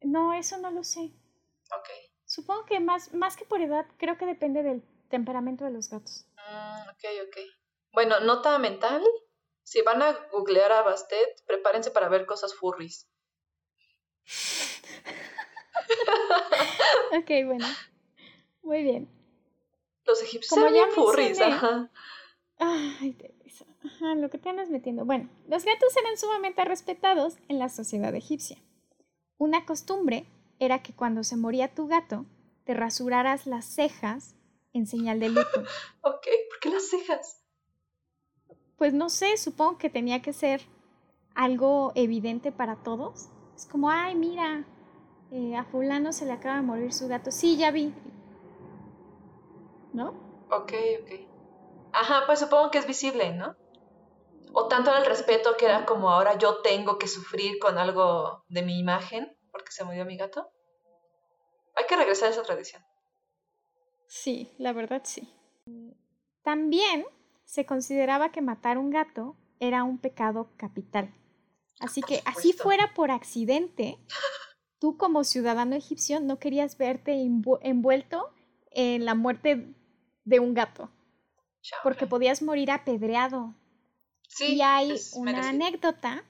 No, 0.02 0.34
eso 0.34 0.58
no 0.58 0.72
lo 0.72 0.84
sé. 0.84 1.02
Ok. 1.02 1.90
Supongo 2.26 2.66
que 2.66 2.80
más, 2.80 3.14
más 3.14 3.38
que 3.38 3.46
por 3.46 3.62
edad, 3.62 3.86
creo 4.00 4.18
que 4.18 4.26
depende 4.26 4.64
del 4.64 4.82
temperamento 5.12 5.64
de 5.64 5.70
los 5.70 5.92
gatos. 5.92 6.26
Mm, 6.34 6.90
ok, 6.90 7.04
ok. 7.28 7.38
Bueno, 7.92 8.22
nota 8.22 8.58
mental. 8.58 9.04
Si 9.62 9.84
van 9.84 10.02
a 10.02 10.14
googlear 10.32 10.72
a 10.72 10.82
Bastet, 10.82 11.46
prepárense 11.46 11.92
para 11.92 12.10
ver 12.10 12.26
cosas 12.26 12.56
furries. 12.56 13.08
ok, 17.20 17.30
bueno. 17.46 17.68
Muy 18.68 18.84
bien. 18.84 19.08
Los 20.06 20.22
egipcios 20.22 20.58
eran 20.58 20.74
bien 20.74 20.92
furries, 20.92 21.40
ajá. 21.40 21.90
Ay, 22.60 23.14
Teresa. 23.14 23.66
Ajá, 23.82 24.14
lo 24.16 24.30
que 24.30 24.38
te 24.38 24.50
andas 24.50 24.70
metiendo. 24.70 25.06
Bueno, 25.06 25.30
los 25.48 25.64
gatos 25.64 25.96
eran 25.96 26.18
sumamente 26.18 26.66
respetados 26.66 27.38
en 27.48 27.60
la 27.60 27.70
sociedad 27.70 28.14
egipcia. 28.14 28.58
Una 29.38 29.66
costumbre 29.66 30.26
era 30.60 30.84
que 30.84 30.94
cuando 30.94 31.24
se 31.24 31.38
moría 31.38 31.74
tu 31.74 31.88
gato, 31.88 32.26
te 32.66 32.74
rasuraras 32.74 33.48
las 33.48 33.64
cejas 33.64 34.36
en 34.74 34.86
señal 34.86 35.22
de 35.22 35.30
luto. 35.30 35.64
ok, 36.02 36.28
¿por 36.50 36.60
qué 36.60 36.70
las 36.70 36.90
cejas? 36.90 37.42
Pues 38.76 38.94
no 38.94 39.10
sé, 39.10 39.38
supongo 39.38 39.78
que 39.78 39.90
tenía 39.90 40.22
que 40.22 40.34
ser 40.34 40.62
algo 41.36 41.94
evidente 41.96 42.52
para 42.52 42.76
todos. 42.76 43.30
Es 43.56 43.66
como, 43.66 43.90
ay, 43.90 44.16
mira, 44.16 44.66
eh, 45.32 45.56
a 45.56 45.64
fulano 45.64 46.12
se 46.12 46.26
le 46.26 46.34
acaba 46.34 46.58
de 46.58 46.64
morir 46.64 46.92
su 46.92 47.08
gato. 47.08 47.32
Sí, 47.32 47.56
ya 47.56 47.72
vi. 47.72 47.94
¿No? 49.98 50.10
Ok, 50.52 50.74
ok. 51.02 51.12
Ajá, 51.92 52.24
pues 52.28 52.38
supongo 52.38 52.70
que 52.70 52.78
es 52.78 52.86
visible, 52.86 53.32
¿no? 53.34 53.56
O 54.54 54.68
tanto 54.68 54.96
el 54.96 55.08
respeto 55.08 55.58
que 55.58 55.66
era 55.66 55.88
como 55.88 56.12
ahora 56.12 56.38
yo 56.38 56.62
tengo 56.62 57.00
que 57.00 57.08
sufrir 57.08 57.58
con 57.58 57.80
algo 57.80 58.44
de 58.48 58.62
mi 58.62 58.78
imagen 58.78 59.36
porque 59.52 59.72
se 59.72 59.84
murió 59.84 60.06
mi 60.06 60.16
gato. 60.16 60.52
Hay 61.76 61.86
que 61.88 61.96
regresar 61.96 62.28
a 62.28 62.32
esa 62.32 62.44
tradición. 62.44 62.84
Sí, 64.06 64.52
la 64.60 64.72
verdad 64.72 65.02
sí. 65.04 65.34
También 66.44 67.06
se 67.44 67.66
consideraba 67.66 68.32
que 68.32 68.42
matar 68.42 68.78
un 68.78 68.92
gato 68.92 69.36
era 69.60 69.84
un 69.84 69.98
pecado 69.98 70.52
capital. 70.58 71.12
Así 71.80 72.02
que 72.04 72.22
así 72.26 72.54
fuera 72.54 72.94
por 72.94 73.10
accidente, 73.10 73.98
tú 74.78 74.96
como 74.96 75.24
ciudadano 75.24 75.76
egipcio 75.76 76.20
no 76.20 76.38
querías 76.38 76.78
verte 76.78 77.20
envuelto 77.62 78.32
en 78.72 79.06
la 79.06 79.16
muerte 79.16 79.74
de 80.28 80.40
un 80.42 80.54
gato. 80.54 80.92
Porque 81.84 82.06
podías 82.06 82.42
morir 82.42 82.70
apedreado. 82.70 83.56
Sí, 84.28 84.56
y 84.56 84.62
hay 84.62 84.94
una 85.16 85.50
anécdota 85.50 86.26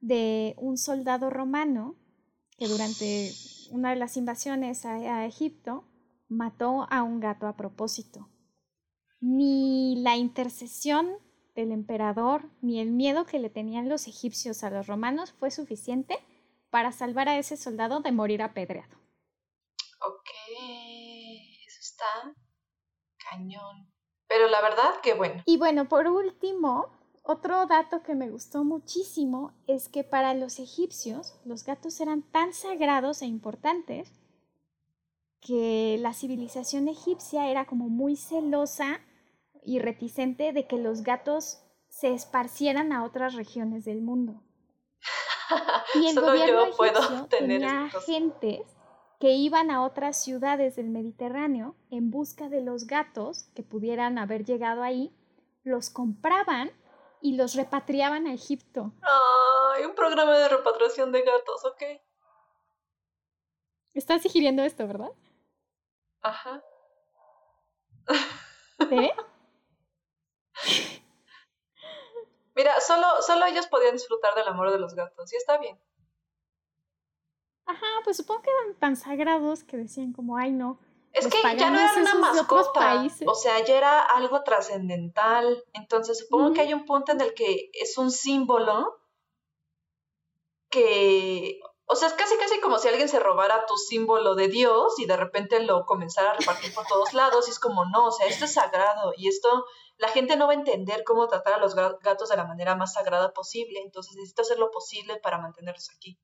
de 0.00 0.54
un 0.56 0.76
soldado 0.78 1.30
romano 1.30 1.96
que 2.56 2.66
durante 2.66 3.30
una 3.70 3.90
de 3.90 3.96
las 3.96 4.16
invasiones 4.16 4.84
a, 4.86 5.26
Egipto 5.26 5.84
mató 6.28 6.86
a 6.90 7.02
un 7.02 7.20
gato 7.20 7.46
a 7.46 7.56
propósito. 7.56 8.28
Ni 9.20 9.96
la 10.02 10.16
intercesión 10.16 11.10
del 11.54 11.72
emperador 11.72 12.48
ni 12.62 12.80
el 12.80 12.90
miedo 12.90 13.26
que 13.26 13.38
le 13.38 13.50
tenían 13.50 13.90
los 13.90 14.08
egipcios 14.08 14.64
a 14.64 14.70
los 14.70 14.86
romanos 14.86 15.32
fue 15.32 15.50
suficiente 15.50 16.18
para 16.70 16.90
salvar 16.90 17.28
a 17.28 17.38
ese 17.38 17.58
soldado 17.58 18.00
de 18.00 18.12
morir 18.12 18.42
apedreado. 18.42 18.96
Ok, 20.00 20.30
eso 21.66 21.80
está 21.80 22.34
cañón. 23.32 23.88
Pero 24.28 24.48
la 24.48 24.60
verdad 24.60 25.00
que 25.02 25.14
bueno. 25.14 25.42
Y 25.46 25.58
bueno, 25.58 25.88
por 25.88 26.06
último, 26.06 26.88
otro 27.22 27.66
dato 27.66 28.02
que 28.02 28.14
me 28.14 28.30
gustó 28.30 28.64
muchísimo 28.64 29.52
es 29.66 29.88
que 29.88 30.04
para 30.04 30.34
los 30.34 30.58
egipcios 30.58 31.34
los 31.44 31.64
gatos 31.64 32.00
eran 32.00 32.22
tan 32.22 32.52
sagrados 32.52 33.22
e 33.22 33.26
importantes 33.26 34.10
que 35.40 35.96
la 36.00 36.14
civilización 36.14 36.88
egipcia 36.88 37.48
era 37.50 37.66
como 37.66 37.88
muy 37.88 38.16
celosa 38.16 39.00
y 39.64 39.80
reticente 39.80 40.52
de 40.52 40.66
que 40.66 40.78
los 40.78 41.02
gatos 41.02 41.58
se 41.88 42.14
esparcieran 42.14 42.92
a 42.92 43.04
otras 43.04 43.34
regiones 43.34 43.84
del 43.84 44.00
mundo. 44.02 44.42
Y 45.94 46.06
el 46.08 46.18
gobierno 46.18 46.64
egipcio 46.64 47.26
tenía 47.28 47.84
agentes 47.84 48.62
que 49.22 49.30
iban 49.34 49.70
a 49.70 49.84
otras 49.84 50.20
ciudades 50.20 50.74
del 50.74 50.88
Mediterráneo 50.88 51.76
en 51.92 52.10
busca 52.10 52.48
de 52.48 52.60
los 52.60 52.88
gatos 52.88 53.44
que 53.54 53.62
pudieran 53.62 54.18
haber 54.18 54.44
llegado 54.44 54.82
ahí, 54.82 55.16
los 55.62 55.90
compraban 55.90 56.72
y 57.20 57.36
los 57.36 57.54
repatriaban 57.54 58.26
a 58.26 58.34
Egipto. 58.34 58.90
Ay, 59.00 59.84
un 59.84 59.94
programa 59.94 60.36
de 60.36 60.48
repatriación 60.48 61.12
de 61.12 61.22
gatos, 61.22 61.64
ok. 61.64 61.82
Estás 63.94 64.24
digiriendo 64.24 64.64
esto, 64.64 64.88
¿verdad? 64.88 65.12
Ajá. 66.22 66.64
¿Eh? 68.90 69.12
Mira, 72.56 72.80
solo, 72.80 73.06
solo 73.20 73.46
ellos 73.46 73.68
podían 73.68 73.94
disfrutar 73.94 74.34
del 74.34 74.48
amor 74.48 74.72
de 74.72 74.80
los 74.80 74.96
gatos, 74.96 75.32
y 75.32 75.36
está 75.36 75.58
bien. 75.58 75.78
Ajá, 77.72 77.86
pues 78.04 78.18
supongo 78.18 78.42
que 78.42 78.50
eran 78.50 78.74
tan 78.78 78.96
sagrados 78.96 79.64
que 79.64 79.78
decían 79.78 80.12
como, 80.12 80.36
ay 80.36 80.52
no, 80.52 80.78
es 81.12 81.26
que 81.26 81.42
ya 81.42 81.70
no 81.70 81.78
era 81.78 81.94
una 81.94 82.14
mascota, 82.14 83.04
o 83.26 83.34
sea, 83.34 83.64
ya 83.64 83.76
era 83.76 84.00
algo 84.00 84.42
trascendental. 84.42 85.62
Entonces 85.74 86.18
supongo 86.18 86.54
que 86.54 86.62
hay 86.62 86.74
un 86.74 86.84
punto 86.86 87.12
en 87.12 87.20
el 87.20 87.34
que 87.34 87.70
es 87.74 87.98
un 87.98 88.10
símbolo 88.10 88.98
que, 90.70 91.60
o 91.84 91.94
sea, 91.94 92.08
es 92.08 92.14
casi 92.14 92.36
casi 92.38 92.60
como 92.60 92.78
si 92.78 92.88
alguien 92.88 93.10
se 93.10 93.20
robara 93.20 93.66
tu 93.66 93.76
símbolo 93.76 94.34
de 94.34 94.48
Dios 94.48 94.98
y 94.98 95.04
de 95.04 95.16
repente 95.18 95.60
lo 95.60 95.84
comenzara 95.84 96.30
a 96.30 96.34
repartir 96.34 96.74
por 96.74 96.86
todos 96.86 97.12
lados 97.12 97.46
y 97.46 97.50
es 97.50 97.58
como, 97.58 97.84
no, 97.84 98.06
o 98.06 98.12
sea, 98.12 98.26
esto 98.26 98.46
es 98.46 98.54
sagrado 98.54 99.12
y 99.16 99.28
esto, 99.28 99.66
la 99.98 100.08
gente 100.08 100.36
no 100.36 100.46
va 100.46 100.52
a 100.52 100.56
entender 100.56 101.04
cómo 101.04 101.28
tratar 101.28 101.54
a 101.54 101.58
los 101.58 101.74
gatos 101.74 102.30
de 102.30 102.36
la 102.36 102.46
manera 102.46 102.74
más 102.74 102.94
sagrada 102.94 103.34
posible, 103.34 103.80
entonces 103.80 104.14
necesito 104.16 104.42
hacer 104.42 104.58
lo 104.58 104.70
posible 104.70 105.16
para 105.16 105.38
mantenerlos 105.38 105.90
aquí. 105.94 106.18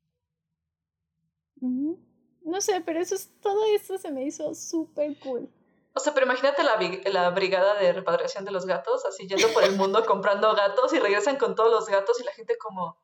No 1.61 2.61
sé, 2.61 2.81
pero 2.81 3.01
eso 3.01 3.15
es, 3.15 3.31
todo 3.41 3.65
eso 3.75 3.99
se 3.99 4.11
me 4.11 4.25
hizo 4.25 4.55
súper 4.55 5.19
cool. 5.21 5.51
O 5.95 6.01
sea, 6.01 6.15
pero 6.15 6.27
imagínate 6.27 6.63
la, 6.63 6.79
la, 7.11 7.31
brigada 7.31 7.75
de 7.75 7.93
repatriación 7.93 8.45
de 8.45 8.53
los 8.53 8.67
gatos, 8.67 9.05
así 9.05 9.27
yendo 9.27 9.49
por 9.53 9.65
el 9.65 9.77
mundo 9.77 10.05
comprando 10.07 10.55
gatos 10.55 10.93
y 10.93 10.99
regresan 10.99 11.37
con 11.37 11.55
todos 11.55 11.71
los 11.71 11.89
gatos 11.89 12.21
y 12.21 12.25
la 12.25 12.33
gente 12.33 12.57
como, 12.57 13.03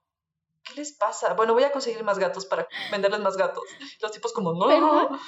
¿qué 0.62 0.74
les 0.74 0.92
pasa? 0.92 1.34
Bueno, 1.34 1.54
voy 1.54 1.64
a 1.64 1.72
conseguir 1.72 2.04
más 2.04 2.18
gatos 2.18 2.46
para 2.46 2.68
venderles 2.92 3.20
más 3.20 3.36
gatos. 3.36 3.64
Los 4.00 4.12
tipos 4.12 4.32
como, 4.32 4.54
no. 4.54 5.18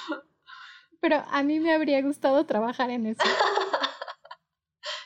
Pero, 1.00 1.24
a 1.28 1.42
mí 1.42 1.60
me 1.60 1.74
habría 1.74 2.00
gustado 2.02 2.46
trabajar 2.46 2.90
en 2.90 3.06
eso. 3.06 3.22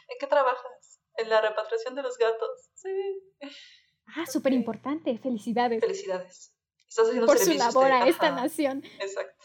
¿En 0.08 0.18
qué 0.18 0.26
trabajas? 0.26 1.00
En 1.16 1.28
la 1.28 1.40
repatriación 1.40 1.94
de 1.94 2.02
los 2.02 2.16
gatos. 2.16 2.70
Sí. 2.74 3.22
Ah, 4.16 4.26
súper 4.26 4.52
importante. 4.52 5.18
Felicidades. 5.18 5.80
Felicidades 5.80 6.49
por 7.26 7.38
su 7.38 7.52
labor 7.54 7.92
a 7.92 8.08
esta 8.08 8.30
nación. 8.30 8.82
Exacto. 8.98 9.44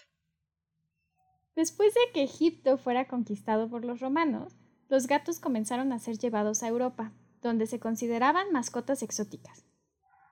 Después 1.55 1.93
de 1.93 2.11
que 2.13 2.23
Egipto 2.23 2.77
fuera 2.77 3.07
conquistado 3.07 3.69
por 3.69 3.85
los 3.85 4.01
romanos, 4.01 4.53
los 4.89 5.07
gatos 5.07 5.39
comenzaron 5.39 5.93
a 5.93 5.99
ser 5.99 6.17
llevados 6.17 6.63
a 6.63 6.67
Europa, 6.67 7.13
donde 7.41 7.65
se 7.65 7.79
consideraban 7.79 8.51
mascotas 8.51 9.01
exóticas. 9.03 9.65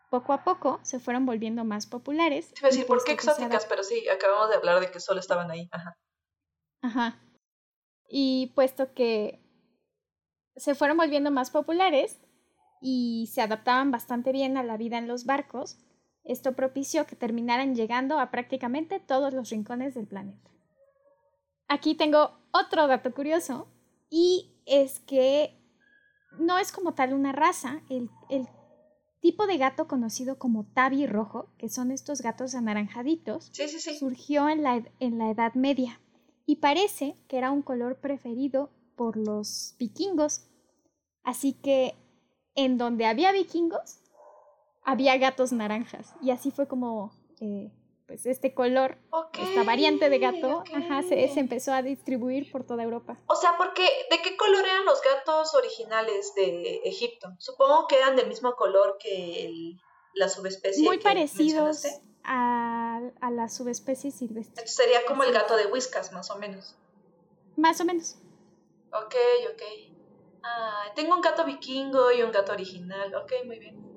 Poco 0.10 0.34
a 0.34 0.44
poco 0.44 0.80
se 0.84 1.00
fueron 1.00 1.26
volviendo 1.26 1.64
más 1.64 1.88
populares. 1.88 2.54
Te 2.54 2.68
decir, 2.68 2.86
¿por 2.86 3.04
qué 3.04 3.14
exóticas? 3.14 3.66
Pero 3.66 3.84
sí, 3.84 4.08
acabamos 4.10 4.50
de 4.50 4.56
hablar 4.56 4.80
de 4.80 4.92
que 4.92 5.00
solo 5.00 5.20
estaban 5.20 5.50
ahí. 5.50 5.70
Ajá. 5.72 5.98
Ajá. 6.82 7.20
Y 8.10 8.52
puesto 8.54 8.94
que 8.94 9.42
se 10.56 10.76
fueron 10.76 10.98
volviendo 10.98 11.32
más 11.32 11.50
populares 11.50 12.20
y 12.82 13.30
se 13.34 13.42
adaptaban 13.42 13.90
bastante 13.90 14.32
bien 14.32 14.58
a 14.58 14.64
la 14.64 14.78
vida 14.78 14.98
en 14.98 15.08
los 15.08 15.26
barcos, 15.26 15.80
esto 16.24 16.54
propició 16.54 17.06
que 17.06 17.16
terminaran 17.16 17.76
llegando 17.76 18.20
a 18.20 18.32
prácticamente 18.32 19.00
todos 19.00 19.34
los 19.34 19.50
rincones 19.50 19.94
del 19.94 20.08
planeta. 20.08 20.52
Aquí 21.68 21.96
tengo 21.96 22.38
otro 22.52 22.88
dato 22.88 23.14
curioso 23.14 23.68
y 24.10 24.62
es 24.66 25.00
que 25.02 25.60
no 26.40 26.58
es 26.58 26.72
como 26.72 26.94
tal 26.94 27.14
una 27.14 27.32
raza, 27.32 27.82
el, 27.90 28.10
tipo 29.20 29.48
de 29.48 29.58
gato 29.58 29.88
conocido 29.88 30.38
como 30.38 30.66
tabi 30.74 31.08
rojo, 31.08 31.48
que 31.58 31.70
son 31.70 31.92
estos 31.92 32.22
gatos 32.22 32.56
anaranjaditos, 32.56 33.52
surgió 33.98 34.50
en 34.50 34.64
la, 34.64 34.84
en 35.00 35.18
la 35.18 35.30
Edad 35.30 35.54
Media 35.54 36.02
y 36.46 36.58
parece 36.58 37.16
que 37.28 37.38
era 37.38 37.52
un 37.52 37.62
color 37.62 38.02
preferido 38.02 38.70
por 38.96 39.16
los 39.16 39.76
vikingos. 39.80 40.50
Así 41.24 41.54
que 41.54 41.96
en 42.56 42.78
donde 42.78 43.06
había 43.06 43.32
vikingos, 43.32 44.03
había 44.86 45.18
gatos 45.18 45.52
naranjas. 45.52 46.14
Y 46.22 46.32
así 46.32 46.52
fue 46.52 46.68
como 46.68 47.12
eh, 47.40 47.72
pues 48.08 48.26
este 48.26 48.54
color, 48.54 48.98
esta 49.34 49.64
variante 49.64 50.10
de 50.10 50.20
gato, 50.20 50.64
se, 51.08 51.40
empezó 51.40 51.74
a 51.74 51.82
distribuir 51.82 52.52
por 52.52 52.66
toda 52.66 52.84
Europa. 52.84 53.18
O 53.28 53.36
sea, 53.36 53.56
porque 53.58 53.84
¿de 54.12 54.22
qué 54.22 54.36
color 54.38 54.66
eran 54.66 54.86
los 54.86 55.02
gatos 55.02 55.56
originales 55.56 56.34
de 56.36 56.82
Egipto? 56.84 57.30
Supongo 57.40 57.88
que 57.88 57.98
eran 57.98 58.16
del 58.16 58.28
mismo 58.28 58.56
color 58.56 58.98
que 59.00 59.78
la 60.14 60.30
subespecie. 60.30 60.84
Muy 60.84 61.00
parecidos 61.00 61.86
a, 62.24 63.02
a 63.22 63.32
la 63.32 63.50
subespecie 63.50 64.12
silvestre. 64.12 64.68
sería 64.68 65.06
como 65.06 65.24
el 65.24 65.34
gato 65.34 65.56
de 65.56 65.68
Whiskas, 65.68 66.12
más 66.12 66.30
o 66.30 66.38
menos. 66.38 66.76
Más 67.56 67.80
o 67.80 67.86
menos. 67.86 68.18
Ok, 68.92 69.16
ok. 69.54 69.62
Ah, 70.44 70.92
tengo 70.96 71.16
un 71.16 71.22
gato 71.22 71.46
vikingo 71.46 72.12
y 72.12 72.22
un 72.22 72.32
gato 72.32 72.52
original. 72.52 73.16
Ok, 73.16 73.32
muy 73.46 73.60
bien. 73.60 73.93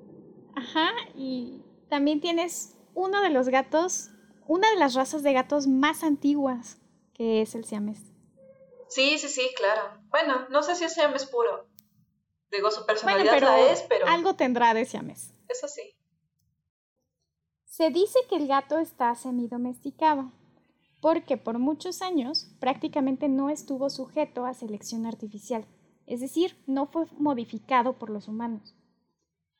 Ajá, 0.57 0.89
y 1.13 1.61
también 1.87 2.19
tienes 2.19 2.75
uno 2.95 3.21
de 3.21 3.29
los 3.29 3.47
gatos, 3.49 4.09
una 4.47 4.67
de 4.71 4.77
las 4.77 4.95
razas 4.95 5.21
de 5.21 5.31
gatos 5.31 5.67
más 5.67 6.03
antiguas, 6.03 6.79
que 7.13 7.43
es 7.43 7.53
el 7.53 7.63
siamés. 7.63 7.99
Sí, 8.89 9.19
sí, 9.19 9.29
sí, 9.29 9.47
claro. 9.55 10.01
Bueno, 10.09 10.47
no 10.49 10.63
sé 10.63 10.73
si 10.73 10.85
es 10.85 10.95
siamés 10.95 11.27
puro. 11.27 11.67
Digo, 12.51 12.71
su 12.71 12.87
personalidad 12.87 13.39
la 13.39 13.71
es, 13.71 13.83
pero... 13.83 14.07
Algo 14.07 14.35
tendrá 14.35 14.73
de 14.73 14.85
siamés. 14.85 15.31
Eso 15.47 15.67
sí. 15.67 15.95
Se 17.65 17.91
dice 17.91 18.17
que 18.27 18.37
el 18.37 18.47
gato 18.47 18.79
está 18.79 19.13
semidomesticado, 19.13 20.31
porque 21.01 21.37
por 21.37 21.59
muchos 21.59 22.01
años 22.01 22.49
prácticamente 22.59 23.29
no 23.29 23.51
estuvo 23.51 23.91
sujeto 23.91 24.47
a 24.47 24.55
selección 24.55 25.05
artificial, 25.05 25.67
es 26.07 26.19
decir, 26.19 26.57
no 26.65 26.87
fue 26.87 27.05
modificado 27.19 27.99
por 27.99 28.09
los 28.09 28.27
humanos. 28.27 28.76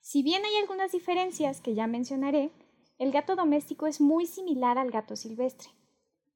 Si 0.10 0.24
bien 0.24 0.46
hay 0.46 0.56
algunas 0.56 0.94
diferencias 0.94 1.60
que 1.60 1.76
ya 1.76 1.86
mencionaré, 1.86 2.50
el 2.98 3.12
gato 3.12 3.36
doméstico 3.36 3.88
es 3.88 4.00
muy 4.00 4.26
similar 4.26 4.78
al 4.78 4.90
gato 4.90 5.18
silvestre, 5.18 5.68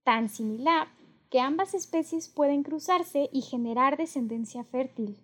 tan 0.04 0.28
similar 0.28 0.90
que 1.30 1.40
ambas 1.40 1.74
especies 1.74 2.28
pueden 2.28 2.64
cruzarse 2.64 3.30
y 3.32 3.44
generar 3.44 3.96
descendencia 3.96 4.66
fértil. 4.66 5.18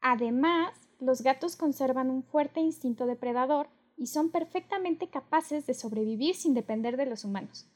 Además, 0.00 0.78
los 1.00 1.22
gatos 1.22 1.56
conservan 1.56 2.08
un 2.08 2.22
fuerte 2.22 2.60
instinto 2.60 3.06
depredador 3.06 3.68
y 3.96 4.06
son 4.06 4.30
perfectamente 4.30 5.08
capaces 5.08 5.66
de 5.66 5.74
sobrevivir 5.74 6.36
sin 6.36 6.54
depender 6.54 6.96
de 6.96 7.06
los 7.06 7.24
humanos, 7.24 7.68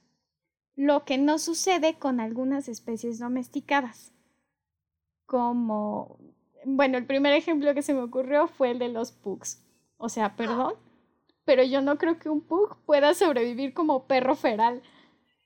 lo 0.77 1.05
que 1.05 1.19
no 1.19 1.41
sucede 1.41 1.99
con 1.99 2.21
algunas 2.21 2.69
especies 2.69 3.19
domesticadas, 3.19 4.13
como, 5.25 6.17
bueno, 6.67 6.99
el 6.99 7.07
primer 7.07 7.33
ejemplo 7.33 7.73
que 7.75 7.83
se 7.83 7.95
me 7.95 8.03
ocurrió 8.03 8.49
fue 8.49 8.73
el 8.73 8.81
de 8.81 8.89
los 8.89 9.13
pugs. 9.13 9.63
O 9.99 10.09
sea, 10.09 10.35
perdón, 10.35 10.75
pero 11.45 11.63
yo 11.63 11.81
no 11.81 11.97
creo 11.97 12.19
que 12.19 12.29
un 12.29 12.45
pug 12.45 12.77
pueda 12.85 13.15
sobrevivir 13.15 13.73
como 13.73 14.09
perro 14.09 14.35
feral. 14.35 14.83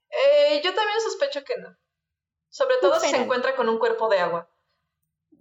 Eh, 0.08 0.62
yo 0.64 0.74
también 0.74 0.98
sospecho 1.00 1.44
que 1.44 1.58
no. 1.58 1.76
Sobre 2.48 2.76
todo 2.80 2.98
si 2.98 3.10
se 3.10 3.16
encuentra 3.18 3.54
con 3.54 3.68
un 3.68 3.78
cuerpo 3.78 4.08
de 4.08 4.18
agua. 4.18 4.50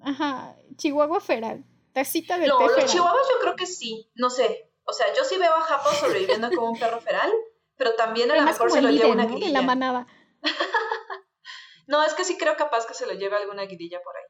Ajá, 0.02 0.56
chihuahua 0.76 1.22
feral. 1.22 1.64
Tacita 1.94 2.38
de 2.38 2.48
No, 2.48 2.60
los 2.60 2.86
chihuahuas 2.86 3.28
yo 3.32 3.40
creo 3.40 3.56
que 3.56 3.66
sí. 3.66 4.12
No 4.16 4.30
sé. 4.30 4.72
O 4.84 4.92
sea, 4.92 5.08
yo 5.16 5.24
sí 5.24 5.38
veo 5.38 5.54
a 5.54 5.62
Japo 5.62 5.90
sobreviviendo 5.92 6.50
como 6.50 6.72
un 6.72 6.80
perro 6.80 7.00
feral, 7.00 7.32
pero 7.78 7.96
también 7.96 8.30
a 8.32 8.36
lo 8.36 8.42
mejor 8.44 8.70
se 8.70 8.82
lo 8.82 8.90
lleva 8.90 9.14
una 9.14 9.26
¿no? 9.26 9.38
la 9.40 9.62
manada. 9.62 10.08
no, 11.88 12.04
es 12.04 12.14
que 12.16 12.26
sí 12.26 12.38
creo 12.38 12.58
capaz 12.58 12.86
que 12.86 12.94
se 12.94 13.06
lo 13.06 13.14
lleve 13.14 13.38
alguna 13.38 13.64
guidilla 13.64 14.02
por 14.04 14.18
ahí. 14.18 14.29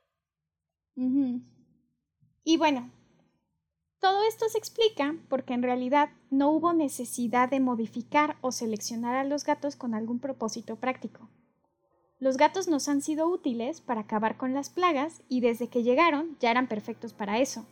Y 2.43 2.57
bueno, 2.57 2.91
todo 3.99 4.23
esto 4.27 4.49
se 4.49 4.57
explica 4.57 5.15
porque 5.29 5.53
en 5.53 5.63
realidad 5.63 6.09
no 6.29 6.51
hubo 6.51 6.73
necesidad 6.73 7.49
de 7.49 7.59
modificar 7.59 8.37
o 8.41 8.51
seleccionar 8.51 9.15
a 9.15 9.23
los 9.23 9.43
gatos 9.43 9.75
con 9.75 9.93
algún 9.93 10.19
propósito 10.19 10.75
práctico. 10.75 11.29
Los 12.19 12.37
gatos 12.37 12.67
nos 12.67 12.89
han 12.89 13.01
sido 13.01 13.27
útiles 13.27 13.81
para 13.81 14.01
acabar 14.01 14.37
con 14.37 14.53
las 14.53 14.69
plagas 14.69 15.23
y 15.29 15.39
desde 15.41 15.67
que 15.67 15.83
llegaron 15.83 16.37
ya 16.39 16.51
eran 16.51 16.67
perfectos 16.67 17.13
para 17.13 17.39
eso. 17.39 17.65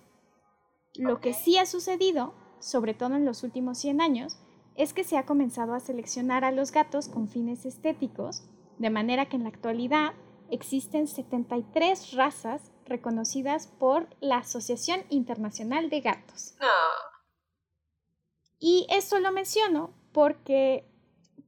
Lo 0.96 1.20
que 1.20 1.34
sí 1.34 1.58
ha 1.58 1.66
sucedido 1.66 2.34
sobre 2.60 2.94
todo 2.94 3.16
en 3.16 3.26
los 3.26 3.44
últimos 3.44 3.78
100 3.78 4.02
años, 4.02 4.38
es 4.76 4.94
que 4.94 5.04
se 5.04 5.18
ha 5.18 5.26
comenzado 5.26 5.74
a 5.74 5.80
seleccionar 5.80 6.44
a 6.44 6.52
los 6.52 6.72
gatos 6.72 7.08
con 7.08 7.28
fines 7.28 7.66
estéticos, 7.66 8.44
de 8.78 8.90
manera 8.90 9.28
que 9.28 9.36
en 9.36 9.44
la 9.44 9.50
actualidad 9.50 10.14
existen 10.50 11.08
73 11.08 12.14
razas 12.14 12.72
reconocidas 12.88 13.68
por 13.68 14.08
la 14.20 14.38
Asociación 14.38 15.04
Internacional 15.10 15.90
de 15.90 16.02
Gatos. 16.02 16.56
Y 18.60 18.88
esto 18.90 19.20
lo 19.20 19.32
menciono 19.32 19.94
porque 20.14 20.86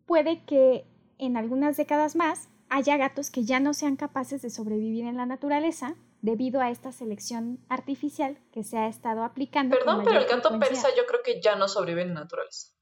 puede 0.06 0.46
que 0.46 0.86
en 1.18 1.38
algunas 1.38 1.78
décadas 1.78 2.16
más 2.16 2.50
haya 2.70 2.98
gatos 2.98 3.32
que 3.32 3.44
ya 3.44 3.60
no 3.60 3.74
sean 3.74 3.96
capaces 3.96 4.42
de 4.42 4.50
sobrevivir 4.50 5.06
en 5.06 5.18
la 5.18 5.26
naturaleza 5.26 5.96
debido 6.22 6.62
a 6.62 6.70
esta 6.70 6.92
selección 6.92 7.66
artificial 7.70 8.38
que 8.52 8.64
se 8.64 8.78
ha 8.78 8.88
estado 8.88 9.24
aplicando. 9.24 9.78
Perdón, 9.78 10.04
pero 10.04 10.20
el 10.20 10.28
gato 10.28 10.60
persa 10.60 10.90
yo 10.96 11.06
creo 11.06 11.22
que 11.24 11.42
ya 11.42 11.56
no 11.56 11.68
sobrevive 11.68 12.04
en 12.04 12.14
la 12.14 12.22
naturaleza. 12.22 12.74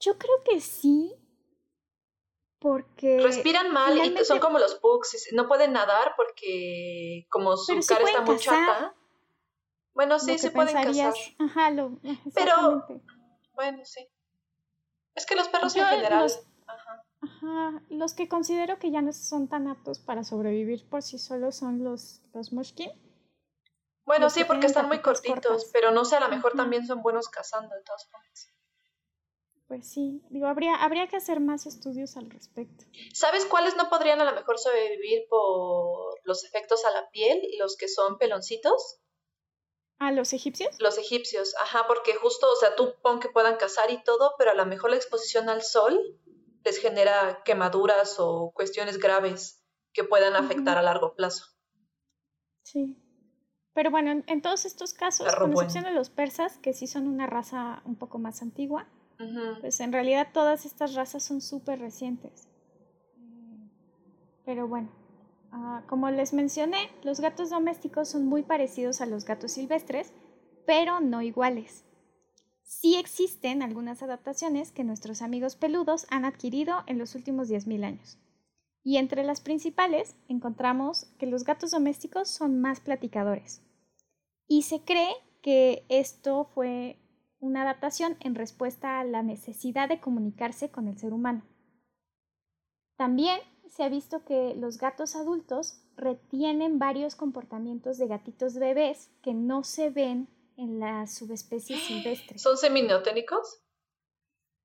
Yo 0.00 0.16
creo 0.16 0.42
que 0.44 0.60
sí, 0.60 1.14
porque... 2.60 3.18
Respiran 3.20 3.72
mal 3.72 3.98
y 3.98 4.24
son 4.24 4.38
como 4.38 4.58
los 4.58 4.76
pugs, 4.76 5.28
no 5.32 5.48
pueden 5.48 5.72
nadar 5.72 6.14
porque 6.16 7.26
como 7.30 7.56
su 7.56 7.80
cara 7.86 8.04
está 8.04 8.20
muy 8.20 8.38
chata. 8.38 8.94
Bueno, 9.94 10.18
sí, 10.18 10.38
se 10.38 10.50
pueden 10.50 10.74
casar. 10.74 11.14
Ajá, 11.38 11.70
lo, 11.70 11.98
Pero, 12.34 12.86
bueno, 13.54 13.84
sí. 13.84 14.06
Es 15.14 15.26
que 15.26 15.34
los 15.34 15.48
perros 15.48 15.74
en 15.76 15.86
general... 15.86 16.30
Ajá, 17.22 17.82
los 17.90 18.14
que 18.14 18.28
considero 18.28 18.78
que 18.78 18.90
ya 18.90 19.02
no 19.02 19.12
son 19.12 19.46
tan 19.48 19.68
aptos 19.68 19.98
para 19.98 20.24
sobrevivir 20.24 20.88
por 20.88 21.02
sí 21.02 21.18
solos 21.18 21.56
son 21.56 21.84
los, 21.84 22.22
los 22.32 22.52
mushkin. 22.52 22.90
Bueno, 24.06 24.30
sí, 24.30 24.44
porque 24.44 24.66
están 24.66 24.88
muy 24.88 25.00
cortitos, 25.00 25.66
pero 25.72 25.90
no 25.90 26.06
sé, 26.06 26.16
a 26.16 26.20
lo 26.20 26.28
mejor 26.28 26.54
también 26.54 26.86
son 26.86 27.02
buenos 27.02 27.28
cazando 27.28 27.74
de 27.74 27.82
todas 27.82 28.08
formas. 28.08 28.49
Pues 29.70 29.86
sí, 29.86 30.20
digo, 30.30 30.48
habría, 30.48 30.74
habría 30.74 31.06
que 31.06 31.14
hacer 31.14 31.38
más 31.38 31.64
estudios 31.64 32.16
al 32.16 32.28
respecto. 32.28 32.86
¿Sabes 33.14 33.44
cuáles 33.44 33.76
no 33.76 33.88
podrían 33.88 34.20
a 34.20 34.24
lo 34.24 34.32
mejor 34.32 34.58
sobrevivir 34.58 35.28
por 35.28 36.18
los 36.24 36.42
efectos 36.42 36.84
a 36.84 36.90
la 36.90 37.08
piel? 37.10 37.40
Los 37.56 37.76
que 37.76 37.86
son 37.86 38.18
peloncitos. 38.18 38.98
¿A 40.00 40.10
los 40.10 40.32
egipcios? 40.32 40.74
Los 40.80 40.98
egipcios, 40.98 41.54
ajá, 41.60 41.84
porque 41.86 42.16
justo, 42.16 42.50
o 42.50 42.56
sea, 42.56 42.74
tú 42.74 42.96
pon 43.00 43.20
que 43.20 43.28
puedan 43.28 43.58
cazar 43.58 43.92
y 43.92 44.02
todo, 44.02 44.34
pero 44.38 44.50
a 44.50 44.54
lo 44.54 44.66
mejor 44.66 44.90
la 44.90 44.96
exposición 44.96 45.48
al 45.48 45.62
sol 45.62 46.18
les 46.64 46.78
genera 46.78 47.44
quemaduras 47.44 48.16
o 48.18 48.50
cuestiones 48.52 48.98
graves 48.98 49.64
que 49.92 50.02
puedan 50.02 50.34
afectar 50.34 50.78
a 50.78 50.82
largo 50.82 51.14
plazo. 51.14 51.44
Sí. 52.64 52.96
Pero 53.72 53.92
bueno, 53.92 54.24
en, 54.26 54.42
todos 54.42 54.64
estos 54.64 54.94
casos, 54.94 55.32
con 55.36 55.52
excepción 55.52 55.84
de 55.84 55.92
los 55.92 56.10
persas, 56.10 56.58
que 56.58 56.72
sí 56.72 56.88
son 56.88 57.06
una 57.06 57.28
raza 57.28 57.82
un 57.84 57.94
poco 57.94 58.18
más 58.18 58.42
antigua, 58.42 58.88
pues 59.60 59.80
en 59.80 59.92
realidad 59.92 60.28
todas 60.32 60.66
estas 60.66 60.94
razas 60.94 61.22
son 61.22 61.40
súper 61.40 61.78
recientes. 61.78 62.48
Pero 64.44 64.66
bueno, 64.66 64.88
ah, 65.52 65.82
como 65.86 66.10
les 66.10 66.32
mencioné, 66.32 66.90
los 67.02 67.20
gatos 67.20 67.50
domésticos 67.50 68.08
son 68.08 68.26
muy 68.26 68.42
parecidos 68.42 69.00
a 69.00 69.06
los 69.06 69.24
gatos 69.24 69.52
silvestres, 69.52 70.12
pero 70.66 71.00
no 71.00 71.22
iguales 71.22 71.84
sí 72.70 72.94
existen 72.94 73.62
algunas 73.62 74.00
adaptaciones 74.02 74.70
que 74.70 74.84
nuestros 74.84 75.22
amigos 75.22 75.56
peludos 75.56 76.06
han 76.08 76.24
adquirido 76.24 76.84
en 76.86 76.98
los 76.98 77.16
últimos 77.16 77.48
10.000 77.48 77.84
años. 77.84 78.18
Y 78.84 78.96
entre 78.98 79.24
las 79.24 79.40
principales 79.40 80.14
encontramos 80.28 81.06
que 81.18 81.26
los 81.26 81.42
gatos 81.42 81.72
domésticos 81.72 82.30
son 82.30 82.60
más 82.60 82.78
platicadores. 82.78 83.62
Y 84.46 84.62
se 84.62 84.82
cree 84.82 85.12
que 85.42 85.84
esto 85.88 86.44
fue 86.54 86.96
una 87.40 87.62
adaptación 87.62 88.16
en 88.20 88.34
respuesta 88.34 89.00
a 89.00 89.04
la 89.04 89.22
necesidad 89.22 89.88
de 89.88 90.00
comunicarse 90.00 90.70
con 90.70 90.86
el 90.88 90.98
ser 90.98 91.12
humano. 91.12 91.42
También 92.96 93.40
se 93.68 93.82
ha 93.82 93.88
visto 93.88 94.24
que 94.24 94.54
los 94.54 94.78
gatos 94.78 95.16
adultos 95.16 95.80
retienen 95.96 96.78
varios 96.78 97.16
comportamientos 97.16 97.98
de 97.98 98.08
gatitos 98.08 98.54
bebés 98.54 99.10
que 99.22 99.32
no 99.32 99.64
se 99.64 99.90
ven 99.90 100.28
en 100.56 100.80
la 100.80 101.06
subespecie 101.06 101.76
silvestre. 101.86 102.38
¿Son 102.38 102.56
semineoténicos? 102.56 103.62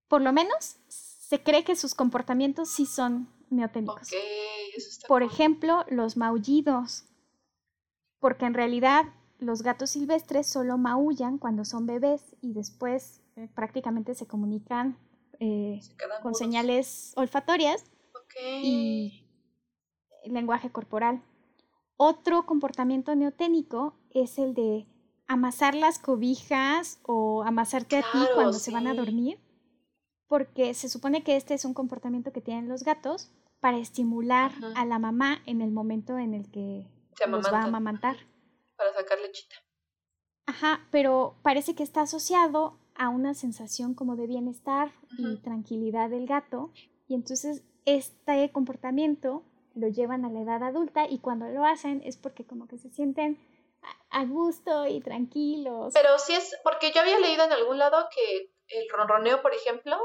Por 0.07 0.21
lo 0.21 0.34
menos 0.34 0.78
se 0.88 1.41
cree 1.41 1.63
que 1.63 1.76
sus 1.76 1.95
comportamientos 1.95 2.69
sí 2.69 2.86
son 2.86 3.30
neoténicos. 3.49 4.11
Por 5.07 5.23
ejemplo, 5.23 5.86
los 5.89 6.17
maullidos. 6.17 7.05
Porque 8.19 8.45
en 8.45 8.53
realidad 8.53 9.05
los 9.45 9.61
gatos 9.61 9.91
silvestres 9.91 10.47
solo 10.47 10.77
maullan 10.77 11.37
cuando 11.37 11.65
son 11.65 11.85
bebés 11.85 12.35
y 12.41 12.53
después 12.53 13.21
eh, 13.35 13.49
prácticamente 13.53 14.15
se 14.15 14.27
comunican 14.27 14.97
eh, 15.39 15.79
con 16.21 16.35
señales 16.35 17.13
olfatorias 17.15 17.83
y 18.41 19.25
lenguaje 20.25 20.71
corporal. 20.71 21.21
Otro 21.97 22.45
comportamiento 22.45 23.15
neoténico 23.15 23.97
es 24.09 24.37
el 24.37 24.53
de 24.53 24.87
amasar 25.27 25.75
las 25.75 25.99
cobijas 25.99 26.99
o 27.03 27.43
amasarte 27.43 27.97
a 27.97 28.01
ti 28.01 28.19
cuando 28.33 28.53
se 28.53 28.71
van 28.71 28.87
a 28.87 28.93
dormir, 28.93 29.39
porque 30.27 30.73
se 30.73 30.89
supone 30.89 31.23
que 31.23 31.35
este 31.35 31.53
es 31.53 31.65
un 31.65 31.73
comportamiento 31.73 32.31
que 32.31 32.41
tienen 32.41 32.67
los 32.67 32.83
gatos 32.83 33.31
para 33.59 33.77
estimular 33.77 34.51
a 34.75 34.85
la 34.85 34.99
mamá 34.99 35.39
en 35.45 35.61
el 35.61 35.71
momento 35.71 36.17
en 36.19 36.33
el 36.33 36.51
que 36.51 36.87
los 37.27 37.45
va 37.51 37.61
a 37.61 37.63
amamantar. 37.65 38.17
Para 38.78 38.93
sacar 38.93 39.19
lechita. 39.19 39.55
Ajá, 40.47 40.88
pero 40.91 41.38
parece 41.41 41.76
que 41.76 41.84
está 41.84 42.01
asociado 42.01 42.80
a 42.95 43.09
una 43.09 43.34
sensación 43.34 43.93
como 43.93 44.15
de 44.15 44.28
bienestar 44.28 44.91
y 45.17 45.38
tranquilidad 45.38 46.09
del 46.09 46.28
gato, 46.28 46.71
y 47.07 47.15
entonces 47.15 47.63
este 47.86 48.51
comportamiento 48.51 49.43
lo 49.76 49.88
llevan 49.89 50.23
a 50.26 50.30
la 50.30 50.41
edad 50.41 50.63
adulta 50.63 51.05
y 51.09 51.19
cuando 51.19 51.47
lo 51.47 51.65
hacen 51.65 52.01
es 52.05 52.17
porque 52.17 52.45
como 52.45 52.67
que 52.67 52.78
se 52.78 52.89
sienten 52.89 53.38
a 54.09 54.26
gusto 54.26 54.88
y 54.88 55.01
tranquilos. 55.01 55.93
Pero 55.93 56.17
sí 56.17 56.34
es, 56.34 56.55
porque 56.63 56.91
yo 56.91 57.01
había 57.01 57.19
leído 57.19 57.43
en 57.43 57.51
algún 57.51 57.78
lado 57.78 58.07
que 58.13 58.53
el 58.67 58.89
ronroneo, 58.89 59.41
por 59.41 59.53
ejemplo, 59.53 59.97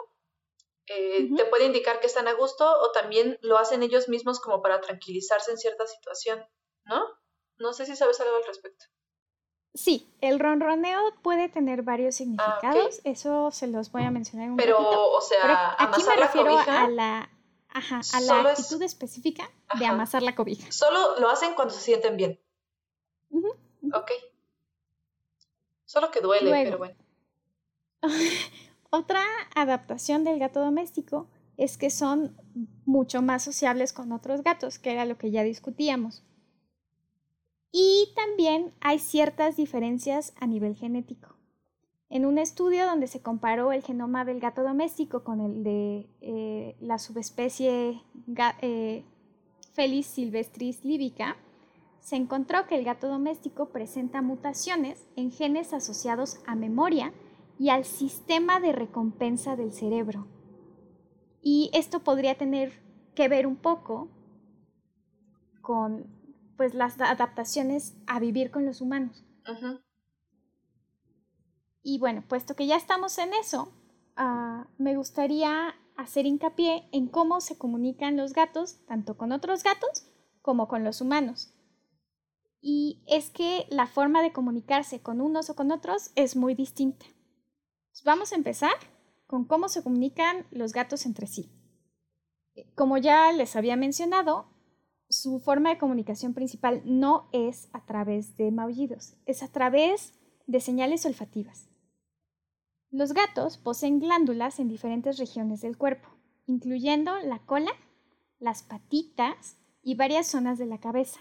eh, 0.86 1.30
te 1.36 1.44
puede 1.44 1.66
indicar 1.66 2.00
que 2.00 2.06
están 2.06 2.26
a 2.28 2.32
gusto 2.32 2.68
o 2.68 2.90
también 2.92 3.38
lo 3.42 3.58
hacen 3.58 3.82
ellos 3.82 4.08
mismos 4.08 4.40
como 4.40 4.60
para 4.60 4.80
tranquilizarse 4.80 5.52
en 5.52 5.58
cierta 5.58 5.86
situación, 5.86 6.44
¿no? 6.84 7.06
No 7.60 7.72
sé 7.72 7.86
si 7.86 7.94
sabes 7.94 8.20
algo 8.20 8.36
al 8.36 8.44
respecto. 8.46 8.86
Sí, 9.74 10.12
el 10.20 10.40
ronroneo 10.40 10.98
puede 11.22 11.48
tener 11.48 11.82
varios 11.82 12.16
ah, 12.16 12.18
significados, 12.18 13.00
eso 13.04 13.50
se 13.52 13.68
los 13.68 13.92
voy 13.92 14.02
a 14.02 14.10
mencionar 14.10 14.46
en 14.46 14.52
un 14.52 14.56
Pero, 14.56 14.78
o 14.80 15.20
sea, 15.20 15.76
aquí 15.78 16.02
me 16.02 16.16
refiero 16.16 16.58
a 16.58 16.88
la, 16.88 17.30
ajá, 17.68 18.00
a 18.14 18.20
la 18.20 18.50
actitud 18.50 18.82
específica 18.82 19.48
de 19.78 19.86
amasar 19.86 20.22
la 20.22 20.34
cobija. 20.34 20.72
Solo 20.72 21.20
lo 21.20 21.28
hacen 21.28 21.54
cuando 21.54 21.72
se 21.72 21.80
sienten 21.80 22.16
bien. 22.16 22.40
Ok. 23.92 24.10
Solo 25.84 26.10
que 26.10 26.20
duele, 26.20 26.50
pero 26.64 26.78
bueno. 26.78 26.96
Otra 28.90 29.22
adaptación 29.54 30.24
del 30.24 30.40
gato 30.40 30.60
doméstico 30.60 31.28
es 31.56 31.76
que 31.76 31.90
son 31.90 32.36
mucho 32.86 33.22
más 33.22 33.44
sociables 33.44 33.92
con 33.92 34.10
otros 34.12 34.42
gatos, 34.42 34.78
que 34.78 34.92
era 34.92 35.04
lo 35.04 35.16
que 35.16 35.30
ya 35.30 35.44
discutíamos. 35.44 36.24
Y 37.72 38.08
también 38.16 38.72
hay 38.80 38.98
ciertas 38.98 39.56
diferencias 39.56 40.34
a 40.40 40.46
nivel 40.46 40.74
genético. 40.74 41.36
En 42.08 42.26
un 42.26 42.38
estudio 42.38 42.86
donde 42.86 43.06
se 43.06 43.22
comparó 43.22 43.70
el 43.70 43.84
genoma 43.84 44.24
del 44.24 44.40
gato 44.40 44.64
doméstico 44.64 45.22
con 45.22 45.40
el 45.40 45.62
de 45.62 46.08
eh, 46.20 46.76
la 46.80 46.98
subespecie 46.98 48.02
eh, 48.62 49.04
Felis 49.74 50.06
silvestris 50.06 50.84
libica, 50.84 51.36
se 52.00 52.16
encontró 52.16 52.66
que 52.66 52.76
el 52.76 52.84
gato 52.84 53.06
doméstico 53.06 53.68
presenta 53.68 54.22
mutaciones 54.22 55.06
en 55.14 55.30
genes 55.30 55.72
asociados 55.72 56.40
a 56.46 56.56
memoria 56.56 57.12
y 57.58 57.68
al 57.68 57.84
sistema 57.84 58.58
de 58.58 58.72
recompensa 58.72 59.54
del 59.54 59.72
cerebro. 59.72 60.26
Y 61.42 61.70
esto 61.72 62.00
podría 62.00 62.36
tener 62.36 62.72
que 63.14 63.28
ver 63.28 63.46
un 63.46 63.56
poco 63.56 64.08
con 65.60 66.19
pues 66.60 66.74
las 66.74 67.00
adaptaciones 67.00 67.94
a 68.06 68.20
vivir 68.20 68.50
con 68.50 68.66
los 68.66 68.82
humanos. 68.82 69.24
Y 71.82 71.98
bueno, 71.98 72.22
puesto 72.28 72.54
que 72.54 72.66
ya 72.66 72.76
estamos 72.76 73.16
en 73.16 73.32
eso, 73.32 73.72
ah, 74.14 74.66
me 74.76 74.94
gustaría 74.94 75.74
hacer 75.96 76.26
hincapié 76.26 76.86
en 76.92 77.08
cómo 77.08 77.40
se 77.40 77.56
comunican 77.56 78.18
los 78.18 78.34
gatos, 78.34 78.84
tanto 78.84 79.16
con 79.16 79.32
otros 79.32 79.62
gatos 79.62 80.10
como 80.42 80.68
con 80.68 80.84
los 80.84 81.00
humanos. 81.00 81.54
Y 82.60 83.02
es 83.06 83.30
que 83.30 83.66
la 83.70 83.86
forma 83.86 84.20
de 84.20 84.34
comunicarse 84.34 85.00
con 85.00 85.22
unos 85.22 85.48
o 85.48 85.56
con 85.56 85.72
otros 85.72 86.10
es 86.14 86.36
muy 86.36 86.54
distinta. 86.54 87.06
vamos 88.04 88.32
a 88.32 88.36
empezar 88.36 88.74
con 89.26 89.46
cómo 89.46 89.70
se 89.70 89.82
comunican 89.82 90.44
los 90.50 90.74
gatos 90.74 91.06
entre 91.06 91.26
sí. 91.26 91.50
Como 92.74 92.98
ya 92.98 93.32
les 93.32 93.56
había 93.56 93.76
mencionado, 93.76 94.59
su 95.10 95.40
forma 95.40 95.70
de 95.70 95.78
comunicación 95.78 96.34
principal 96.34 96.82
no 96.84 97.28
es 97.32 97.68
a 97.72 97.84
través 97.84 98.36
de 98.36 98.52
maullidos, 98.52 99.16
es 99.26 99.42
a 99.42 99.48
través 99.48 100.14
de 100.46 100.60
señales 100.60 101.04
olfativas. 101.04 101.68
Los 102.90 103.12
gatos 103.12 103.58
poseen 103.58 103.98
glándulas 103.98 104.60
en 104.60 104.68
diferentes 104.68 105.18
regiones 105.18 105.60
del 105.60 105.76
cuerpo, 105.76 106.08
incluyendo 106.46 107.18
la 107.20 107.40
cola, 107.40 107.72
las 108.38 108.62
patitas 108.62 109.58
y 109.82 109.96
varias 109.96 110.28
zonas 110.28 110.58
de 110.58 110.66
la 110.66 110.78
cabeza. 110.78 111.20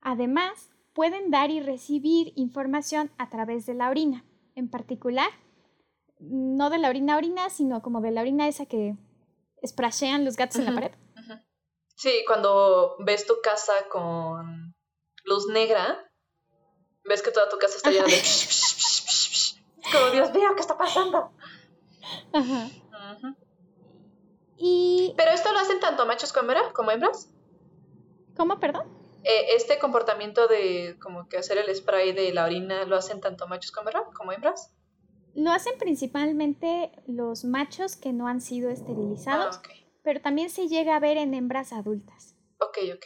Además, 0.00 0.70
pueden 0.92 1.30
dar 1.30 1.50
y 1.50 1.60
recibir 1.60 2.32
información 2.34 3.10
a 3.18 3.30
través 3.30 3.66
de 3.66 3.74
la 3.74 3.88
orina, 3.88 4.24
en 4.54 4.68
particular, 4.68 5.28
no 6.18 6.70
de 6.70 6.78
la 6.78 6.88
orina 6.88 7.16
orina, 7.16 7.50
sino 7.50 7.82
como 7.82 8.00
de 8.00 8.10
la 8.10 8.20
orina 8.20 8.48
esa 8.48 8.66
que 8.66 8.96
sprashean 9.64 10.24
los 10.24 10.36
gatos 10.36 10.56
en 10.56 10.66
la 10.66 10.74
pared. 10.74 10.92
Sí, 12.00 12.24
cuando 12.26 12.96
ves 13.00 13.26
tu 13.26 13.42
casa 13.42 13.74
con 13.90 14.74
luz 15.24 15.46
negra, 15.48 16.10
ves 17.04 17.20
que 17.20 17.30
toda 17.30 17.50
tu 17.50 17.58
casa 17.58 17.76
está 17.76 17.90
llena 17.90 18.06
de... 18.06 18.22
como, 19.92 20.10
Dios 20.10 20.32
mío, 20.32 20.48
¿qué 20.54 20.62
está 20.62 20.78
pasando? 20.78 21.30
Ajá. 22.32 22.70
Y... 24.56 25.12
¿Pero 25.14 25.30
esto 25.32 25.52
lo 25.52 25.58
hacen 25.58 25.78
tanto 25.80 26.06
machos 26.06 26.32
como 26.32 26.90
hembras? 26.90 27.28
¿Cómo, 28.34 28.58
perdón? 28.58 28.88
Eh, 29.22 29.56
este 29.56 29.78
comportamiento 29.78 30.48
de 30.48 30.96
como 31.02 31.28
que 31.28 31.36
hacer 31.36 31.58
el 31.58 31.76
spray 31.76 32.12
de 32.12 32.32
la 32.32 32.46
orina 32.46 32.86
lo 32.86 32.96
hacen 32.96 33.20
tanto 33.20 33.46
machos 33.46 33.72
como, 33.72 33.90
como 34.14 34.32
hembras? 34.32 34.72
Lo 35.34 35.50
hacen 35.50 35.76
principalmente 35.78 36.92
los 37.06 37.44
machos 37.44 37.96
que 37.96 38.14
no 38.14 38.26
han 38.26 38.40
sido 38.40 38.70
esterilizados, 38.70 39.58
ah, 39.58 39.62
pero 40.02 40.20
también 40.20 40.50
se 40.50 40.68
llega 40.68 40.96
a 40.96 41.00
ver 41.00 41.16
en 41.16 41.34
hembras 41.34 41.72
adultas. 41.72 42.36
Ok, 42.58 42.78
ok. 42.94 43.04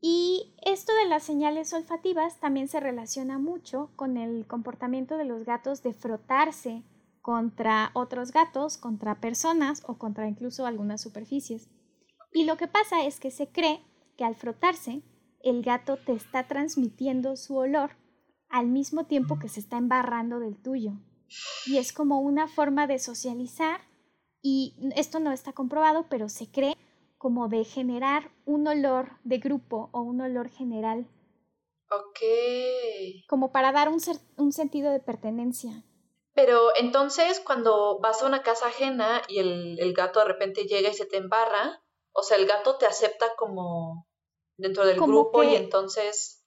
Y 0.00 0.54
esto 0.62 0.94
de 0.94 1.06
las 1.06 1.24
señales 1.24 1.72
olfativas 1.72 2.38
también 2.38 2.68
se 2.68 2.78
relaciona 2.78 3.38
mucho 3.38 3.90
con 3.96 4.16
el 4.16 4.46
comportamiento 4.46 5.16
de 5.16 5.24
los 5.24 5.44
gatos 5.44 5.82
de 5.82 5.92
frotarse 5.92 6.84
contra 7.20 7.90
otros 7.94 8.30
gatos, 8.30 8.78
contra 8.78 9.20
personas 9.20 9.82
o 9.86 9.98
contra 9.98 10.28
incluso 10.28 10.66
algunas 10.66 11.00
superficies. 11.00 11.68
Y 12.32 12.44
lo 12.44 12.56
que 12.56 12.68
pasa 12.68 13.04
es 13.04 13.18
que 13.18 13.30
se 13.30 13.48
cree 13.48 13.84
que 14.16 14.24
al 14.24 14.36
frotarse, 14.36 15.02
el 15.42 15.62
gato 15.62 15.96
te 15.96 16.12
está 16.12 16.46
transmitiendo 16.46 17.36
su 17.36 17.56
olor 17.56 17.90
al 18.48 18.66
mismo 18.66 19.06
tiempo 19.06 19.38
que 19.38 19.48
se 19.48 19.60
está 19.60 19.78
embarrando 19.78 20.40
del 20.40 20.56
tuyo. 20.56 20.92
Y 21.66 21.76
es 21.76 21.92
como 21.92 22.20
una 22.20 22.48
forma 22.48 22.86
de 22.86 22.98
socializar 22.98 23.80
y 24.42 24.74
esto 24.96 25.20
no 25.20 25.32
está 25.32 25.52
comprobado, 25.52 26.06
pero 26.08 26.28
se 26.28 26.50
cree 26.50 26.76
como 27.18 27.48
de 27.48 27.64
generar 27.64 28.30
un 28.46 28.66
olor 28.66 29.18
de 29.24 29.38
grupo 29.38 29.90
o 29.92 30.00
un 30.00 30.20
olor 30.20 30.48
general. 30.48 31.08
Ok. 31.90 32.20
Como 33.28 33.50
para 33.50 33.72
dar 33.72 33.88
un, 33.88 34.00
un 34.36 34.52
sentido 34.52 34.92
de 34.92 35.00
pertenencia. 35.00 35.82
Pero 36.34 36.68
entonces 36.76 37.40
cuando 37.40 37.98
vas 38.00 38.22
a 38.22 38.26
una 38.26 38.42
casa 38.42 38.68
ajena 38.68 39.22
y 39.26 39.40
el, 39.40 39.80
el 39.80 39.92
gato 39.92 40.20
de 40.20 40.26
repente 40.26 40.64
llega 40.64 40.90
y 40.90 40.94
se 40.94 41.06
te 41.06 41.16
embarra, 41.16 41.82
o 42.12 42.22
sea, 42.22 42.36
el 42.36 42.46
gato 42.46 42.76
te 42.76 42.86
acepta 42.86 43.34
como 43.36 44.06
dentro 44.56 44.86
del 44.86 45.00
grupo 45.00 45.42
y 45.42 45.56
entonces... 45.56 46.44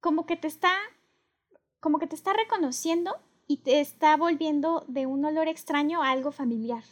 Como 0.00 0.26
que 0.26 0.36
te 0.36 0.48
está, 0.48 0.76
como 1.80 1.98
que 1.98 2.06
te 2.06 2.14
está 2.14 2.32
reconociendo 2.32 3.16
y 3.46 3.58
te 3.58 3.80
está 3.80 4.16
volviendo 4.16 4.84
de 4.88 5.06
un 5.06 5.24
olor 5.24 5.48
extraño 5.48 6.02
a 6.02 6.10
algo 6.10 6.32
familiar. 6.32 6.84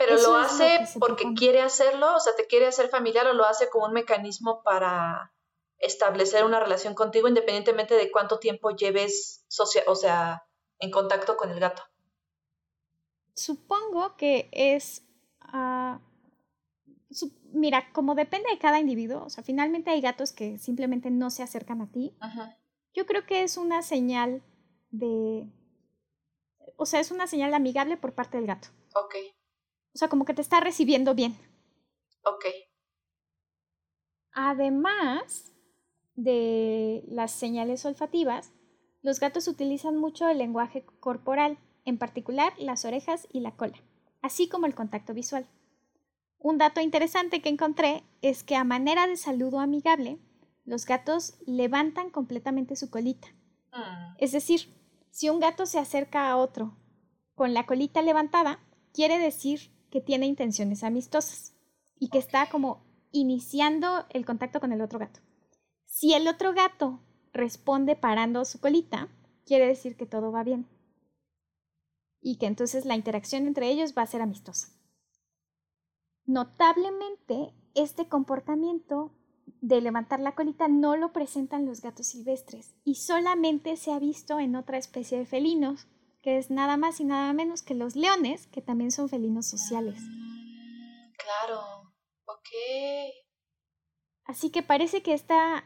Pero 0.00 0.16
lo 0.16 0.34
hace 0.34 0.88
porque 0.98 1.34
quiere 1.36 1.60
hacerlo, 1.60 2.16
o 2.16 2.20
sea, 2.20 2.34
te 2.34 2.46
quiere 2.46 2.66
hacer 2.66 2.88
familiar 2.88 3.26
o 3.26 3.34
lo 3.34 3.44
hace 3.44 3.68
como 3.68 3.84
un 3.84 3.92
mecanismo 3.92 4.62
para 4.62 5.34
establecer 5.76 6.42
una 6.46 6.58
relación 6.58 6.94
contigo 6.94 7.28
independientemente 7.28 7.94
de 7.94 8.10
cuánto 8.10 8.38
tiempo 8.38 8.70
lleves, 8.70 9.44
o 9.86 9.94
sea, 9.94 10.46
en 10.78 10.90
contacto 10.90 11.36
con 11.36 11.50
el 11.50 11.60
gato. 11.60 11.82
Supongo 13.34 14.16
que 14.16 14.48
es 14.52 15.06
ah, 15.42 16.00
mira, 17.52 17.92
como 17.92 18.14
depende 18.14 18.48
de 18.48 18.58
cada 18.58 18.80
individuo, 18.80 19.22
o 19.24 19.28
sea, 19.28 19.44
finalmente 19.44 19.90
hay 19.90 20.00
gatos 20.00 20.32
que 20.32 20.56
simplemente 20.56 21.10
no 21.10 21.28
se 21.28 21.42
acercan 21.42 21.82
a 21.82 21.92
ti. 21.92 22.16
Yo 22.94 23.04
creo 23.04 23.26
que 23.26 23.42
es 23.42 23.58
una 23.58 23.82
señal 23.82 24.42
de, 24.90 25.46
o 26.78 26.86
sea, 26.86 27.00
es 27.00 27.10
una 27.10 27.26
señal 27.26 27.52
amigable 27.52 27.98
por 27.98 28.14
parte 28.14 28.38
del 28.38 28.46
gato. 28.46 28.68
Ok. 28.94 29.14
O 29.94 29.98
sea, 29.98 30.08
como 30.08 30.24
que 30.24 30.34
te 30.34 30.42
está 30.42 30.60
recibiendo 30.60 31.14
bien. 31.14 31.36
Ok. 32.24 32.44
Además 34.32 35.52
de 36.14 37.04
las 37.08 37.32
señales 37.32 37.84
olfativas, 37.84 38.52
los 39.02 39.18
gatos 39.18 39.48
utilizan 39.48 39.96
mucho 39.96 40.28
el 40.28 40.38
lenguaje 40.38 40.84
corporal, 41.00 41.58
en 41.84 41.98
particular 41.98 42.52
las 42.58 42.84
orejas 42.84 43.26
y 43.32 43.40
la 43.40 43.56
cola, 43.56 43.82
así 44.20 44.48
como 44.48 44.66
el 44.66 44.74
contacto 44.74 45.14
visual. 45.14 45.46
Un 46.38 46.58
dato 46.58 46.80
interesante 46.80 47.42
que 47.42 47.48
encontré 47.48 48.02
es 48.22 48.44
que 48.44 48.56
a 48.56 48.64
manera 48.64 49.06
de 49.06 49.16
saludo 49.16 49.60
amigable, 49.60 50.18
los 50.64 50.86
gatos 50.86 51.38
levantan 51.46 52.10
completamente 52.10 52.76
su 52.76 52.90
colita. 52.90 53.28
Ah. 53.72 54.14
Es 54.18 54.32
decir, 54.32 54.72
si 55.10 55.28
un 55.28 55.40
gato 55.40 55.66
se 55.66 55.78
acerca 55.78 56.30
a 56.30 56.36
otro 56.36 56.76
con 57.34 57.54
la 57.54 57.66
colita 57.66 58.02
levantada, 58.02 58.60
quiere 58.92 59.18
decir 59.18 59.72
que 59.90 60.00
tiene 60.00 60.26
intenciones 60.26 60.84
amistosas 60.84 61.54
y 61.98 62.08
que 62.08 62.18
está 62.18 62.48
como 62.48 62.84
iniciando 63.12 64.06
el 64.10 64.24
contacto 64.24 64.60
con 64.60 64.72
el 64.72 64.80
otro 64.80 64.98
gato. 64.98 65.20
Si 65.84 66.14
el 66.14 66.28
otro 66.28 66.54
gato 66.54 67.00
responde 67.32 67.96
parando 67.96 68.44
su 68.44 68.60
colita, 68.60 69.08
quiere 69.44 69.66
decir 69.66 69.96
que 69.96 70.06
todo 70.06 70.32
va 70.32 70.44
bien 70.44 70.68
y 72.20 72.36
que 72.36 72.46
entonces 72.46 72.84
la 72.84 72.96
interacción 72.96 73.46
entre 73.46 73.68
ellos 73.68 73.94
va 73.96 74.02
a 74.02 74.06
ser 74.06 74.22
amistosa. 74.22 74.68
Notablemente, 76.26 77.54
este 77.74 78.08
comportamiento 78.08 79.12
de 79.60 79.80
levantar 79.80 80.20
la 80.20 80.34
colita 80.34 80.68
no 80.68 80.96
lo 80.96 81.12
presentan 81.12 81.66
los 81.66 81.80
gatos 81.80 82.06
silvestres 82.08 82.74
y 82.84 82.96
solamente 82.96 83.76
se 83.76 83.92
ha 83.92 83.98
visto 83.98 84.38
en 84.38 84.54
otra 84.54 84.78
especie 84.78 85.18
de 85.18 85.26
felinos, 85.26 85.88
que 86.22 86.38
es 86.38 86.50
nada 86.50 86.76
más 86.76 87.00
y 87.00 87.04
nada 87.04 87.32
menos 87.32 87.62
que 87.62 87.74
los 87.74 87.96
leones, 87.96 88.46
que 88.48 88.62
también 88.62 88.90
son 88.90 89.08
felinos 89.08 89.46
sociales. 89.46 90.00
Claro, 91.16 91.92
ok. 92.24 92.48
Así 94.24 94.50
que 94.50 94.62
parece 94.62 95.02
que 95.02 95.14
esta 95.14 95.64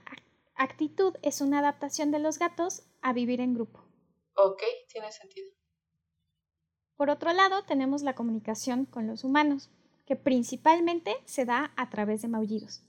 actitud 0.55 1.14
es 1.22 1.40
una 1.40 1.59
adaptación 1.59 2.11
de 2.11 2.18
los 2.18 2.38
gatos 2.38 2.84
a 3.02 3.12
vivir 3.12 3.40
en 3.40 3.55
grupo. 3.55 3.84
Ok, 4.36 4.62
tiene 4.88 5.12
sentido. 5.12 5.50
Por 6.96 7.11
otro 7.11 7.32
lado, 7.32 7.64
tenemos 7.64 8.02
la 8.02 8.14
comunicación 8.14 8.84
con 8.86 9.07
los 9.07 9.24
humanos, 9.24 9.70
que 10.07 10.16
principalmente 10.16 11.16
se 11.24 11.44
da 11.44 11.72
a 11.76 11.90
través 11.90 12.22
de 12.22 12.28
maullidos. 12.28 12.84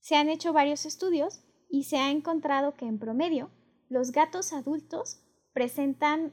Se 0.00 0.16
han 0.16 0.28
hecho 0.28 0.52
varios 0.52 0.86
estudios 0.86 1.42
y 1.68 1.84
se 1.84 1.98
ha 1.98 2.10
encontrado 2.10 2.74
que 2.74 2.86
en 2.86 2.98
promedio 2.98 3.50
los 3.88 4.12
gatos 4.12 4.52
adultos 4.52 5.20
presentan 5.52 6.32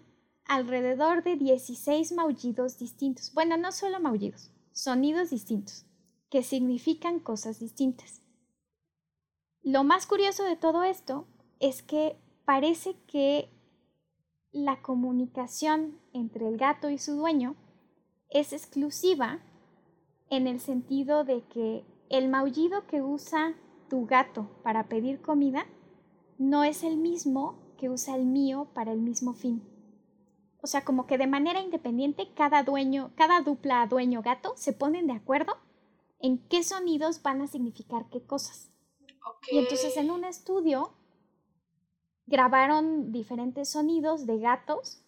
alrededor 0.52 1.24
de 1.24 1.38
16 1.38 2.12
maullidos 2.12 2.78
distintos. 2.78 3.34
Bueno, 3.34 3.56
no 3.56 3.72
solo 3.72 4.02
maullidos, 4.02 4.52
sonidos 4.74 5.30
distintos, 5.30 5.86
que 6.30 6.44
significan 6.44 7.22
cosas 7.22 7.62
distintas. 7.62 8.22
Lo 9.64 9.86
más 9.86 10.06
curioso 10.06 10.44
de 10.44 10.58
todo 10.58 10.84
esto 10.84 11.26
es 11.62 11.82
que 11.82 12.20
parece 12.44 12.98
que 13.08 13.50
la 14.52 14.82
comunicación 14.82 16.02
entre 16.12 16.50
el 16.50 16.58
gato 16.58 16.90
y 16.90 16.98
su 16.98 17.16
dueño 17.16 17.56
es 18.30 18.52
exclusiva 18.52 19.40
en 20.30 20.48
el 20.48 20.60
sentido 20.60 21.24
de 21.24 21.46
que 21.46 21.86
el 22.10 22.28
maullido 22.28 22.86
que 22.88 23.02
usa 23.02 23.56
tu 23.90 24.06
gato 24.06 24.50
para 24.64 24.90
pedir 24.90 25.22
comida 25.22 25.66
no 26.38 26.66
es 26.66 26.84
el 26.84 26.98
mismo 26.98 27.56
que 27.78 27.90
usa 27.90 28.18
el 28.18 28.26
mío 28.26 28.68
para 28.74 28.92
el 28.92 29.00
mismo 29.00 29.34
fin. 29.34 29.71
O 30.62 30.68
sea, 30.68 30.86
como 30.86 31.08
que 31.08 31.18
de 31.18 31.28
manera 31.28 31.60
independiente 31.60 32.30
cada 32.36 32.64
dueño, 32.64 33.12
cada 33.16 33.42
dupla 33.42 33.88
dueño 33.88 34.22
gato 34.22 34.54
se 34.56 34.74
ponen 34.74 35.08
de 35.08 35.14
acuerdo 35.14 35.58
en 36.20 36.38
qué 36.48 36.64
sonidos 36.64 37.22
van 37.24 37.42
a 37.42 37.48
significar 37.48 38.10
qué 38.10 38.22
cosas. 38.22 38.72
Y 39.52 39.58
entonces 39.58 39.98
en 39.98 40.12
un 40.12 40.24
estudio 40.24 40.94
grabaron 42.28 43.12
diferentes 43.12 43.70
sonidos 43.70 44.26
de 44.26 44.40
gatos 44.40 45.04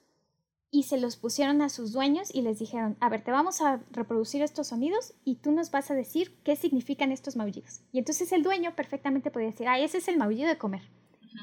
y 0.71 0.83
se 0.83 0.99
los 0.99 1.17
pusieron 1.17 1.61
a 1.61 1.69
sus 1.69 1.93
dueños 1.93 2.33
y 2.33 2.41
les 2.41 2.57
dijeron, 2.57 2.97
a 2.99 3.07
ver, 3.07 3.23
te 3.23 3.29
vamos 3.29 3.61
a 3.61 3.83
reproducir 3.91 4.41
estos 4.41 4.67
sonidos 4.67 5.13
y 5.23 5.35
tú 5.35 5.51
nos 5.51 5.69
vas 5.69 5.91
a 5.91 5.93
decir 5.93 6.35
qué 6.43 6.55
significan 6.55 7.11
estos 7.11 7.35
maullidos. 7.35 7.81
Y 7.91 7.99
entonces 7.99 8.31
el 8.31 8.41
dueño 8.41 8.75
perfectamente 8.75 9.29
podía 9.29 9.51
decir, 9.51 9.67
ah, 9.67 9.79
ese 9.79 9.99
es 9.99 10.07
el 10.07 10.17
maullido 10.17 10.49
de 10.49 10.57
comer. 10.57 10.81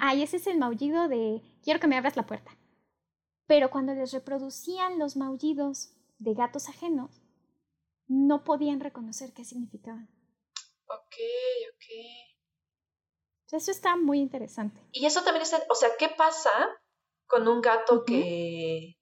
Ah, 0.00 0.14
ese 0.14 0.38
es 0.38 0.48
el 0.48 0.58
maullido 0.58 1.06
de 1.06 1.42
quiero 1.62 1.78
que 1.78 1.86
me 1.86 1.96
abras 1.96 2.16
la 2.16 2.26
puerta. 2.26 2.50
Pero 3.50 3.68
cuando 3.68 3.94
les 3.94 4.12
reproducían 4.12 5.00
los 5.00 5.16
maullidos 5.16 5.92
de 6.20 6.34
gatos 6.34 6.68
ajenos, 6.68 7.20
no 8.06 8.44
podían 8.44 8.78
reconocer 8.78 9.32
qué 9.32 9.44
significaban. 9.44 10.08
Ok, 10.86 11.16
ok. 11.74 11.86
Eso 13.50 13.72
está 13.72 13.96
muy 13.96 14.20
interesante. 14.20 14.80
Y 14.92 15.04
eso 15.04 15.24
también 15.24 15.42
está, 15.42 15.60
o 15.68 15.74
sea, 15.74 15.88
¿qué 15.98 16.08
pasa 16.10 16.52
con 17.26 17.48
un 17.48 17.60
gato 17.60 18.04
que, 18.04 19.00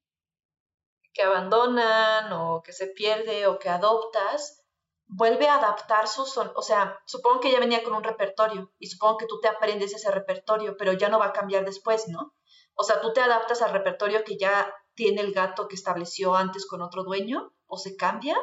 que 1.12 1.22
abandonan 1.22 2.32
o 2.32 2.62
que 2.62 2.72
se 2.72 2.86
pierde 2.86 3.46
o 3.48 3.58
que 3.58 3.68
adoptas? 3.68 4.64
Vuelve 5.08 5.46
a 5.46 5.56
adaptar 5.56 6.08
su 6.08 6.24
son, 6.24 6.52
o 6.56 6.62
sea, 6.62 6.98
supongo 7.04 7.40
que 7.40 7.52
ya 7.52 7.60
venía 7.60 7.84
con 7.84 7.92
un 7.92 8.02
repertorio 8.02 8.72
y 8.78 8.86
supongo 8.86 9.18
que 9.18 9.26
tú 9.26 9.40
te 9.40 9.48
aprendes 9.48 9.92
ese 9.92 10.10
repertorio, 10.10 10.74
pero 10.78 10.94
ya 10.94 11.10
no 11.10 11.18
va 11.18 11.26
a 11.26 11.32
cambiar 11.34 11.66
después, 11.66 12.08
¿no? 12.08 12.32
O 12.80 12.84
sea, 12.84 13.00
tú 13.00 13.12
te 13.12 13.20
adaptas 13.20 13.60
al 13.60 13.72
repertorio 13.72 14.22
que 14.24 14.38
ya 14.38 14.72
tiene 14.94 15.20
el 15.20 15.32
gato 15.32 15.66
que 15.66 15.74
estableció 15.74 16.36
antes 16.36 16.64
con 16.64 16.80
otro 16.80 17.02
dueño 17.02 17.52
o 17.66 17.76
se 17.76 17.96
cambia. 17.96 18.36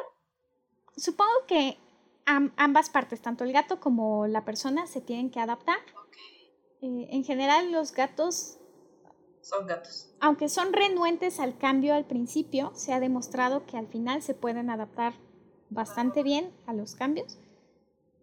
Supongo 0.94 1.46
que 1.48 1.78
ambas 2.26 2.90
partes, 2.90 3.22
tanto 3.22 3.44
el 3.44 3.52
gato 3.52 3.80
como 3.80 4.26
la 4.26 4.44
persona, 4.44 4.86
se 4.86 5.00
tienen 5.00 5.30
que 5.30 5.40
adaptar. 5.40 5.78
Eh, 6.82 7.08
en 7.10 7.24
general, 7.24 7.72
los 7.72 7.92
gatos... 7.92 8.58
Son 9.40 9.66
gatos. 9.66 10.12
Aunque 10.20 10.50
son 10.50 10.74
renuentes 10.74 11.40
al 11.40 11.56
cambio 11.56 11.94
al 11.94 12.04
principio, 12.04 12.72
se 12.74 12.92
ha 12.92 13.00
demostrado 13.00 13.64
que 13.64 13.78
al 13.78 13.86
final 13.86 14.20
se 14.20 14.34
pueden 14.34 14.68
adaptar 14.68 15.14
bastante 15.70 16.22
bien 16.22 16.54
a 16.66 16.74
los 16.74 16.94
cambios. 16.94 17.38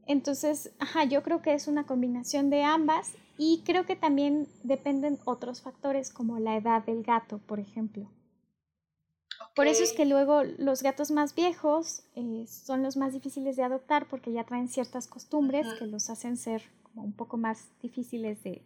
Entonces, 0.06 0.72
ajá, 0.80 1.06
yo 1.06 1.24
creo 1.24 1.42
que 1.42 1.54
es 1.54 1.68
una 1.68 1.86
combinación 1.86 2.50
de 2.50 2.64
ambas 2.64 3.14
y 3.38 3.64
creo 3.66 3.86
que 3.86 3.96
también 3.96 4.48
dependen 4.64 5.20
otros 5.26 5.62
factores 5.62 6.12
como 6.12 6.40
la 6.40 6.58
edad 6.58 6.84
del 6.84 7.04
gato, 7.04 7.40
por 7.40 7.60
ejemplo. 7.60 8.10
Por 9.56 9.68
eso 9.68 9.84
es 9.84 9.94
que 9.94 10.06
luego 10.06 10.44
los 10.44 10.82
gatos 10.82 11.12
más 11.12 11.36
viejos 11.36 12.04
eh, 12.16 12.46
son 12.48 12.82
los 12.82 12.98
más 12.98 13.14
difíciles 13.14 13.56
de 13.56 13.64
adoptar 13.64 14.08
porque 14.08 14.32
ya 14.32 14.46
traen 14.46 14.68
ciertas 14.68 15.08
costumbres 15.08 15.68
que 15.76 15.86
los 15.86 16.10
hacen 16.10 16.38
ser 16.38 16.64
como 16.82 17.04
un 17.04 17.14
poco 17.14 17.38
más 17.38 17.70
difíciles 17.82 18.44
de 18.44 18.64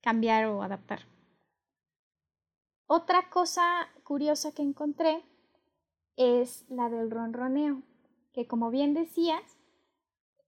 cambiar 0.00 0.46
o 0.46 0.62
adaptar. 0.62 1.00
Otra 2.86 3.28
cosa 3.30 3.88
curiosa 4.04 4.52
que 4.52 4.62
encontré 4.62 5.22
es 6.16 6.64
la 6.68 6.88
del 6.88 7.10
ronroneo, 7.10 7.82
que 8.32 8.46
como 8.46 8.70
bien 8.70 8.94
decías, 8.94 9.57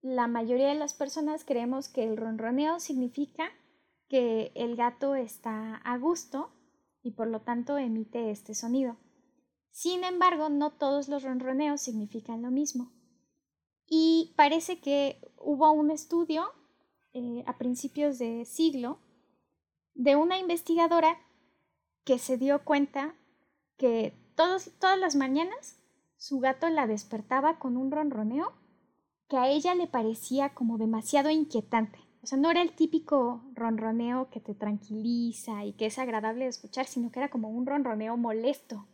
la 0.02 0.26
mayoría 0.26 0.68
de 0.68 0.74
las 0.74 0.94
personas 0.94 1.44
creemos 1.44 1.88
que 1.88 2.04
el 2.04 2.16
ronroneo 2.16 2.80
significa 2.80 3.50
que 4.08 4.50
el 4.54 4.76
gato 4.76 5.14
está 5.14 5.76
a 5.76 5.98
gusto 5.98 6.50
y 7.02 7.12
por 7.12 7.28
lo 7.28 7.40
tanto 7.40 7.78
emite 7.78 8.30
este 8.30 8.54
sonido. 8.54 8.96
Sin 9.70 10.04
embargo, 10.04 10.48
no 10.48 10.72
todos 10.72 11.08
los 11.08 11.22
ronroneos 11.22 11.80
significan 11.80 12.42
lo 12.42 12.50
mismo. 12.50 12.92
Y 13.86 14.32
parece 14.36 14.80
que 14.80 15.20
hubo 15.36 15.70
un 15.72 15.90
estudio 15.90 16.50
eh, 17.12 17.44
a 17.46 17.58
principios 17.58 18.18
de 18.18 18.44
siglo 18.44 18.98
de 19.94 20.16
una 20.16 20.38
investigadora 20.38 21.18
que 22.04 22.18
se 22.18 22.38
dio 22.38 22.64
cuenta 22.64 23.14
que 23.76 24.14
todas 24.34 24.98
las 24.98 25.16
mañanas 25.16 25.76
su 26.16 26.40
gato 26.40 26.68
la 26.68 26.86
despertaba 26.86 27.58
con 27.58 27.76
un 27.76 27.90
ronroneo 27.90 28.59
que 29.30 29.38
a 29.38 29.48
ella 29.48 29.76
le 29.76 29.86
parecía 29.86 30.52
como 30.54 30.76
demasiado 30.76 31.30
inquietante. 31.30 32.00
O 32.22 32.26
sea, 32.26 32.36
no 32.36 32.50
era 32.50 32.62
el 32.62 32.72
típico 32.72 33.44
ronroneo 33.54 34.28
que 34.28 34.40
te 34.40 34.54
tranquiliza 34.54 35.64
y 35.64 35.72
que 35.72 35.86
es 35.86 35.98
agradable 36.00 36.44
de 36.44 36.50
escuchar, 36.50 36.86
sino 36.86 37.12
que 37.12 37.20
era 37.20 37.30
como 37.30 37.48
un 37.48 37.64
ronroneo 37.64 38.16
molesto. 38.16 38.88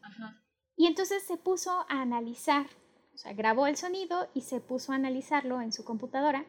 Y 0.76 0.86
entonces 0.86 1.22
se 1.26 1.38
puso 1.38 1.70
a 1.88 2.02
analizar, 2.02 2.66
o 3.14 3.18
sea, 3.18 3.32
grabó 3.32 3.66
el 3.66 3.78
sonido 3.78 4.28
y 4.34 4.42
se 4.42 4.60
puso 4.60 4.92
a 4.92 4.96
analizarlo 4.96 5.62
en 5.62 5.72
su 5.72 5.84
computadora 5.84 6.44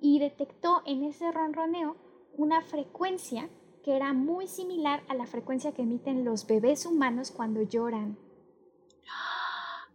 y 0.00 0.18
detectó 0.18 0.82
en 0.84 1.04
ese 1.04 1.30
ronroneo 1.30 1.96
una 2.36 2.60
frecuencia 2.62 3.48
que 3.84 3.94
era 3.94 4.12
muy 4.12 4.48
similar 4.48 5.04
a 5.08 5.14
la 5.14 5.26
frecuencia 5.26 5.72
que 5.72 5.82
emiten 5.82 6.24
los 6.24 6.44
bebés 6.46 6.86
humanos 6.86 7.30
cuando 7.30 7.62
lloran. 7.62 8.18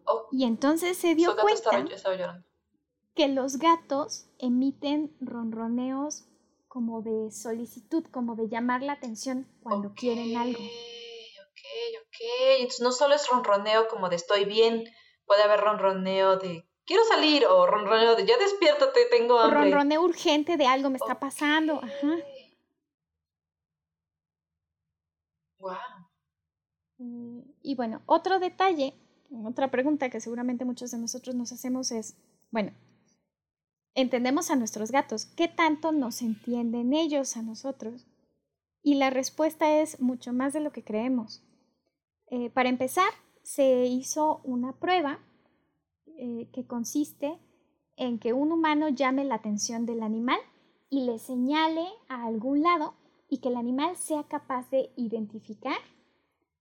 Oh, 0.06 0.28
y 0.34 0.44
entonces 0.44 0.98
se 0.98 1.16
dio 1.16 1.34
cuenta 1.38 1.82
que 3.16 3.28
los 3.28 3.58
gatos 3.58 4.28
emiten 4.40 5.16
ronroneos 5.22 6.26
como 6.68 7.02
de 7.02 7.32
solicitud, 7.32 8.04
como 8.06 8.36
de 8.36 8.48
llamar 8.50 8.82
la 8.82 8.94
atención 8.94 9.48
cuando 9.62 9.94
quieren 9.94 10.36
algo 10.38 10.60
ok. 12.14 12.18
Entonces 12.60 12.82
no 12.82 12.92
solo 12.92 13.16
es 13.16 13.28
ronroneo 13.28 13.88
como 13.88 14.10
de 14.10 14.16
estoy 14.16 14.46
bien, 14.46 14.86
puede 15.26 15.44
haber 15.44 15.60
ronroneo 15.62 16.38
de 16.38 16.66
quiero 16.86 17.04
salir 17.06 17.46
o 17.46 17.66
ronroneo 17.66 18.16
de 18.16 18.26
ya 18.26 18.38
despiértate, 18.38 19.06
tengo 19.10 19.40
hambre. 19.40 19.72
Ronroneo 19.72 20.02
urgente 20.02 20.58
de 20.58 20.66
algo 20.66 20.90
me 20.90 20.98
está 20.98 21.20
pasando. 21.20 21.82
Ajá. 21.84 22.18
Wow. 25.60 25.78
Mm, 26.98 27.40
y 27.62 27.76
bueno, 27.76 28.02
otro 28.06 28.40
detalle, 28.40 28.94
otra 29.46 29.72
pregunta 29.72 30.10
que 30.10 30.20
seguramente 30.20 30.66
muchos 30.66 30.92
de 30.92 30.98
nosotros 30.98 31.36
nos 31.36 31.54
hacemos 31.54 31.92
es, 31.92 32.18
bueno, 32.52 32.74
entendemos 33.96 34.50
a 34.52 34.56
nuestros 34.56 34.92
gatos, 34.92 35.26
¿qué 35.26 35.48
tanto 35.48 35.92
nos 35.92 36.22
entienden 36.22 36.94
ellos 36.94 37.38
a 37.38 37.42
nosotros? 37.42 38.08
Y 38.82 38.96
la 38.96 39.10
respuesta 39.10 39.82
es 39.82 40.02
mucho 40.02 40.34
más 40.34 40.54
de 40.54 40.60
lo 40.60 40.72
que 40.72 40.84
creemos. 40.84 41.44
Eh, 42.28 42.50
para 42.50 42.70
empezar, 42.70 43.10
se 43.44 43.86
hizo 43.86 44.42
una 44.44 44.74
prueba 44.80 45.20
eh, 46.06 46.50
que 46.54 46.66
consiste 46.66 47.40
en 47.96 48.20
que 48.20 48.34
un 48.34 48.52
humano 48.52 48.90
llame 48.90 49.24
la 49.24 49.36
atención 49.36 49.86
del 49.86 50.04
animal 50.04 50.40
y 50.90 51.06
le 51.06 51.20
señale 51.20 51.86
a 52.08 52.26
algún 52.26 52.64
lado 52.64 52.96
y 53.30 53.40
que 53.40 53.50
el 53.50 53.58
animal 53.58 53.96
sea 53.98 54.24
capaz 54.24 54.70
de 54.70 54.92
identificar 54.96 55.78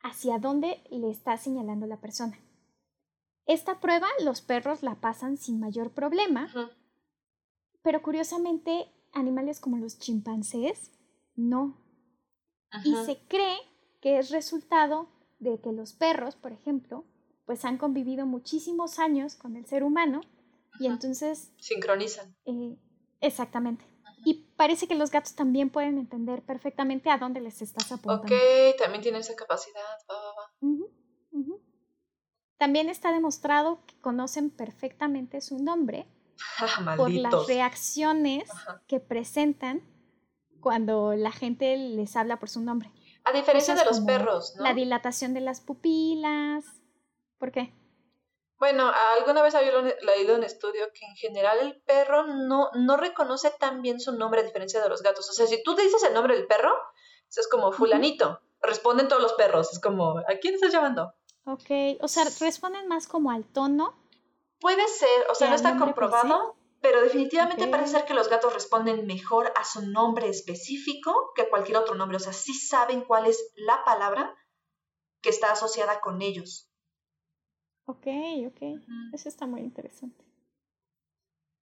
hacia 0.03 0.39
dónde 0.39 0.83
le 0.91 1.11
está 1.11 1.37
señalando 1.37 1.87
la 1.87 2.01
persona. 2.01 2.39
Esta 3.47 3.81
prueba 3.81 4.09
los 4.25 4.41
perros 4.41 4.83
la 4.83 4.97
pasan 4.97 5.37
sin 5.37 5.61
mayor 5.61 5.93
problema, 5.93 6.49
pero 7.83 8.03
curiosamente 8.03 8.93
animales 9.13 9.61
como 9.61 9.77
los 9.77 9.99
chimpancés 9.99 10.93
no. 11.35 11.77
Y 12.85 12.95
se 13.05 13.19
cree 13.29 13.59
que 14.01 14.19
es 14.19 14.31
resultado 14.31 15.09
de 15.39 15.61
que 15.61 15.73
los 15.73 15.93
perros, 15.93 16.37
por 16.37 16.53
ejemplo, 16.53 17.05
pues 17.45 17.65
han 17.65 17.77
convivido 17.77 18.25
muchísimos 18.25 18.99
años 18.99 19.35
con 19.35 19.57
el 19.57 19.67
ser 19.67 19.83
humano 19.83 20.23
y 20.79 20.87
entonces... 20.87 21.53
Sincronizan. 21.59 22.35
Eh, 22.47 22.77
exactamente. 23.21 23.85
Y 24.25 24.47
parece 24.57 24.87
que 24.87 24.95
los 24.95 25.11
gatos 25.11 25.35
también 25.35 25.69
pueden 25.69 25.99
entender 25.99 26.43
perfectamente 26.43 27.11
a 27.11 27.19
dónde 27.19 27.41
les 27.41 27.61
estás 27.61 27.91
apuntando. 27.91 28.23
Ok, 28.23 28.79
también 28.79 29.03
tienen 29.03 29.21
esa 29.21 29.35
capacidad. 29.35 29.83
También 32.57 32.89
está 32.89 33.13
demostrado 33.13 33.85
que 33.87 34.01
conocen 34.01 34.49
perfectamente 34.49 35.41
su 35.41 35.59
nombre 35.59 36.07
por 36.97 37.11
las 37.11 37.47
reacciones 37.47 38.49
que 38.87 39.01
presentan 39.01 39.83
cuando 40.61 41.15
la 41.15 41.33
gente 41.33 41.77
les 41.77 42.17
habla 42.17 42.39
por 42.39 42.49
su 42.49 42.61
nombre. 42.61 42.91
A 43.25 43.33
diferencia 43.33 43.75
de 43.75 43.85
los 43.85 44.01
perros, 44.01 44.55
¿no? 44.57 44.65
La 44.65 44.75
dilatación 44.75 45.35
de 45.35 45.41
las 45.41 45.61
pupilas. 45.61 46.65
¿Por 47.39 47.53
qué? 47.53 47.73
Bueno, 48.59 48.93
alguna 49.19 49.43
vez 49.43 49.57
había 49.57 49.73
leído 50.03 50.37
un 50.37 50.45
estudio 50.45 50.87
que 50.95 51.05
en 51.05 51.17
general 51.17 51.59
el 51.61 51.83
perro 51.83 52.29
no, 52.29 52.71
no 52.75 52.97
reconoce 52.97 53.51
tan 53.59 53.83
bien 53.83 53.99
su 53.99 54.13
nombre 54.13 54.41
a 54.41 54.45
diferencia 54.45 54.81
de 54.81 54.89
los 54.89 55.03
gatos. 55.03 55.29
O 55.29 55.33
sea, 55.33 55.49
si 55.49 55.63
tú 55.65 55.75
te 55.75 55.83
dices 55.83 56.03
el 56.05 56.15
nombre 56.15 56.37
del 56.37 56.47
perro, 56.47 56.73
es 57.29 57.49
como 57.49 57.73
fulanito. 57.73 58.41
Responden 58.61 59.09
todos 59.09 59.23
los 59.23 59.33
perros. 59.33 59.73
Es 59.73 59.81
como, 59.81 60.19
¿a 60.19 60.39
quién 60.41 60.55
estás 60.55 60.73
llamando? 60.73 61.13
Ok, 61.45 61.99
o 62.01 62.09
sea, 62.09 62.25
responden 62.39 62.87
más 62.87 63.09
como 63.09 63.33
al 63.33 63.45
tono. 63.47 63.95
Puede 64.63 64.87
ser, 64.87 65.27
o 65.29 65.35
sea, 65.35 65.49
no 65.49 65.57
está 65.57 65.77
comprobado, 65.77 66.57
pero 66.81 67.03
definitivamente 67.03 67.67
parece 67.67 67.99
ser 67.99 68.05
que 68.05 68.15
los 68.15 68.29
gatos 68.29 68.55
responden 68.55 69.07
mejor 69.07 69.53
a 69.57 69.65
su 69.65 69.83
nombre 69.91 70.29
específico 70.29 71.33
que 71.35 71.49
cualquier 71.49 71.79
otro 71.79 71.97
nombre. 71.97 72.17
O 72.17 72.21
sea, 72.21 72.33
sí 72.33 72.55
saben 72.55 73.01
cuál 73.03 73.27
es 73.27 73.53
la 73.57 73.83
palabra 73.85 74.37
que 75.21 75.31
está 75.31 75.51
asociada 75.51 76.01
con 76.01 76.23
ellos. 76.23 76.71
Ok, 77.87 78.07
ok. 78.47 78.81
Eso 79.13 79.29
está 79.29 79.49
muy 79.49 79.63
interesante. 79.63 80.25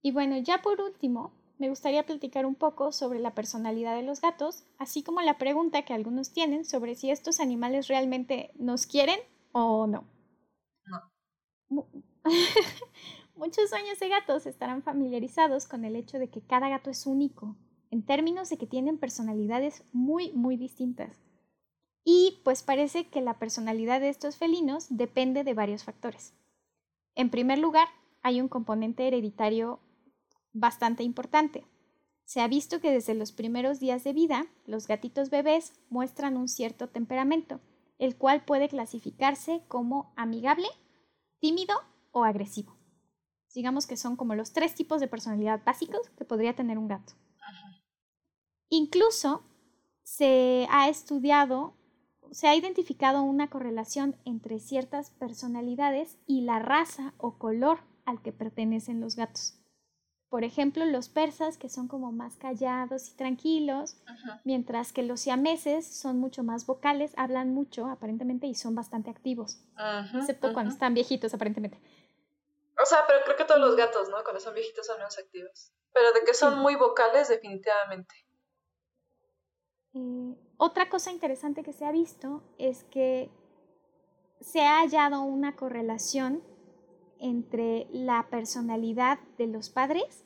Y 0.02 0.12
bueno, 0.12 0.36
ya 0.36 0.60
por 0.60 0.82
último, 0.82 1.32
me 1.56 1.70
gustaría 1.70 2.04
platicar 2.04 2.44
un 2.44 2.54
poco 2.54 2.92
sobre 2.92 3.18
la 3.18 3.34
personalidad 3.34 3.96
de 3.96 4.02
los 4.02 4.20
gatos, 4.20 4.64
así 4.78 5.02
como 5.02 5.22
la 5.22 5.38
pregunta 5.38 5.86
que 5.86 5.94
algunos 5.94 6.34
tienen 6.34 6.66
sobre 6.66 6.96
si 6.96 7.10
estos 7.10 7.40
animales 7.40 7.88
realmente 7.88 8.50
nos 8.56 8.84
quieren 8.84 9.20
o 9.52 9.86
no. 9.86 10.04
No. 11.70 11.86
Muchos 13.36 13.70
dueños 13.70 13.98
de 13.98 14.08
gatos 14.08 14.46
estarán 14.46 14.82
familiarizados 14.82 15.66
con 15.66 15.84
el 15.84 15.96
hecho 15.96 16.18
de 16.18 16.28
que 16.28 16.42
cada 16.42 16.68
gato 16.68 16.90
es 16.90 17.06
único, 17.06 17.56
en 17.90 18.04
términos 18.04 18.50
de 18.50 18.58
que 18.58 18.66
tienen 18.66 18.98
personalidades 18.98 19.82
muy, 19.92 20.32
muy 20.32 20.56
distintas. 20.56 21.16
Y 22.04 22.40
pues 22.44 22.62
parece 22.62 23.08
que 23.08 23.20
la 23.20 23.38
personalidad 23.38 24.00
de 24.00 24.08
estos 24.08 24.36
felinos 24.36 24.86
depende 24.90 25.44
de 25.44 25.54
varios 25.54 25.84
factores. 25.84 26.34
En 27.14 27.30
primer 27.30 27.58
lugar, 27.58 27.88
hay 28.22 28.40
un 28.40 28.48
componente 28.48 29.06
hereditario 29.06 29.80
bastante 30.52 31.02
importante. 31.02 31.64
Se 32.24 32.40
ha 32.40 32.48
visto 32.48 32.80
que 32.80 32.90
desde 32.90 33.14
los 33.14 33.32
primeros 33.32 33.80
días 33.80 34.04
de 34.04 34.12
vida, 34.12 34.46
los 34.66 34.86
gatitos 34.86 35.30
bebés 35.30 35.72
muestran 35.88 36.36
un 36.36 36.48
cierto 36.48 36.88
temperamento, 36.88 37.60
el 37.98 38.16
cual 38.16 38.44
puede 38.44 38.68
clasificarse 38.68 39.62
como 39.68 40.12
amigable, 40.16 40.68
tímido 41.40 41.74
o 42.12 42.24
agresivo. 42.24 42.76
Digamos 43.54 43.86
que 43.86 43.96
son 43.96 44.16
como 44.16 44.34
los 44.34 44.52
tres 44.52 44.74
tipos 44.74 45.00
de 45.00 45.08
personalidad 45.08 45.62
básicos 45.64 46.08
que 46.16 46.24
podría 46.24 46.54
tener 46.54 46.78
un 46.78 46.88
gato. 46.88 47.14
Incluso 48.68 49.42
se 50.02 50.68
ha 50.70 50.88
estudiado 50.88 51.74
se 52.30 52.46
ha 52.46 52.54
identificado 52.54 53.22
una 53.22 53.50
correlación 53.50 54.16
entre 54.24 54.60
ciertas 54.60 55.10
personalidades 55.10 56.18
y 56.26 56.42
la 56.42 56.58
raza 56.58 57.12
o 57.18 57.38
color 57.38 57.80
al 58.04 58.22
que 58.22 58.32
pertenecen 58.32 59.00
los 59.00 59.16
gatos. 59.16 59.56
Por 60.28 60.44
ejemplo, 60.44 60.84
los 60.84 61.08
persas, 61.08 61.58
que 61.58 61.68
son 61.68 61.88
como 61.88 62.12
más 62.12 62.36
callados 62.36 63.08
y 63.08 63.14
tranquilos, 63.14 63.96
mientras 64.44 64.92
que 64.92 65.02
los 65.02 65.20
siameses 65.20 65.84
son 65.84 66.20
mucho 66.20 66.44
más 66.44 66.66
vocales, 66.66 67.12
hablan 67.16 67.52
mucho 67.52 67.86
aparentemente 67.86 68.46
y 68.46 68.54
son 68.54 68.76
bastante 68.76 69.10
activos, 69.10 69.60
excepto 70.14 70.52
cuando 70.52 70.72
están 70.72 70.94
viejitos 70.94 71.34
aparentemente. 71.34 71.80
O 72.82 72.86
sea, 72.86 73.04
pero 73.06 73.20
creo 73.24 73.36
que 73.36 73.44
todos 73.44 73.60
los 73.60 73.76
gatos, 73.76 74.08
¿no? 74.08 74.22
Cuando 74.22 74.40
son 74.40 74.54
viejitos 74.54 74.86
son 74.86 74.98
más 75.00 75.18
activos. 75.18 75.72
Pero 75.92 76.12
de 76.12 76.20
que 76.24 76.34
son 76.34 76.58
muy 76.58 76.76
vocales, 76.76 77.28
definitivamente. 77.28 78.14
Eh, 79.92 80.36
otra 80.56 80.88
cosa 80.88 81.10
interesante 81.10 81.62
que 81.62 81.72
se 81.72 81.84
ha 81.84 81.92
visto 81.92 82.42
es 82.58 82.84
que 82.84 83.30
se 84.40 84.62
ha 84.62 84.80
hallado 84.80 85.22
una 85.22 85.56
correlación 85.56 86.42
entre 87.18 87.86
la 87.90 88.28
personalidad 88.30 89.18
de 89.36 89.46
los 89.46 89.68
padres 89.68 90.24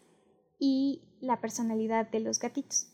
y 0.59 1.03
la 1.21 1.41
personalidad 1.41 2.09
de 2.09 2.21
los 2.21 2.39
gatitos. 2.39 2.93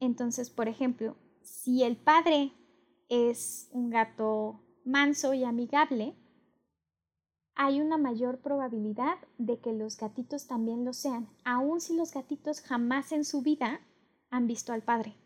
Entonces, 0.00 0.50
por 0.50 0.68
ejemplo, 0.68 1.16
si 1.42 1.84
el 1.84 1.96
padre 1.96 2.52
es 3.08 3.68
un 3.70 3.90
gato 3.90 4.60
manso 4.84 5.34
y 5.34 5.44
amigable, 5.44 6.16
hay 7.56 7.80
una 7.80 7.96
mayor 7.96 8.38
probabilidad 8.38 9.16
de 9.38 9.58
que 9.58 9.72
los 9.72 9.96
gatitos 9.96 10.46
también 10.46 10.84
lo 10.84 10.92
sean, 10.92 11.28
aun 11.44 11.80
si 11.80 11.96
los 11.96 12.12
gatitos 12.12 12.60
jamás 12.60 13.12
en 13.12 13.24
su 13.24 13.40
vida 13.40 13.80
han 14.30 14.46
visto 14.46 14.74
al 14.74 14.82
padre. 14.82 15.16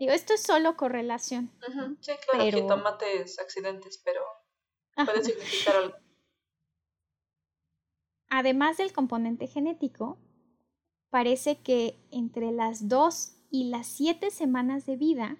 Digo, 0.00 0.12
esto 0.12 0.32
es 0.32 0.42
solo 0.42 0.78
correlación. 0.78 1.50
Sí, 2.00 2.12
claro, 2.30 2.44
pero... 2.44 2.56
accidentes, 3.38 3.98
pero 4.02 4.22
puede 4.96 5.22
significar 5.22 5.76
algo. 5.76 5.96
Además 8.30 8.78
del 8.78 8.94
componente 8.94 9.48
genético, 9.48 10.16
parece 11.10 11.60
que 11.60 11.98
entre 12.10 12.52
las 12.52 12.88
dos 12.88 13.36
y 13.50 13.68
las 13.68 13.86
siete 13.86 14.30
semanas 14.30 14.86
de 14.86 14.96
vida, 14.96 15.36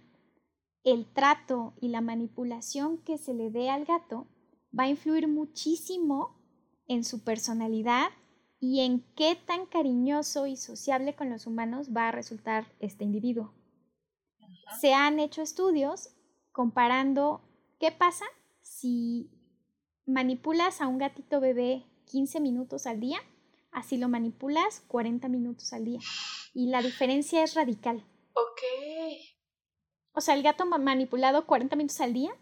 el 0.85 1.07
trato 1.13 1.75
y 1.81 1.89
la 1.89 2.01
manipulación 2.01 2.99
que 2.99 3.19
se 3.19 3.35
le 3.35 3.51
dé 3.51 3.71
al 3.71 3.85
gato 3.85 4.27
va 4.77 4.85
a 4.85 4.89
influir 4.89 5.29
muchísimo 5.29 6.37
en 6.87 7.05
su 7.05 7.23
personalidad 7.23 8.09
y 8.59 8.81
en 8.81 9.01
qué 9.15 9.37
tan 9.37 9.67
cariñoso 9.67 10.47
y 10.47 10.57
sociable 10.57 11.15
con 11.15 11.31
los 11.31 11.47
humanos 11.47 11.89
va 11.97 12.09
a 12.09 12.13
resultar 12.13 12.67
este 12.79 13.05
individuo. 13.05 13.55
Se 14.81 14.93
han 14.93 15.19
hecho 15.19 15.43
estudios 15.43 16.11
comparando 16.53 17.43
qué 17.79 17.91
pasa 17.91 18.25
si 18.61 19.31
manipulas 20.07 20.81
a 20.81 20.89
un 20.89 20.99
gatito 20.99 21.41
bebé 21.41 21.85
15 22.07 22.41
minutos 22.41 22.87
al 22.87 23.01
día, 23.01 23.19
así 23.73 23.97
lo 23.97 24.09
manipulas 24.09 24.81
40 24.89 25.29
minutos 25.29 25.73
al 25.73 25.85
día. 25.85 26.01
Y 26.53 26.67
la 26.67 26.83
diferencia 26.83 27.43
es 27.43 27.55
radical. 27.55 28.05
Ok. 28.35 28.90
O 30.13 30.21
sea, 30.21 30.35
el 30.35 30.43
gato 30.43 30.67
manipulado 30.67 31.47
40 31.47 31.77
minutos 31.77 32.01
al 32.01 32.13
día 32.13 32.33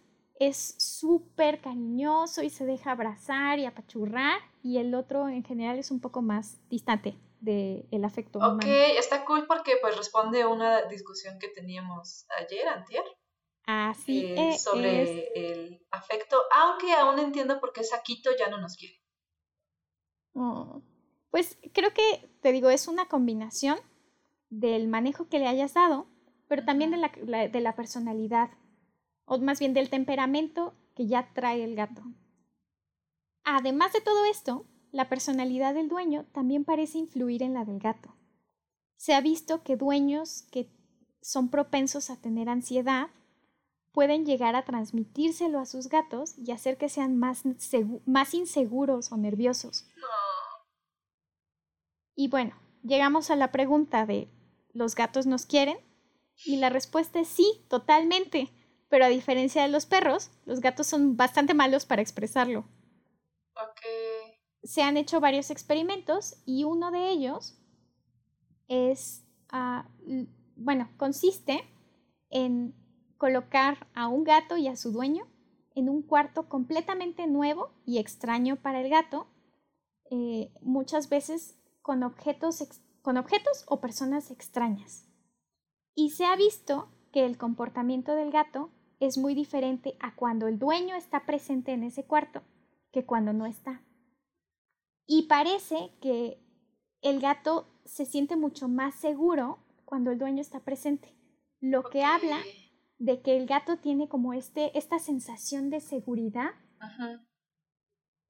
es 0.41 0.75
súper 0.79 1.61
cariñoso 1.61 2.43
y 2.43 2.51
se 2.51 2.65
deja 2.65 2.93
abrazar 2.93 3.59
y 3.59 3.67
apachurrar 3.67 4.41
y 4.63 4.79
el 4.79 4.95
otro 4.95 5.29
en 5.29 5.45
general 5.45 5.79
es 5.79 5.91
un 5.91 6.01
poco 6.01 6.23
más 6.23 6.59
distante 6.69 7.17
del 7.41 7.87
el 7.91 8.05
afecto 8.05 8.39
Ok, 8.39 8.65
está 8.65 9.25
cool 9.25 9.47
porque 9.47 9.77
pues 9.81 9.97
responde 9.97 10.43
a 10.43 10.49
una 10.49 10.83
discusión 10.83 11.39
que 11.39 11.49
teníamos 11.49 12.27
ayer, 12.39 12.67
antier. 12.69 13.05
Así 13.67 14.25
eh, 14.25 14.57
Sobre 14.57 15.29
el 15.35 15.87
afecto, 15.91 16.41
aunque 16.55 16.93
aún 16.95 17.19
entiendo 17.19 17.61
por 17.61 17.73
qué 17.73 17.85
Saquito 17.85 18.31
ya 18.39 18.49
no 18.49 18.59
nos 18.59 18.77
quiere. 18.77 18.99
Oh, 20.33 20.83
pues 21.31 21.59
creo 21.75 21.93
que, 21.93 22.31
te 22.41 22.53
digo, 22.53 22.71
es 22.71 22.89
una 22.89 23.09
combinación 23.09 23.79
del 24.49 24.89
manejo 24.89 25.29
que 25.29 25.39
le 25.39 25.49
hayas 25.49 25.75
dado, 25.75 26.07
pero 26.49 26.65
también 26.65 26.91
de 26.91 26.97
la, 26.97 27.49
de 27.49 27.61
la 27.61 27.77
personalidad, 27.77 28.51
o 29.25 29.39
más 29.39 29.61
bien 29.61 29.75
del 29.75 29.91
temperamento 29.91 30.75
que 30.97 31.07
ya 31.07 31.33
trae 31.33 31.63
el 31.63 31.77
gato. 31.77 32.03
Además 33.45 33.93
de 33.93 34.01
todo 34.01 34.25
esto, 34.25 34.67
la 34.91 35.09
personalidad 35.09 35.75
del 35.75 35.89
dueño 35.89 36.25
también 36.33 36.65
parece 36.65 36.99
influir 36.99 37.43
en 37.43 37.55
la 37.55 37.65
del 37.65 37.79
gato. 37.79 38.15
Se 38.97 39.15
ha 39.15 39.21
visto 39.21 39.63
que 39.63 39.77
dueños 39.77 40.43
que 40.51 40.71
son 41.21 41.51
propensos 41.51 42.11
a 42.11 42.17
tener 42.17 42.49
ansiedad 42.49 43.09
pueden 43.93 44.25
llegar 44.25 44.55
a 44.57 44.65
transmitírselo 44.65 45.59
a 45.59 45.67
sus 45.67 45.89
gatos 45.89 46.37
y 46.39 46.53
hacer 46.53 46.79
que 46.79 46.89
sean 46.89 47.17
más, 47.17 47.43
más 48.07 48.35
inseguros 48.35 49.13
o 49.13 49.17
nerviosos. 49.17 49.87
Y 52.15 52.29
bueno, 52.29 52.57
llegamos 52.83 53.31
a 53.31 53.37
la 53.37 53.53
pregunta 53.53 54.07
de 54.07 54.29
¿los 54.73 54.95
gatos 54.95 55.27
nos 55.27 55.47
quieren? 55.47 55.79
Y 56.45 56.57
la 56.57 56.69
respuesta 56.69 57.21
es 57.21 57.29
sí, 57.29 57.65
totalmente. 57.69 58.51
pero 58.89 59.05
a 59.05 59.09
diferencia 59.09 59.63
de 59.63 59.69
los 59.69 59.87
perros, 59.87 60.31
los 60.47 60.61
gatos 60.61 60.87
son 60.89 61.17
bastante 61.17 61.55
malos 61.55 61.85
para 61.87 62.03
expresarlo. 62.03 62.65
Ok. 63.57 63.83
Se 64.63 64.83
han 64.83 64.97
hecho 64.97 65.19
varios 65.19 65.51
experimentos 65.51 66.37
y 66.47 66.63
uno 66.63 66.93
de 66.93 67.11
ellos 67.11 67.59
es, 68.69 69.25
l- 70.07 70.27
bueno, 70.57 70.89
consiste 70.97 71.65
en 72.31 72.75
colocar 73.17 73.89
a 73.95 74.09
un 74.09 74.25
gato 74.25 74.57
y 74.57 74.69
a 74.69 74.77
su 74.77 74.93
dueño 74.93 75.27
en 75.75 75.89
un 75.89 76.03
cuarto 76.03 76.49
completamente 76.49 77.27
nuevo 77.27 77.71
y 77.87 77.99
extraño 77.99 78.57
para 78.57 78.81
el 78.81 78.91
gato, 78.91 79.29
eh, 80.11 80.53
muchas 80.63 81.11
veces 81.11 81.57
con 81.83 82.05
objetos, 82.05 82.65
con 83.03 83.19
objetos 83.19 83.65
o 83.69 83.81
personas 83.81 84.31
extrañas. 84.33 85.08
Y 85.99 86.11
se 86.11 86.25
ha 86.27 86.37
visto 86.37 86.89
que 87.11 87.27
el 87.27 87.37
comportamiento 87.37 88.15
del 88.15 88.31
gato 88.31 88.71
es 89.01 89.19
muy 89.19 89.35
diferente 89.35 89.97
a 89.99 90.15
cuando 90.15 90.47
el 90.47 90.57
dueño 90.57 90.95
está 90.95 91.27
presente 91.27 91.73
en 91.73 91.83
ese 91.83 92.05
cuarto 92.05 92.43
que 92.93 93.05
cuando 93.05 93.33
no 93.33 93.47
está. 93.47 93.83
Y 95.09 95.25
parece 95.25 95.91
que 96.01 96.41
el 97.03 97.19
gato 97.19 97.67
se 97.85 98.07
siente 98.07 98.37
mucho 98.37 98.69
más 98.69 98.95
seguro 98.95 99.59
cuando 99.85 100.13
el 100.13 100.21
dueño 100.21 100.41
está 100.41 100.61
presente, 100.61 101.17
lo 101.59 101.91
que 101.91 102.05
habla 102.05 102.39
de 102.99 103.21
que 103.21 103.37
el 103.37 103.47
gato 103.49 103.79
tiene 103.79 104.09
como 104.09 104.35
este, 104.35 104.79
esta 104.79 105.01
sensación 105.01 105.69
de 105.69 105.81
seguridad 105.81 106.51
Ajá. 106.79 107.27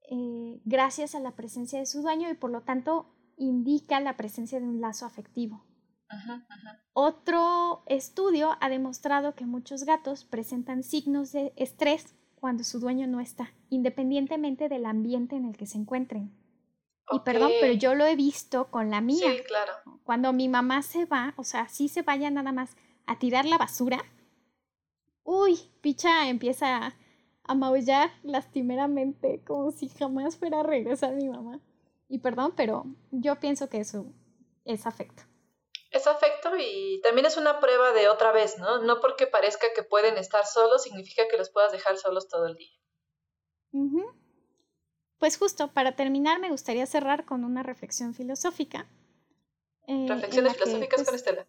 eh, 0.09 0.59
gracias 0.65 1.13
a 1.13 1.19
la 1.19 1.35
presencia 1.35 1.77
de 1.77 1.85
su 1.85 2.01
dueño 2.01 2.31
y 2.31 2.33
por 2.33 2.49
lo 2.49 2.63
tanto 2.63 3.13
indica 3.37 3.99
la 3.99 4.17
presencia 4.17 4.59
de 4.59 4.65
un 4.65 4.81
lazo 4.81 5.05
afectivo. 5.05 5.68
Ajá. 6.09 6.45
Ajá. 6.49 6.83
Otro 6.93 7.83
estudio 7.85 8.57
ha 8.59 8.69
demostrado 8.69 9.35
que 9.35 9.45
muchos 9.45 9.83
gatos 9.83 10.25
presentan 10.25 10.83
signos 10.83 11.31
de 11.31 11.53
estrés 11.55 12.15
cuando 12.35 12.63
su 12.63 12.79
dueño 12.79 13.07
no 13.07 13.19
está, 13.19 13.53
independientemente 13.69 14.69
del 14.69 14.85
ambiente 14.85 15.35
en 15.35 15.45
el 15.45 15.57
que 15.57 15.65
se 15.65 15.77
encuentren. 15.77 16.31
Y 17.11 17.19
perdón, 17.19 17.51
pero 17.59 17.73
yo 17.73 17.95
lo 17.95 18.05
he 18.05 18.15
visto 18.15 18.69
con 18.69 18.89
la 18.89 19.01
mía. 19.01 19.31
Sí, 19.31 19.43
claro. 19.47 19.73
Cuando 20.03 20.31
mi 20.31 20.47
mamá 20.47 20.81
se 20.83 21.05
va, 21.05 21.33
o 21.37 21.43
sea, 21.43 21.67
si 21.67 21.87
se 21.87 22.01
vaya 22.01 22.29
nada 22.29 22.51
más 22.51 22.75
a 23.07 23.17
tirar 23.17 23.45
la 23.45 23.57
basura, 23.57 24.03
uy, 25.23 25.59
picha 25.81 26.29
empieza 26.29 26.87
a, 26.87 26.93
a 27.43 27.55
maullar 27.55 28.11
lastimeramente, 28.23 29.41
como 29.45 29.71
si 29.71 29.89
jamás 29.89 30.37
fuera 30.37 30.59
a 30.59 30.63
regresar 30.63 31.15
mi 31.15 31.29
mamá. 31.29 31.59
Y 32.07 32.19
perdón, 32.19 32.53
pero 32.55 32.85
yo 33.11 33.39
pienso 33.39 33.69
que 33.69 33.79
eso 33.79 34.05
es 34.65 34.85
afecto. 34.85 35.23
Es 35.91 36.05
afecto 36.05 36.51
y 36.57 37.01
también 37.01 37.25
es 37.25 37.37
una 37.37 37.59
prueba 37.59 37.91
de 37.93 38.09
otra 38.09 38.31
vez, 38.31 38.57
¿no? 38.59 38.79
No 38.83 38.99
porque 39.01 39.25
parezca 39.25 39.67
que 39.75 39.83
pueden 39.83 40.17
estar 40.17 40.45
solos 40.45 40.83
significa 40.83 41.27
que 41.27 41.37
los 41.37 41.49
puedas 41.49 41.71
dejar 41.71 41.97
solos 41.97 42.27
todo 42.27 42.45
el 42.45 42.55
día. 42.55 42.71
Pues 45.17 45.37
justo, 45.37 45.73
para 45.73 45.95
terminar, 45.95 46.39
me 46.39 46.49
gustaría 46.49 46.85
cerrar 46.85 47.25
con 47.25 47.43
una 47.43 47.63
reflexión 47.63 48.13
filosófica. 48.13 48.87
eh, 49.87 50.05
Reflexiones 50.07 50.53
que, 50.53 50.63
filosóficas 50.63 50.97
con 50.97 51.05
pues, 51.05 51.15
Estela. 51.15 51.47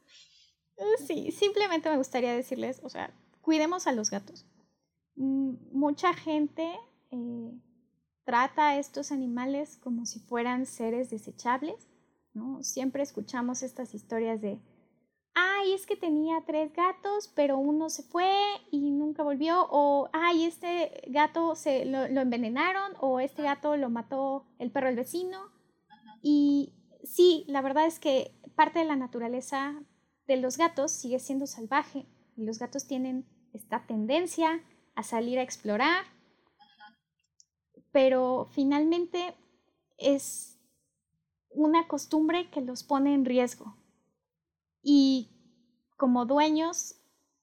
Eh, 0.76 0.96
Sí, 1.06 1.30
simplemente 1.32 1.90
me 1.90 1.98
gustaría 1.98 2.34
decirles, 2.34 2.80
o 2.82 2.88
sea, 2.88 3.12
cuidemos 3.42 3.86
a 3.86 3.92
los 3.92 4.10
gatos. 4.10 4.46
Mm, 5.16 5.56
Mucha 5.72 6.14
gente 6.14 6.80
eh, 7.10 7.52
trata 8.24 8.70
a 8.70 8.78
estos 8.78 9.12
animales 9.12 9.76
como 9.76 10.06
si 10.06 10.18
fueran 10.18 10.66
seres 10.66 11.10
desechables, 11.10 11.89
¿no? 12.32 12.62
Siempre 12.62 13.02
escuchamos 13.02 13.62
estas 13.62 13.94
historias 13.94 14.40
de, 14.40 14.60
ay, 15.34 15.72
es 15.72 15.86
que 15.86 15.96
tenía 15.96 16.42
tres 16.46 16.72
gatos, 16.72 17.30
pero 17.34 17.58
uno 17.58 17.90
se 17.90 18.02
fue 18.02 18.32
y 18.70 18.90
nunca 18.90 19.22
volvió, 19.22 19.66
o, 19.70 20.08
ay, 20.12 20.44
este 20.44 21.02
gato 21.08 21.54
se 21.54 21.84
lo, 21.84 22.08
lo 22.08 22.20
envenenaron, 22.20 22.92
o 23.00 23.20
este 23.20 23.42
gato 23.42 23.76
lo 23.76 23.90
mató 23.90 24.46
el 24.58 24.70
perro 24.70 24.88
del 24.88 24.96
vecino. 24.96 25.38
Y 26.22 26.74
sí, 27.04 27.44
la 27.48 27.62
verdad 27.62 27.86
es 27.86 27.98
que 27.98 28.34
parte 28.54 28.80
de 28.80 28.84
la 28.84 28.96
naturaleza 28.96 29.82
de 30.26 30.36
los 30.36 30.56
gatos 30.56 30.92
sigue 30.92 31.18
siendo 31.18 31.46
salvaje 31.46 32.06
y 32.36 32.44
los 32.44 32.58
gatos 32.58 32.86
tienen 32.86 33.26
esta 33.52 33.86
tendencia 33.86 34.62
a 34.94 35.02
salir 35.02 35.38
a 35.38 35.42
explorar, 35.42 36.04
pero 37.90 38.46
finalmente 38.52 39.34
es 39.98 40.59
una 41.50 41.88
costumbre 41.88 42.50
que 42.50 42.60
los 42.60 42.82
pone 42.82 43.14
en 43.14 43.24
riesgo. 43.24 43.76
Y 44.82 45.30
como 45.96 46.24
dueños, 46.24 46.96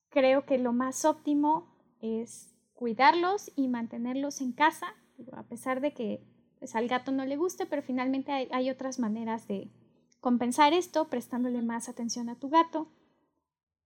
creo 0.09 0.45
que 0.45 0.57
lo 0.57 0.73
más 0.73 1.05
óptimo 1.05 1.75
es 2.01 2.53
cuidarlos 2.73 3.51
y 3.55 3.67
mantenerlos 3.67 4.41
en 4.41 4.53
casa, 4.53 4.95
a 5.33 5.43
pesar 5.43 5.81
de 5.81 5.93
que 5.93 6.23
pues, 6.59 6.75
al 6.75 6.87
gato 6.87 7.11
no 7.11 7.25
le 7.25 7.37
guste, 7.37 7.65
pero 7.65 7.81
finalmente 7.81 8.31
hay, 8.31 8.47
hay 8.51 8.69
otras 8.69 8.99
maneras 8.99 9.47
de 9.47 9.71
compensar 10.19 10.73
esto, 10.73 11.07
prestándole 11.09 11.61
más 11.61 11.89
atención 11.89 12.29
a 12.29 12.35
tu 12.35 12.49
gato. 12.49 12.87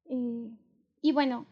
Eh, 0.06 0.52
y 1.02 1.12
bueno, 1.12 1.46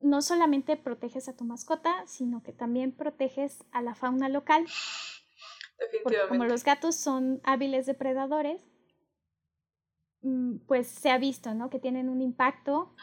no 0.00 0.22
solamente 0.22 0.76
proteges 0.76 1.28
a 1.28 1.36
tu 1.36 1.44
mascota, 1.44 2.06
sino 2.06 2.42
que 2.42 2.52
también 2.52 2.92
proteges 2.92 3.64
a 3.72 3.82
la 3.82 3.94
fauna 3.94 4.28
local, 4.28 4.66
porque 5.78 6.02
como 6.02 6.10
Definitivamente. 6.10 6.48
los 6.52 6.64
gatos 6.64 6.96
son 6.96 7.40
hábiles 7.44 7.86
depredadores, 7.86 8.60
mm, 10.22 10.58
pues 10.66 10.86
se 10.88 11.10
ha 11.10 11.18
visto, 11.18 11.54
¿no? 11.54 11.70
Que 11.70 11.78
tienen 11.78 12.08
un 12.08 12.20
impacto 12.20 12.94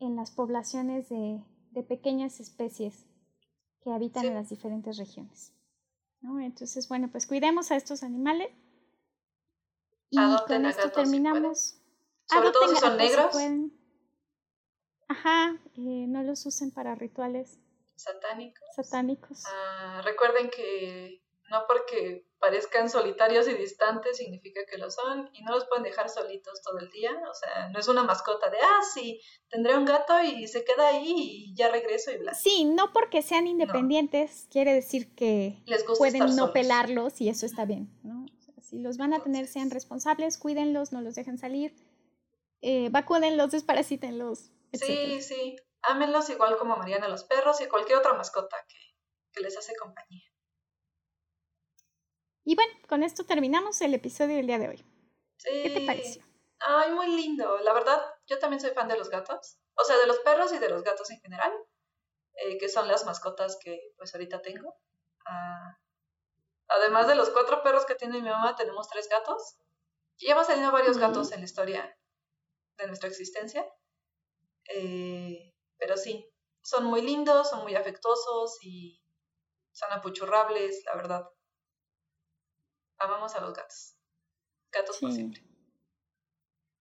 en 0.00 0.16
las 0.16 0.30
poblaciones 0.30 1.08
de, 1.08 1.42
de 1.70 1.82
pequeñas 1.82 2.40
especies 2.40 3.06
que 3.82 3.90
habitan 3.92 4.22
Sí. 4.22 4.28
en 4.28 4.34
las 4.34 4.48
diferentes 4.48 4.96
regiones. 4.96 5.52
¿no? 6.20 6.40
Entonces, 6.40 6.88
bueno, 6.88 7.08
pues 7.10 7.26
cuidemos 7.26 7.70
a 7.70 7.76
estos 7.76 8.02
animales. 8.02 8.48
Y 10.10 10.16
con 10.16 10.64
esto 10.64 10.82
gatos 10.84 10.84
si 10.86 10.90
terminamos. 10.90 11.80
Sobre 12.26 12.50
todo 12.50 12.68
si 12.68 12.76
son 12.76 12.96
gatos 12.96 13.34
negros. 13.34 13.70
Ajá, 15.08 15.58
eh, 15.76 16.06
no 16.08 16.22
los 16.22 16.46
usen 16.46 16.70
para 16.70 16.94
rituales 16.94 17.58
Satánicos. 17.96 18.62
satánicos. 18.74 19.42
Ah, 19.46 20.00
recuerden 20.04 20.48
que 20.50 21.22
no 21.50 21.64
porque 21.68 22.26
parezcan 22.38 22.88
solitarios 22.90 23.46
y 23.48 23.54
distantes 23.54 24.16
significa 24.16 24.60
que 24.70 24.76
lo 24.78 24.90
son 24.90 25.30
y 25.32 25.42
no 25.42 25.52
los 25.52 25.66
pueden 25.66 25.82
dejar 25.84 26.08
solitos 26.10 26.60
todo 26.62 26.78
el 26.78 26.90
día. 26.90 27.10
O 27.30 27.34
sea, 27.34 27.68
no 27.70 27.78
es 27.78 27.88
una 27.88 28.02
mascota 28.02 28.50
de, 28.50 28.58
ah, 28.60 28.80
sí, 28.94 29.20
tendré 29.48 29.76
un 29.76 29.84
gato 29.84 30.20
y 30.22 30.46
se 30.48 30.64
queda 30.64 30.88
ahí 30.88 31.14
y 31.16 31.54
ya 31.56 31.70
regreso 31.70 32.10
y 32.12 32.18
bla. 32.18 32.34
Sí, 32.34 32.64
no 32.64 32.92
porque 32.92 33.22
sean 33.22 33.46
independientes 33.46 34.46
quiere 34.50 34.72
decir 34.74 35.14
que 35.14 35.62
Les 35.66 35.86
gusta 35.86 35.98
pueden 35.98 36.20
no 36.20 36.28
solos. 36.28 36.50
pelarlos 36.50 37.20
y 37.20 37.28
eso 37.28 37.46
está 37.46 37.64
bien, 37.64 37.88
¿no? 38.02 38.24
O 38.24 38.40
sea, 38.42 38.54
si 38.62 38.78
los 38.78 38.96
van 38.98 39.12
a 39.14 39.22
tener, 39.22 39.46
sean 39.46 39.70
responsables, 39.70 40.36
cuídenlos, 40.38 40.92
no 40.92 41.00
los 41.00 41.14
dejen 41.14 41.38
salir, 41.38 41.74
eh, 42.62 42.88
vacúnenlos, 42.90 43.50
desparasítenlos, 43.52 44.50
Sí, 44.72 44.92
etc. 44.92 45.22
sí. 45.22 45.56
Ámenlos 45.82 46.30
igual 46.30 46.56
como 46.56 46.76
Mariana 46.76 47.08
los 47.08 47.24
perros 47.24 47.60
y 47.60 47.66
cualquier 47.68 47.98
otra 47.98 48.14
mascota 48.14 48.56
que, 48.68 48.76
que 49.32 49.40
les 49.42 49.56
hace 49.56 49.74
compañía. 49.76 50.24
Y 52.44 52.54
bueno, 52.54 52.72
con 52.88 53.02
esto 53.02 53.24
terminamos 53.24 53.80
el 53.80 53.94
episodio 53.94 54.36
del 54.36 54.46
día 54.46 54.58
de 54.58 54.68
hoy. 54.68 54.84
Sí. 55.38 55.50
¿Qué 55.62 55.70
te 55.70 55.86
pareció? 55.86 56.22
Ay, 56.60 56.92
muy 56.92 57.08
lindo. 57.08 57.58
La 57.58 57.72
verdad, 57.72 58.00
yo 58.26 58.38
también 58.38 58.60
soy 58.60 58.70
fan 58.70 58.88
de 58.88 58.96
los 58.98 59.08
gatos. 59.10 59.58
O 59.74 59.84
sea, 59.84 59.96
de 59.98 60.06
los 60.06 60.18
perros 60.20 60.52
y 60.52 60.58
de 60.58 60.68
los 60.68 60.82
gatos 60.82 61.10
en 61.10 61.20
general. 61.20 61.52
eh, 62.36 62.58
que 62.58 62.68
son 62.68 62.88
las 62.88 63.04
mascotas 63.06 63.56
que 63.62 63.92
pues 63.96 64.12
ahorita 64.14 64.42
tengo. 64.42 64.74
Ah, 65.26 65.78
además 66.68 67.06
de 67.06 67.14
los 67.14 67.30
cuatro 67.30 67.62
perros 67.62 67.86
que 67.86 67.94
tiene 67.94 68.20
mi 68.20 68.28
mamá, 68.28 68.56
tenemos 68.56 68.88
tres 68.88 69.08
gatos. 69.08 69.56
Y 70.18 70.30
hemos 70.30 70.46
tenido 70.48 70.72
varios 70.72 70.98
gatos 70.98 71.32
en 71.32 71.40
la 71.40 71.44
historia 71.44 71.96
de 72.76 72.86
nuestra 72.88 73.08
existencia. 73.08 73.64
Eh, 74.68 75.54
pero 75.78 75.96
sí, 75.96 76.28
son 76.62 76.84
muy 76.86 77.02
lindos, 77.02 77.50
son 77.50 77.62
muy 77.62 77.74
afectuosos 77.76 78.58
y 78.62 79.00
son 79.72 79.92
apuchurrables, 79.92 80.82
la 80.86 80.96
verdad. 80.96 81.24
Amamos 82.98 83.34
a 83.34 83.40
los 83.40 83.54
gatos. 83.54 83.96
Gatos 84.72 84.98
por 84.98 85.12
siempre. 85.12 85.42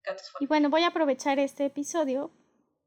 Gatos 0.03 0.29
por 0.31 0.43
Y 0.43 0.47
bueno, 0.47 0.69
voy 0.69 0.83
a 0.83 0.87
aprovechar 0.87 1.39
este 1.39 1.65
episodio 1.65 2.31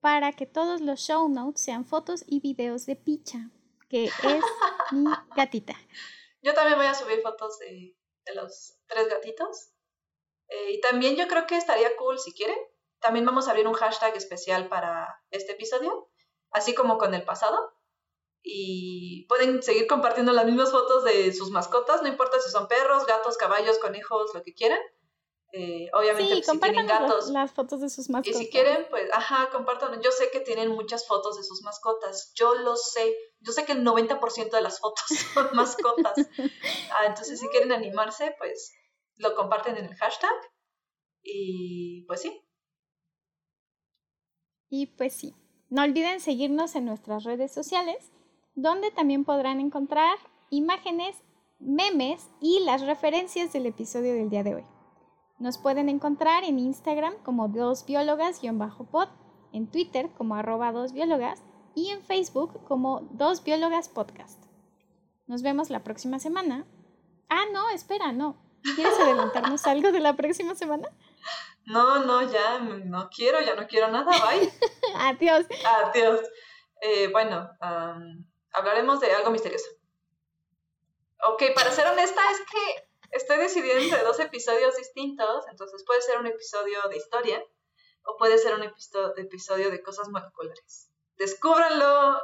para 0.00 0.32
que 0.32 0.46
todos 0.46 0.80
los 0.80 1.00
show 1.00 1.28
notes 1.28 1.62
sean 1.62 1.84
fotos 1.84 2.24
y 2.26 2.40
videos 2.40 2.86
de 2.86 2.96
Picha, 2.96 3.50
que 3.88 4.04
es 4.04 4.12
mi 4.92 5.04
gatita. 5.34 5.74
Yo 6.42 6.54
también 6.54 6.78
voy 6.78 6.86
a 6.86 6.94
subir 6.94 7.20
fotos 7.22 7.58
de, 7.58 7.96
de 8.24 8.34
los 8.34 8.78
tres 8.86 9.08
gatitos. 9.08 9.72
Eh, 10.48 10.72
y 10.72 10.80
también 10.80 11.16
yo 11.16 11.26
creo 11.26 11.46
que 11.46 11.56
estaría 11.56 11.96
cool 11.96 12.18
si 12.18 12.32
quieren. 12.32 12.58
También 13.00 13.26
vamos 13.26 13.46
a 13.46 13.50
abrir 13.50 13.66
un 13.66 13.74
hashtag 13.74 14.16
especial 14.16 14.68
para 14.68 15.22
este 15.30 15.52
episodio, 15.52 16.10
así 16.50 16.74
como 16.74 16.98
con 16.98 17.14
el 17.14 17.24
pasado. 17.24 17.75
Y 18.48 19.26
pueden 19.28 19.60
seguir 19.60 19.88
compartiendo 19.88 20.32
las 20.32 20.46
mismas 20.46 20.70
fotos 20.70 21.02
de 21.02 21.32
sus 21.32 21.50
mascotas, 21.50 22.00
no 22.02 22.08
importa 22.08 22.38
si 22.38 22.48
son 22.48 22.68
perros, 22.68 23.04
gatos, 23.04 23.36
caballos, 23.36 23.78
conejos, 23.78 24.32
lo 24.34 24.42
que 24.44 24.54
quieran. 24.54 24.78
Eh, 25.52 25.88
obviamente, 25.92 26.34
sí, 26.36 26.42
pues, 26.44 26.46
si 26.46 26.60
tienen 26.60 26.86
gatos. 26.86 27.30
Las, 27.30 27.50
fotos 27.50 27.80
de 27.80 27.88
sus 27.88 28.08
mascotas. 28.08 28.40
Y 28.40 28.44
si 28.44 28.50
quieren, 28.50 28.86
pues, 28.88 29.10
ajá, 29.12 29.50
compartan. 29.50 30.00
Yo 30.00 30.12
sé 30.12 30.30
que 30.30 30.38
tienen 30.38 30.70
muchas 30.70 31.08
fotos 31.08 31.36
de 31.36 31.42
sus 31.42 31.62
mascotas. 31.62 32.32
Yo 32.36 32.54
lo 32.54 32.76
sé. 32.76 33.16
Yo 33.40 33.50
sé 33.50 33.64
que 33.64 33.72
el 33.72 33.84
90% 33.84 34.50
de 34.50 34.60
las 34.60 34.78
fotos 34.78 35.06
son 35.34 35.48
mascotas. 35.52 36.14
ah, 36.92 37.06
entonces, 37.06 37.40
si 37.40 37.48
quieren 37.48 37.72
animarse, 37.72 38.32
pues 38.38 38.72
lo 39.16 39.34
comparten 39.34 39.76
en 39.76 39.86
el 39.86 39.94
hashtag. 39.96 40.30
Y 41.20 42.04
pues 42.06 42.22
sí. 42.22 42.40
Y 44.68 44.86
pues 44.86 45.14
sí. 45.14 45.34
No 45.68 45.82
olviden 45.82 46.20
seguirnos 46.20 46.76
en 46.76 46.84
nuestras 46.84 47.24
redes 47.24 47.52
sociales, 47.52 48.12
donde 48.56 48.90
también 48.90 49.24
podrán 49.24 49.60
encontrar 49.60 50.16
imágenes, 50.50 51.22
memes 51.60 52.28
y 52.40 52.60
las 52.60 52.80
referencias 52.80 53.52
del 53.52 53.66
episodio 53.66 54.14
del 54.14 54.30
día 54.30 54.42
de 54.42 54.56
hoy. 54.56 54.64
Nos 55.38 55.58
pueden 55.58 55.90
encontrar 55.90 56.44
en 56.44 56.58
Instagram 56.58 57.14
como 57.22 57.48
dos 57.48 57.84
pod 58.90 59.08
en 59.52 59.70
Twitter 59.70 60.10
como 60.16 60.34
arroba 60.34 60.72
dos 60.72 60.92
biólogas 60.92 61.42
y 61.74 61.90
en 61.90 62.02
Facebook 62.02 62.64
como 62.64 63.02
dos 63.12 63.44
biólogas 63.44 63.88
podcast. 63.88 64.42
Nos 65.26 65.42
vemos 65.42 65.68
la 65.68 65.84
próxima 65.84 66.18
semana. 66.18 66.66
Ah, 67.28 67.44
no, 67.52 67.68
espera, 67.70 68.12
no. 68.12 68.36
¿Quieres 68.74 68.98
adelantarnos 68.98 69.66
algo 69.66 69.92
de 69.92 70.00
la 70.00 70.16
próxima 70.16 70.54
semana? 70.54 70.88
No, 71.66 72.04
no, 72.04 72.22
ya 72.22 72.60
no 72.60 73.10
quiero, 73.10 73.40
ya 73.42 73.54
no 73.54 73.66
quiero 73.66 73.88
nada, 73.90 74.06
bye. 74.06 74.50
Adiós. 74.96 75.46
Adiós. 75.84 76.20
Eh, 76.80 77.08
bueno, 77.12 77.50
hablaremos 78.56 79.00
de 79.00 79.12
algo 79.12 79.30
misterioso. 79.30 79.68
Ok, 81.28 81.42
para 81.54 81.70
ser 81.70 81.86
honesta, 81.86 82.20
es 82.32 82.40
que 82.40 83.16
estoy 83.16 83.36
decidiendo 83.36 83.84
entre 83.84 84.02
dos 84.02 84.18
episodios 84.18 84.76
distintos, 84.76 85.44
entonces 85.50 85.84
puede 85.84 86.00
ser 86.00 86.18
un 86.18 86.26
episodio 86.26 86.78
de 86.88 86.96
historia 86.96 87.44
o 88.04 88.16
puede 88.16 88.38
ser 88.38 88.54
un 88.54 88.62
episodio 89.16 89.70
de 89.70 89.82
cosas 89.82 90.08
moleculares. 90.08 90.90
Descúbranlo 91.18 92.20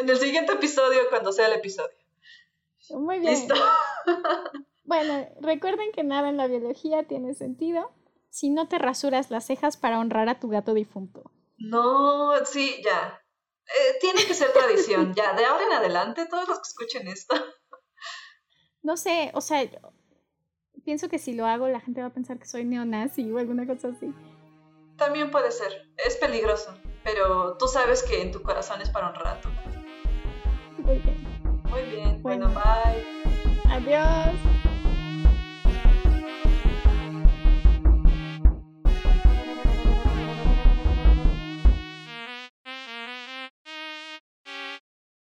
en 0.00 0.08
el 0.08 0.18
siguiente 0.18 0.52
episodio 0.52 1.08
cuando 1.10 1.32
sea 1.32 1.48
el 1.48 1.54
episodio. 1.54 1.98
Muy 2.90 3.18
bien. 3.18 3.32
Listo. 3.32 3.54
bueno, 4.84 5.28
recuerden 5.40 5.92
que 5.92 6.02
nada 6.02 6.28
en 6.28 6.36
la 6.36 6.46
biología 6.46 7.06
tiene 7.06 7.34
sentido 7.34 7.92
si 8.30 8.50
no 8.50 8.68
te 8.68 8.78
rasuras 8.78 9.30
las 9.30 9.46
cejas 9.46 9.76
para 9.76 9.98
honrar 9.98 10.28
a 10.28 10.40
tu 10.40 10.48
gato 10.48 10.74
difunto. 10.74 11.30
No, 11.58 12.32
sí, 12.44 12.82
ya. 12.84 13.23
Eh, 13.66 13.98
tiene 14.00 14.24
que 14.26 14.34
ser 14.34 14.52
tradición, 14.52 15.14
ya. 15.14 15.32
De 15.32 15.44
ahora 15.44 15.64
en 15.64 15.72
adelante, 15.72 16.26
todos 16.26 16.48
los 16.48 16.58
que 16.58 16.68
escuchen 16.68 17.08
esto. 17.08 17.34
No 18.82 18.98
sé, 18.98 19.30
o 19.32 19.40
sea, 19.40 19.66
pienso 20.84 21.08
que 21.08 21.18
si 21.18 21.32
lo 21.32 21.46
hago 21.46 21.68
la 21.68 21.80
gente 21.80 22.02
va 22.02 22.08
a 22.08 22.12
pensar 22.12 22.38
que 22.38 22.46
soy 22.46 22.64
neonazi 22.64 23.32
o 23.32 23.38
alguna 23.38 23.66
cosa 23.66 23.88
así. 23.88 24.12
También 24.98 25.30
puede 25.30 25.50
ser, 25.50 25.90
es 25.96 26.16
peligroso, 26.16 26.76
pero 27.02 27.56
tú 27.56 27.66
sabes 27.66 28.02
que 28.02 28.20
en 28.20 28.30
tu 28.30 28.42
corazón 28.42 28.82
es 28.82 28.90
para 28.90 29.08
un 29.08 29.14
rato. 29.14 29.48
Muy 30.78 30.98
bien. 30.98 31.62
Muy 31.70 31.82
bien, 31.82 32.22
bueno, 32.22 32.48
bye. 32.48 33.04